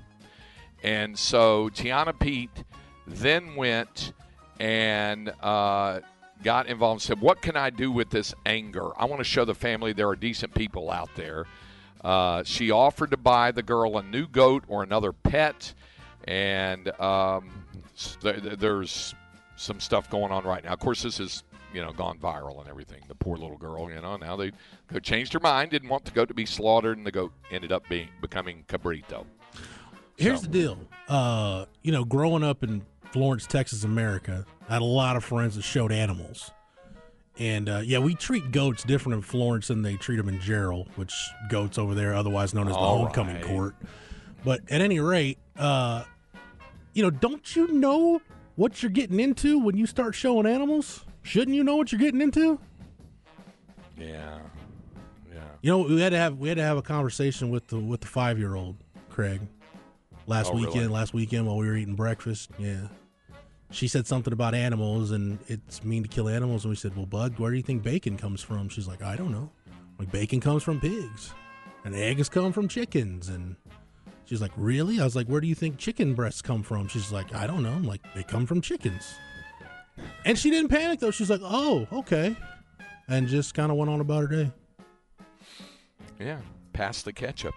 And 0.84 1.18
so 1.18 1.70
Tiana 1.70 2.18
Pete 2.18 2.64
then 3.06 3.56
went 3.56 4.14
and 4.60 5.32
uh, 5.42 6.00
got 6.44 6.68
involved 6.68 6.98
and 6.98 7.02
said, 7.04 7.22
What 7.22 7.42
can 7.42 7.56
I 7.56 7.70
do 7.70 7.92
with 7.92 8.10
this 8.10 8.34
anger? 8.46 8.90
I 9.00 9.06
want 9.06 9.20
to 9.20 9.24
show 9.24 9.46
the 9.46 9.54
family 9.56 9.94
there 9.94 10.08
are 10.10 10.16
decent 10.16 10.54
people 10.56 10.90
out 10.90 11.10
there. 11.16 11.46
Uh, 12.04 12.44
she 12.44 12.72
offered 12.72 13.12
to 13.12 13.18
buy 13.18 13.52
the 13.52 13.64
girl 13.64 13.98
a 13.98 14.04
new 14.04 14.28
goat 14.28 14.64
or 14.68 14.84
another 14.84 15.12
pet. 15.12 15.74
And 16.26 16.90
um, 17.00 17.50
there- 18.22 18.40
there's 18.40 19.16
some 19.56 19.80
stuff 19.80 20.10
going 20.10 20.32
on 20.32 20.44
right 20.44 20.64
now. 20.64 20.74
Of 20.74 20.80
course, 20.80 21.04
this 21.04 21.18
has 21.20 21.44
you 21.74 21.82
know 21.82 21.92
gone 21.94 22.18
viral 22.20 22.60
and 22.60 22.68
everything. 22.70 23.02
The 23.08 23.16
poor 23.16 23.38
little 23.38 23.58
girl, 23.58 23.90
you 23.90 24.02
know, 24.02 24.18
now 24.18 24.36
they 24.36 24.52
they 24.90 25.00
changed 25.00 25.34
her 25.34 25.40
mind, 25.40 25.72
didn't 25.72 25.90
want 25.90 26.06
the 26.06 26.12
goat 26.12 26.28
to 26.28 26.34
be 26.34 26.46
slaughtered, 26.46 26.98
and 26.98 27.06
the 27.08 27.12
goat 27.12 27.32
ended 27.52 27.72
up 27.72 27.88
being 27.90 28.10
becoming 28.22 28.66
cabrito. 28.68 29.26
Here's 30.18 30.42
So- 30.42 30.48
the 30.48 30.52
deal. 30.52 30.78
Uh, 31.08 31.66
you 31.82 31.92
know, 31.92 32.04
growing 32.06 32.44
up 32.44 32.64
in 32.64 32.84
Florence, 33.12 33.46
Texas, 33.48 33.84
America, 33.84 34.46
I 34.70 34.74
had 34.74 34.82
a 34.82 34.86
lot 34.86 35.16
of 35.16 35.24
friends 35.24 35.56
that 35.56 35.64
showed 35.64 35.92
animals. 35.92 36.52
And 37.40 37.70
uh, 37.70 37.82
yeah, 37.84 38.00
we 38.00 38.14
treat 38.16 38.52
goats 38.52 38.84
different 38.84 39.16
in 39.16 39.22
Florence 39.22 39.68
than 39.70 39.82
they 39.82 39.96
treat 39.96 40.18
them 40.18 40.28
in 40.30 40.40
Jarrell, 40.40 40.88
which 40.96 41.14
goats 41.50 41.78
over 41.78 41.96
there, 41.96 42.14
otherwise 42.14 42.54
known 42.54 42.68
as 42.68 42.74
the 42.74 42.80
All 42.80 43.00
homecoming 43.00 43.36
right. 43.36 43.46
court. 43.46 43.76
But 44.44 44.62
at 44.70 44.82
any 44.82 45.00
rate, 45.00 45.38
uh, 45.58 46.04
you 46.94 47.02
know, 47.04 47.10
don't 47.10 47.56
you 47.56 47.68
know 47.70 48.22
what 48.56 48.84
you're 48.84 48.90
getting 48.92 49.20
into 49.20 49.60
when 49.60 49.78
you 49.78 49.86
start 49.86 50.14
showing 50.14 50.46
animals? 50.46 51.06
Shouldn't 51.24 51.56
you 51.56 51.64
know 51.64 51.76
what 51.78 51.92
you're 51.92 52.02
getting 52.02 52.22
into? 52.22 52.60
Yeah, 53.98 54.40
yeah. 55.34 55.40
You 55.62 55.72
know, 55.72 55.78
we 55.84 56.02
had 56.02 56.10
to 56.10 56.18
have 56.18 56.38
we 56.38 56.50
had 56.50 56.58
to 56.58 56.64
have 56.64 56.78
a 56.78 56.82
conversation 56.82 57.50
with 57.50 57.68
the 57.68 57.78
with 57.78 58.02
the 58.02 58.08
five 58.08 58.38
year 58.40 58.56
old 58.56 58.76
Craig 59.10 59.42
last 60.28 60.48
Oh, 60.50 60.54
really? 60.56 60.68
weekend. 60.68 60.92
Last 60.92 61.14
weekend 61.14 61.46
while 61.48 61.58
we 61.58 61.68
were 61.68 61.76
eating 61.76 61.96
breakfast, 61.96 62.50
yeah. 62.58 62.88
She 63.72 63.88
said 63.88 64.06
something 64.06 64.34
about 64.34 64.54
animals 64.54 65.12
and 65.12 65.40
it's 65.48 65.84
mean 65.84 66.04
to 66.04 66.10
kill 66.10 66.30
animals. 66.30 66.66
And 66.66 66.70
we 66.70 66.76
said, 66.76 66.96
well, 66.96 67.06
Bud, 67.06 67.40
where 67.40 67.52
do 67.52 67.58
you 67.58 67.64
think 67.64 67.84
bacon 67.84 68.18
comes 68.18 68.42
from? 68.42 68.70
She's 68.70 68.88
like, 68.88 69.02
I 69.02 69.16
don't 69.16 69.32
know. 69.32 69.50
Like 69.98 70.12
bacon 70.12 70.40
comes 70.40 70.64
from 70.64 70.80
pigs, 70.80 71.34
and 71.86 71.96
eggs 71.96 72.28
come 72.28 72.52
from 72.52 72.68
chickens. 72.68 73.30
And 73.30 73.56
she's 74.26 74.42
like, 74.42 74.52
really? 74.58 75.00
I 75.00 75.04
was 75.04 75.16
like, 75.16 75.28
where 75.28 75.40
do 75.42 75.48
you 75.48 75.56
think 75.56 75.78
chicken 75.78 76.14
breasts 76.14 76.42
come 76.42 76.64
from? 76.64 76.88
She's 76.88 77.12
like, 77.12 77.34
I 77.36 77.48
don't 77.48 77.64
know. 77.64 77.72
I'm 77.72 77.84
like, 77.84 78.02
they 78.16 78.24
come 78.24 78.46
from 78.46 78.62
chickens. 78.62 79.14
And 80.26 80.38
she 80.38 80.50
didn't 80.50 80.70
panic 80.70 81.00
though. 81.00 81.12
She's 81.12 81.30
like, 81.30 81.42
oh, 81.44 81.88
okay, 81.92 82.36
and 83.08 83.28
just 83.28 83.54
kind 83.54 83.72
of 83.72 83.78
went 83.78 83.92
on 83.92 84.02
about 84.02 84.22
her 84.22 84.28
day. 84.28 84.52
Yeah, 86.20 86.40
pass 86.74 87.04
the 87.04 87.14
ketchup. 87.14 87.54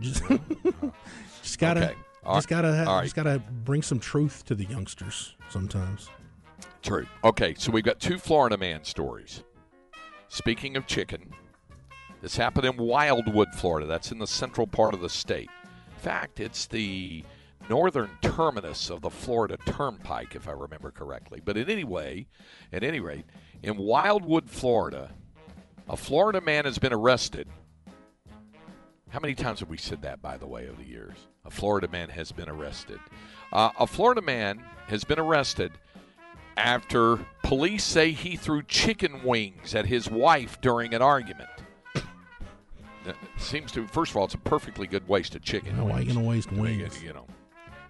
Just, 0.00 0.22
just 1.42 1.58
gotta, 1.58 1.90
Okay. 1.90 1.94
All 2.24 2.36
just 2.36 2.48
gotta, 2.48 2.74
ha- 2.76 2.90
All 2.90 2.96
right. 2.96 3.04
just 3.04 3.16
gotta 3.16 3.38
bring 3.64 3.82
some 3.82 3.98
truth 3.98 4.44
to 4.46 4.54
the 4.54 4.64
youngsters 4.64 5.34
sometimes. 5.48 6.08
True. 6.82 7.06
Okay, 7.24 7.54
so 7.58 7.70
we've 7.72 7.84
got 7.84 8.00
two 8.00 8.18
Florida 8.18 8.56
man 8.56 8.84
stories. 8.84 9.42
Speaking 10.28 10.76
of 10.76 10.86
chicken, 10.86 11.32
this 12.22 12.36
happened 12.36 12.66
in 12.66 12.76
Wildwood, 12.76 13.48
Florida. 13.54 13.86
That's 13.86 14.12
in 14.12 14.18
the 14.18 14.26
central 14.26 14.66
part 14.66 14.94
of 14.94 15.00
the 15.00 15.08
state. 15.08 15.48
In 15.64 16.02
fact, 16.02 16.40
it's 16.40 16.66
the 16.66 17.24
northern 17.68 18.10
terminus 18.22 18.90
of 18.90 19.00
the 19.00 19.10
Florida 19.10 19.56
Turnpike, 19.66 20.34
if 20.34 20.48
I 20.48 20.52
remember 20.52 20.90
correctly. 20.90 21.40
But 21.44 21.56
in 21.56 21.68
any 21.68 21.84
way, 21.84 22.26
at 22.72 22.82
any 22.84 23.00
rate, 23.00 23.24
in 23.62 23.76
Wildwood, 23.76 24.48
Florida, 24.48 25.10
a 25.88 25.96
Florida 25.96 26.40
man 26.40 26.64
has 26.64 26.78
been 26.78 26.92
arrested. 26.92 27.48
How 29.08 29.20
many 29.20 29.34
times 29.34 29.60
have 29.60 29.68
we 29.68 29.76
said 29.76 30.02
that, 30.02 30.22
by 30.22 30.36
the 30.36 30.46
way, 30.46 30.68
over 30.68 30.80
the 30.80 30.88
years? 30.88 31.16
A 31.44 31.50
Florida 31.50 31.88
man 31.88 32.10
has 32.10 32.32
been 32.32 32.48
arrested. 32.48 33.00
Uh, 33.52 33.70
a 33.78 33.86
Florida 33.86 34.20
man 34.22 34.62
has 34.88 35.04
been 35.04 35.18
arrested 35.18 35.72
after 36.56 37.18
police 37.42 37.82
say 37.84 38.12
he 38.12 38.36
threw 38.36 38.62
chicken 38.62 39.22
wings 39.24 39.74
at 39.74 39.86
his 39.86 40.10
wife 40.10 40.60
during 40.60 40.94
an 40.94 41.02
argument. 41.02 41.48
That 43.04 43.16
seems 43.38 43.72
to, 43.72 43.86
first 43.86 44.10
of 44.10 44.18
all, 44.18 44.26
it's 44.26 44.34
a 44.34 44.38
perfectly 44.38 44.86
good 44.86 45.08
waste 45.08 45.34
of 45.34 45.42
chicken. 45.42 45.76
Now, 45.78 45.86
why 45.86 46.00
you 46.00 46.12
gonna 46.12 46.26
waste 46.26 46.52
wings? 46.52 47.02
You 47.02 47.14
know, 47.14 47.26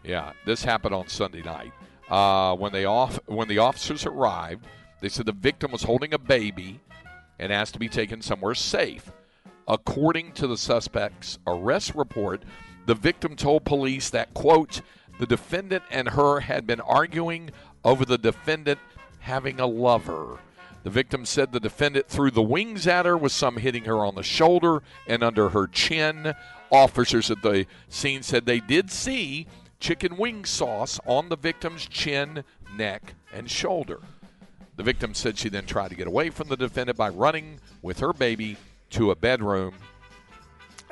yeah. 0.05 0.33
This 0.47 0.63
happened 0.63 0.95
on 0.95 1.09
Sunday 1.09 1.43
night. 1.43 1.73
Uh, 2.09 2.55
when 2.57 2.73
they 2.73 2.85
off 2.85 3.19
when 3.27 3.49
the 3.49 3.59
officers 3.59 4.07
arrived, 4.07 4.67
they 5.01 5.09
said 5.09 5.27
the 5.27 5.33
victim 5.33 5.73
was 5.73 5.83
holding 5.83 6.15
a 6.15 6.19
baby 6.19 6.81
and 7.41 7.53
asked 7.53 7.73
to 7.73 7.81
be 7.81 7.89
taken 7.89 8.23
somewhere 8.23 8.55
safe. 8.55 9.11
According 9.67 10.33
to 10.33 10.47
the 10.47 10.57
suspect's 10.57 11.39
arrest 11.47 11.95
report, 11.95 12.45
the 12.91 12.95
victim 12.97 13.37
told 13.37 13.65
police 13.65 14.11
that, 14.11 14.35
quote, 14.35 14.81
the 15.21 15.27
defendant 15.27 15.85
and 15.93 16.09
her 16.09 16.41
had 16.41 16.67
been 16.67 16.81
arguing 16.81 17.53
over 17.85 18.05
the 18.05 18.19
defendant 18.19 18.81
having 19.21 19.61
a 19.61 19.67
lover. 19.67 20.41
The 20.83 20.91
victim 20.91 21.25
said 21.25 21.53
the 21.53 21.61
defendant 21.61 22.09
threw 22.09 22.33
the 22.33 22.43
wings 22.43 22.89
at 22.89 23.07
her, 23.07 23.17
with 23.17 23.31
some 23.31 23.59
hitting 23.59 23.85
her 23.85 24.05
on 24.05 24.17
the 24.17 24.25
shoulder 24.25 24.83
and 25.07 25.23
under 25.23 25.51
her 25.51 25.69
chin. 25.69 26.35
Officers 26.73 27.31
at 27.31 27.43
the 27.43 27.65
scene 27.89 28.25
said 28.25 28.45
they 28.45 28.59
did 28.59 28.91
see 28.91 29.47
chicken 29.79 30.17
wing 30.17 30.45
sauce 30.45 30.99
on 31.07 31.29
the 31.29 31.37
victim's 31.37 31.87
chin, 31.87 32.43
neck, 32.77 33.15
and 33.33 33.49
shoulder. 33.49 34.01
The 34.75 34.83
victim 34.83 35.15
said 35.15 35.39
she 35.39 35.49
then 35.49 35.67
tried 35.67 35.91
to 35.91 35.95
get 35.95 36.09
away 36.09 36.31
from 36.31 36.49
the 36.49 36.57
defendant 36.57 36.99
by 36.99 37.11
running 37.11 37.61
with 37.83 38.01
her 38.01 38.13
baby 38.13 38.57
to 38.91 39.13
a 39.13 39.15
bedroom. 39.15 39.75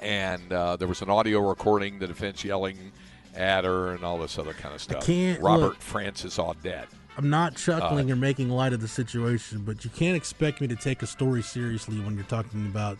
And 0.03 0.53
uh, 0.53 0.77
there 0.77 0.89
was 0.89 1.03
an 1.03 1.11
audio 1.11 1.41
recording, 1.41 1.99
the 1.99 2.07
defense 2.07 2.45
yelling 2.45 2.93
at 3.35 3.65
her 3.65 3.93
and 3.93 4.05
all 4.05 4.19
this 4.19 4.39
other 4.39 4.53
kind 4.53 4.75
of 4.75 4.81
stuff. 4.81 5.05
can't- 5.05 5.41
Robert 5.43 5.61
look. 5.61 5.81
Francis 5.81 6.39
Audette. 6.39 6.87
I'm 7.17 7.31
not 7.31 7.57
chuckling 7.57 8.11
Uh, 8.11 8.13
or 8.13 8.17
making 8.17 8.49
light 8.49 8.73
of 8.73 8.81
the 8.81 8.87
situation, 8.89 9.63
but 9.65 9.85
you 9.85 9.91
can't 9.91 10.17
expect 10.17 10.61
me 10.61 10.69
to 10.69 10.77
take 10.77 11.03
a 11.03 11.07
story 11.07 11.43
seriously 11.43 11.99
when 12.01 12.15
you're 12.15 12.25
talking 12.25 12.67
about 12.67 12.97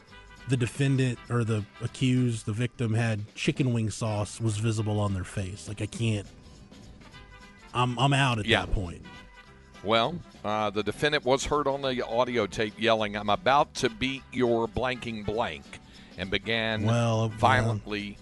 the 0.49 0.57
defendant 0.57 1.19
or 1.31 1.45
the 1.45 1.65
accused, 1.83 2.47
the 2.47 2.53
victim 2.53 2.95
had 2.95 3.21
chicken 3.37 3.73
wing 3.73 3.91
sauce 3.91 4.41
was 4.41 4.57
visible 4.59 4.99
on 4.99 5.15
their 5.15 5.23
face. 5.25 5.69
Like 5.69 5.81
I 5.83 5.87
can't. 5.87 6.27
I'm 7.75 7.99
I'm 7.99 8.13
out 8.13 8.39
at 8.39 8.47
Yeah. 8.47 8.65
that 8.67 8.73
point. 8.75 9.03
Well, 9.85 10.19
uh, 10.45 10.71
the 10.71 10.83
defendant 10.83 11.25
was 11.25 11.45
heard 11.45 11.69
on 11.69 11.83
the 11.83 12.05
audio 12.05 12.47
tape 12.47 12.75
yelling, 12.77 13.17
I'm 13.17 13.31
about 13.31 13.75
to 13.75 13.89
beat 13.91 14.23
your 14.33 14.67
blanking 14.67 15.25
blank, 15.25 15.65
and 16.19 16.31
began 16.31 16.83
Well, 16.83 17.23
uh, 17.23 17.29
violently 17.29 18.19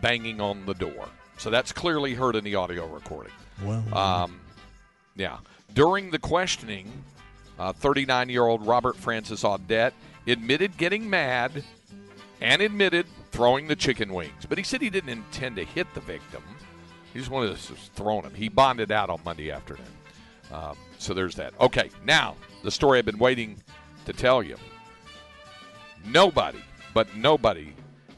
banging 0.00 0.40
on 0.40 0.64
the 0.66 0.74
door. 0.74 1.08
So 1.38 1.50
that's 1.50 1.72
clearly 1.72 2.14
heard 2.14 2.36
in 2.36 2.44
the 2.44 2.54
audio 2.54 2.86
recording. 2.86 3.32
Well, 3.64 3.82
Um, 3.96 4.40
yeah. 5.16 5.38
During 5.74 6.10
the 6.10 6.18
questioning, 6.18 6.92
39 7.58 8.28
year 8.28 8.44
old 8.44 8.64
Robert 8.66 8.96
Francis 8.96 9.42
Audette 9.42 9.92
admitted 10.26 10.76
getting 10.76 11.08
mad 11.10 11.64
and 12.40 12.62
admitted 12.62 13.06
throwing 13.32 13.66
the 13.66 13.74
chicken 13.76 14.12
wings. 14.12 14.46
But 14.48 14.58
he 14.58 14.64
said 14.64 14.80
he 14.80 14.90
didn't 14.90 15.10
intend 15.10 15.56
to 15.56 15.64
hit 15.64 15.92
the 15.94 16.00
victim. 16.00 16.42
He 17.12 17.18
just 17.18 17.30
wanted 17.30 17.56
to 17.56 17.72
throw 17.94 18.20
him. 18.20 18.32
He 18.34 18.48
bonded 18.48 18.92
out 18.92 19.10
on 19.10 19.20
Monday 19.24 19.50
afternoon. 19.50 19.86
Um, 20.52 20.76
so 20.98 21.14
there's 21.14 21.34
that. 21.36 21.52
Okay, 21.60 21.90
now 22.04 22.36
the 22.62 22.70
story 22.70 22.98
I've 22.98 23.04
been 23.06 23.18
waiting 23.18 23.56
to 24.06 24.12
tell 24.12 24.42
you. 24.42 24.56
Nobody, 26.06 26.62
but 26.94 27.14
nobody, 27.16 27.72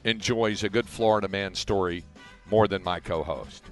enjoys 0.05 0.65
a 0.65 0.69
good 0.69 0.89
Florida 0.89 1.29
man 1.29 1.55
story 1.55 2.05
more 2.51 2.69
than 2.69 2.83
my 2.83 3.01
co 3.01 3.23
host. 3.23 3.65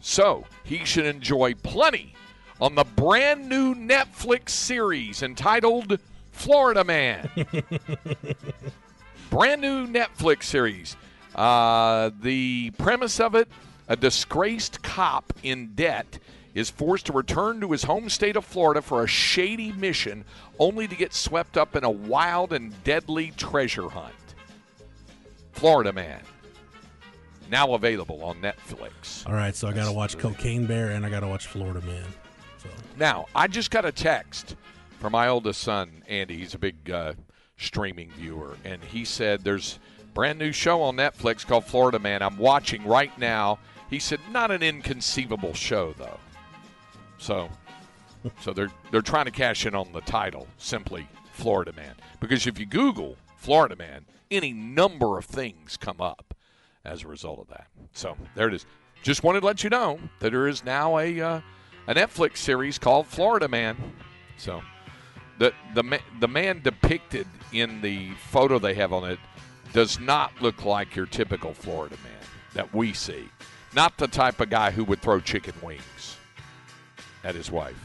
So 0.00 0.44
he 0.64 0.84
should 0.84 1.06
enjoy 1.06 1.54
plenty 1.54 2.14
on 2.60 2.74
the 2.74 2.84
brand 2.84 3.48
new 3.48 3.74
Netflix 3.74 4.50
series 4.50 5.22
entitled 5.22 5.98
Florida 6.32 6.84
Man. 6.84 7.28
brand 9.30 9.60
new 9.60 9.86
Netflix 9.86 10.44
series. 10.44 10.96
Uh, 11.34 12.10
the 12.20 12.70
premise 12.78 13.20
of 13.20 13.34
it 13.34 13.48
a 13.88 13.96
disgraced 13.96 14.82
cop 14.82 15.32
in 15.42 15.74
debt 15.74 16.18
is 16.54 16.70
forced 16.70 17.06
to 17.06 17.12
return 17.12 17.60
to 17.60 17.72
his 17.72 17.84
home 17.84 18.08
state 18.08 18.36
of 18.36 18.44
Florida 18.44 18.82
for 18.82 19.02
a 19.02 19.06
shady 19.06 19.72
mission 19.72 20.24
only 20.58 20.86
to 20.86 20.94
get 20.94 21.14
swept 21.14 21.56
up 21.56 21.74
in 21.76 21.84
a 21.84 21.90
wild 21.90 22.52
and 22.52 22.82
deadly 22.84 23.32
treasure 23.36 23.88
hunt. 23.88 24.14
Florida 25.52 25.92
Man. 25.92 26.20
Now 27.50 27.74
available 27.74 28.22
on 28.24 28.40
Netflix. 28.40 29.26
all 29.26 29.34
right. 29.34 29.54
So 29.54 29.68
I 29.68 29.72
got 29.72 29.86
to 29.86 29.92
watch 29.92 30.16
Cocaine 30.18 30.66
Bear 30.66 30.90
and 30.90 31.04
I 31.04 31.10
got 31.10 31.20
to 31.20 31.28
watch 31.28 31.46
Florida 31.46 31.80
Man. 31.86 32.04
So 32.58 32.68
Now, 32.98 33.26
I 33.34 33.46
just 33.46 33.70
got 33.70 33.84
a 33.84 33.92
text 33.92 34.56
from 34.98 35.12
my 35.12 35.28
oldest 35.28 35.60
son, 35.60 36.02
Andy. 36.08 36.38
He's 36.38 36.54
a 36.54 36.58
big 36.58 36.90
uh, 36.90 37.14
streaming 37.56 38.10
viewer, 38.12 38.56
and 38.64 38.82
he 38.82 39.04
said 39.04 39.42
there's 39.42 39.78
a 40.00 40.04
brand 40.14 40.38
new 40.38 40.52
show 40.52 40.80
on 40.82 40.96
Netflix 40.96 41.46
called 41.46 41.64
Florida 41.64 41.98
Man. 41.98 42.22
I'm 42.22 42.38
watching 42.38 42.86
right 42.86 43.16
now. 43.18 43.58
He 43.90 43.98
said 43.98 44.20
not 44.30 44.50
an 44.50 44.62
inconceivable 44.62 45.54
show 45.54 45.92
though. 45.98 46.18
So, 47.22 47.48
so 48.40 48.52
they're 48.52 48.70
they're 48.90 49.00
trying 49.00 49.26
to 49.26 49.30
cash 49.30 49.64
in 49.64 49.76
on 49.76 49.92
the 49.92 50.00
title, 50.00 50.48
simply 50.58 51.06
Florida 51.32 51.72
Man, 51.72 51.94
because 52.18 52.48
if 52.48 52.58
you 52.58 52.66
Google 52.66 53.16
Florida 53.36 53.76
Man, 53.76 54.04
any 54.28 54.52
number 54.52 55.18
of 55.18 55.24
things 55.24 55.76
come 55.76 56.00
up 56.00 56.34
as 56.84 57.04
a 57.04 57.08
result 57.08 57.38
of 57.38 57.48
that. 57.48 57.68
So 57.92 58.16
there 58.34 58.48
it 58.48 58.54
is. 58.54 58.66
Just 59.04 59.22
wanted 59.22 59.40
to 59.40 59.46
let 59.46 59.62
you 59.62 59.70
know 59.70 60.00
that 60.18 60.32
there 60.32 60.48
is 60.48 60.64
now 60.64 60.98
a 60.98 61.20
uh, 61.20 61.40
a 61.86 61.94
Netflix 61.94 62.38
series 62.38 62.76
called 62.76 63.06
Florida 63.06 63.46
Man. 63.46 63.76
So 64.36 64.60
the 65.38 65.52
the 65.74 66.00
the 66.18 66.28
man 66.28 66.60
depicted 66.64 67.28
in 67.52 67.80
the 67.82 68.10
photo 68.30 68.58
they 68.58 68.74
have 68.74 68.92
on 68.92 69.08
it 69.08 69.20
does 69.72 70.00
not 70.00 70.32
look 70.42 70.64
like 70.64 70.96
your 70.96 71.06
typical 71.06 71.54
Florida 71.54 71.96
man 72.02 72.28
that 72.54 72.74
we 72.74 72.92
see. 72.92 73.28
Not 73.76 73.96
the 73.96 74.08
type 74.08 74.40
of 74.40 74.50
guy 74.50 74.72
who 74.72 74.82
would 74.84 75.00
throw 75.00 75.20
chicken 75.20 75.54
wings 75.62 75.82
at 77.24 77.34
his 77.34 77.50
wife. 77.50 77.76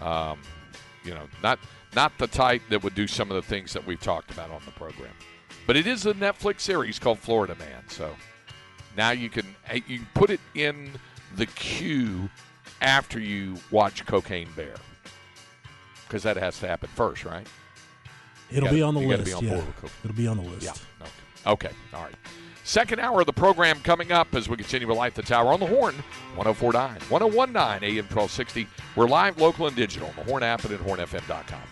Um, 0.00 0.40
you 1.04 1.14
know, 1.14 1.26
not 1.42 1.58
not 1.94 2.16
the 2.18 2.26
type 2.26 2.62
that 2.70 2.82
would 2.82 2.94
do 2.94 3.06
some 3.06 3.30
of 3.30 3.34
the 3.34 3.42
things 3.42 3.72
that 3.72 3.86
we've 3.86 4.00
talked 4.00 4.30
about 4.30 4.50
on 4.50 4.62
the 4.64 4.70
program. 4.72 5.12
But 5.66 5.76
it 5.76 5.86
is 5.86 6.06
a 6.06 6.14
Netflix 6.14 6.60
series 6.60 6.98
called 6.98 7.18
Florida 7.18 7.54
Man. 7.56 7.82
So 7.88 8.14
now 8.96 9.10
you 9.10 9.28
can 9.28 9.46
eh, 9.68 9.80
you 9.86 9.98
can 9.98 10.08
put 10.14 10.30
it 10.30 10.40
in 10.54 10.92
the 11.36 11.46
queue 11.46 12.28
after 12.80 13.20
you 13.20 13.56
watch 13.70 14.06
Cocaine 14.06 14.48
Bear 14.56 14.74
because 16.06 16.22
that 16.22 16.36
has 16.36 16.58
to 16.60 16.66
happen 16.66 16.88
first, 16.94 17.24
right? 17.24 17.46
it'll 18.50 18.64
gotta- 18.64 18.76
be 18.76 18.82
on 18.82 18.94
the 18.94 19.00
list. 19.00 19.24
be 19.24 19.32
on 19.32 19.44
yeah, 19.44 19.62
it'll 20.04 20.16
be 20.16 20.26
on 20.26 20.36
the 20.38 20.42
list. 20.42 20.64
Yeah. 20.64 21.06
Okay. 21.46 21.68
okay. 21.68 21.76
All 21.94 22.02
right. 22.02 22.14
Second 22.70 23.00
hour 23.00 23.18
of 23.18 23.26
the 23.26 23.32
program 23.32 23.80
coming 23.80 24.12
up 24.12 24.32
as 24.32 24.48
we 24.48 24.56
continue 24.56 24.86
with 24.86 24.96
Light 24.96 25.16
the 25.16 25.22
Tower 25.22 25.52
on 25.52 25.58
the 25.58 25.66
Horn, 25.66 25.96
1049, 26.36 27.00
1019 27.08 27.98
AM 27.98 28.04
1260. 28.04 28.68
We're 28.94 29.08
live, 29.08 29.40
local, 29.40 29.66
and 29.66 29.74
digital 29.74 30.06
on 30.06 30.14
the 30.14 30.22
Horn 30.22 30.44
app 30.44 30.62
and 30.62 30.74
at 30.74 30.78
hornfm.com. 30.78 31.62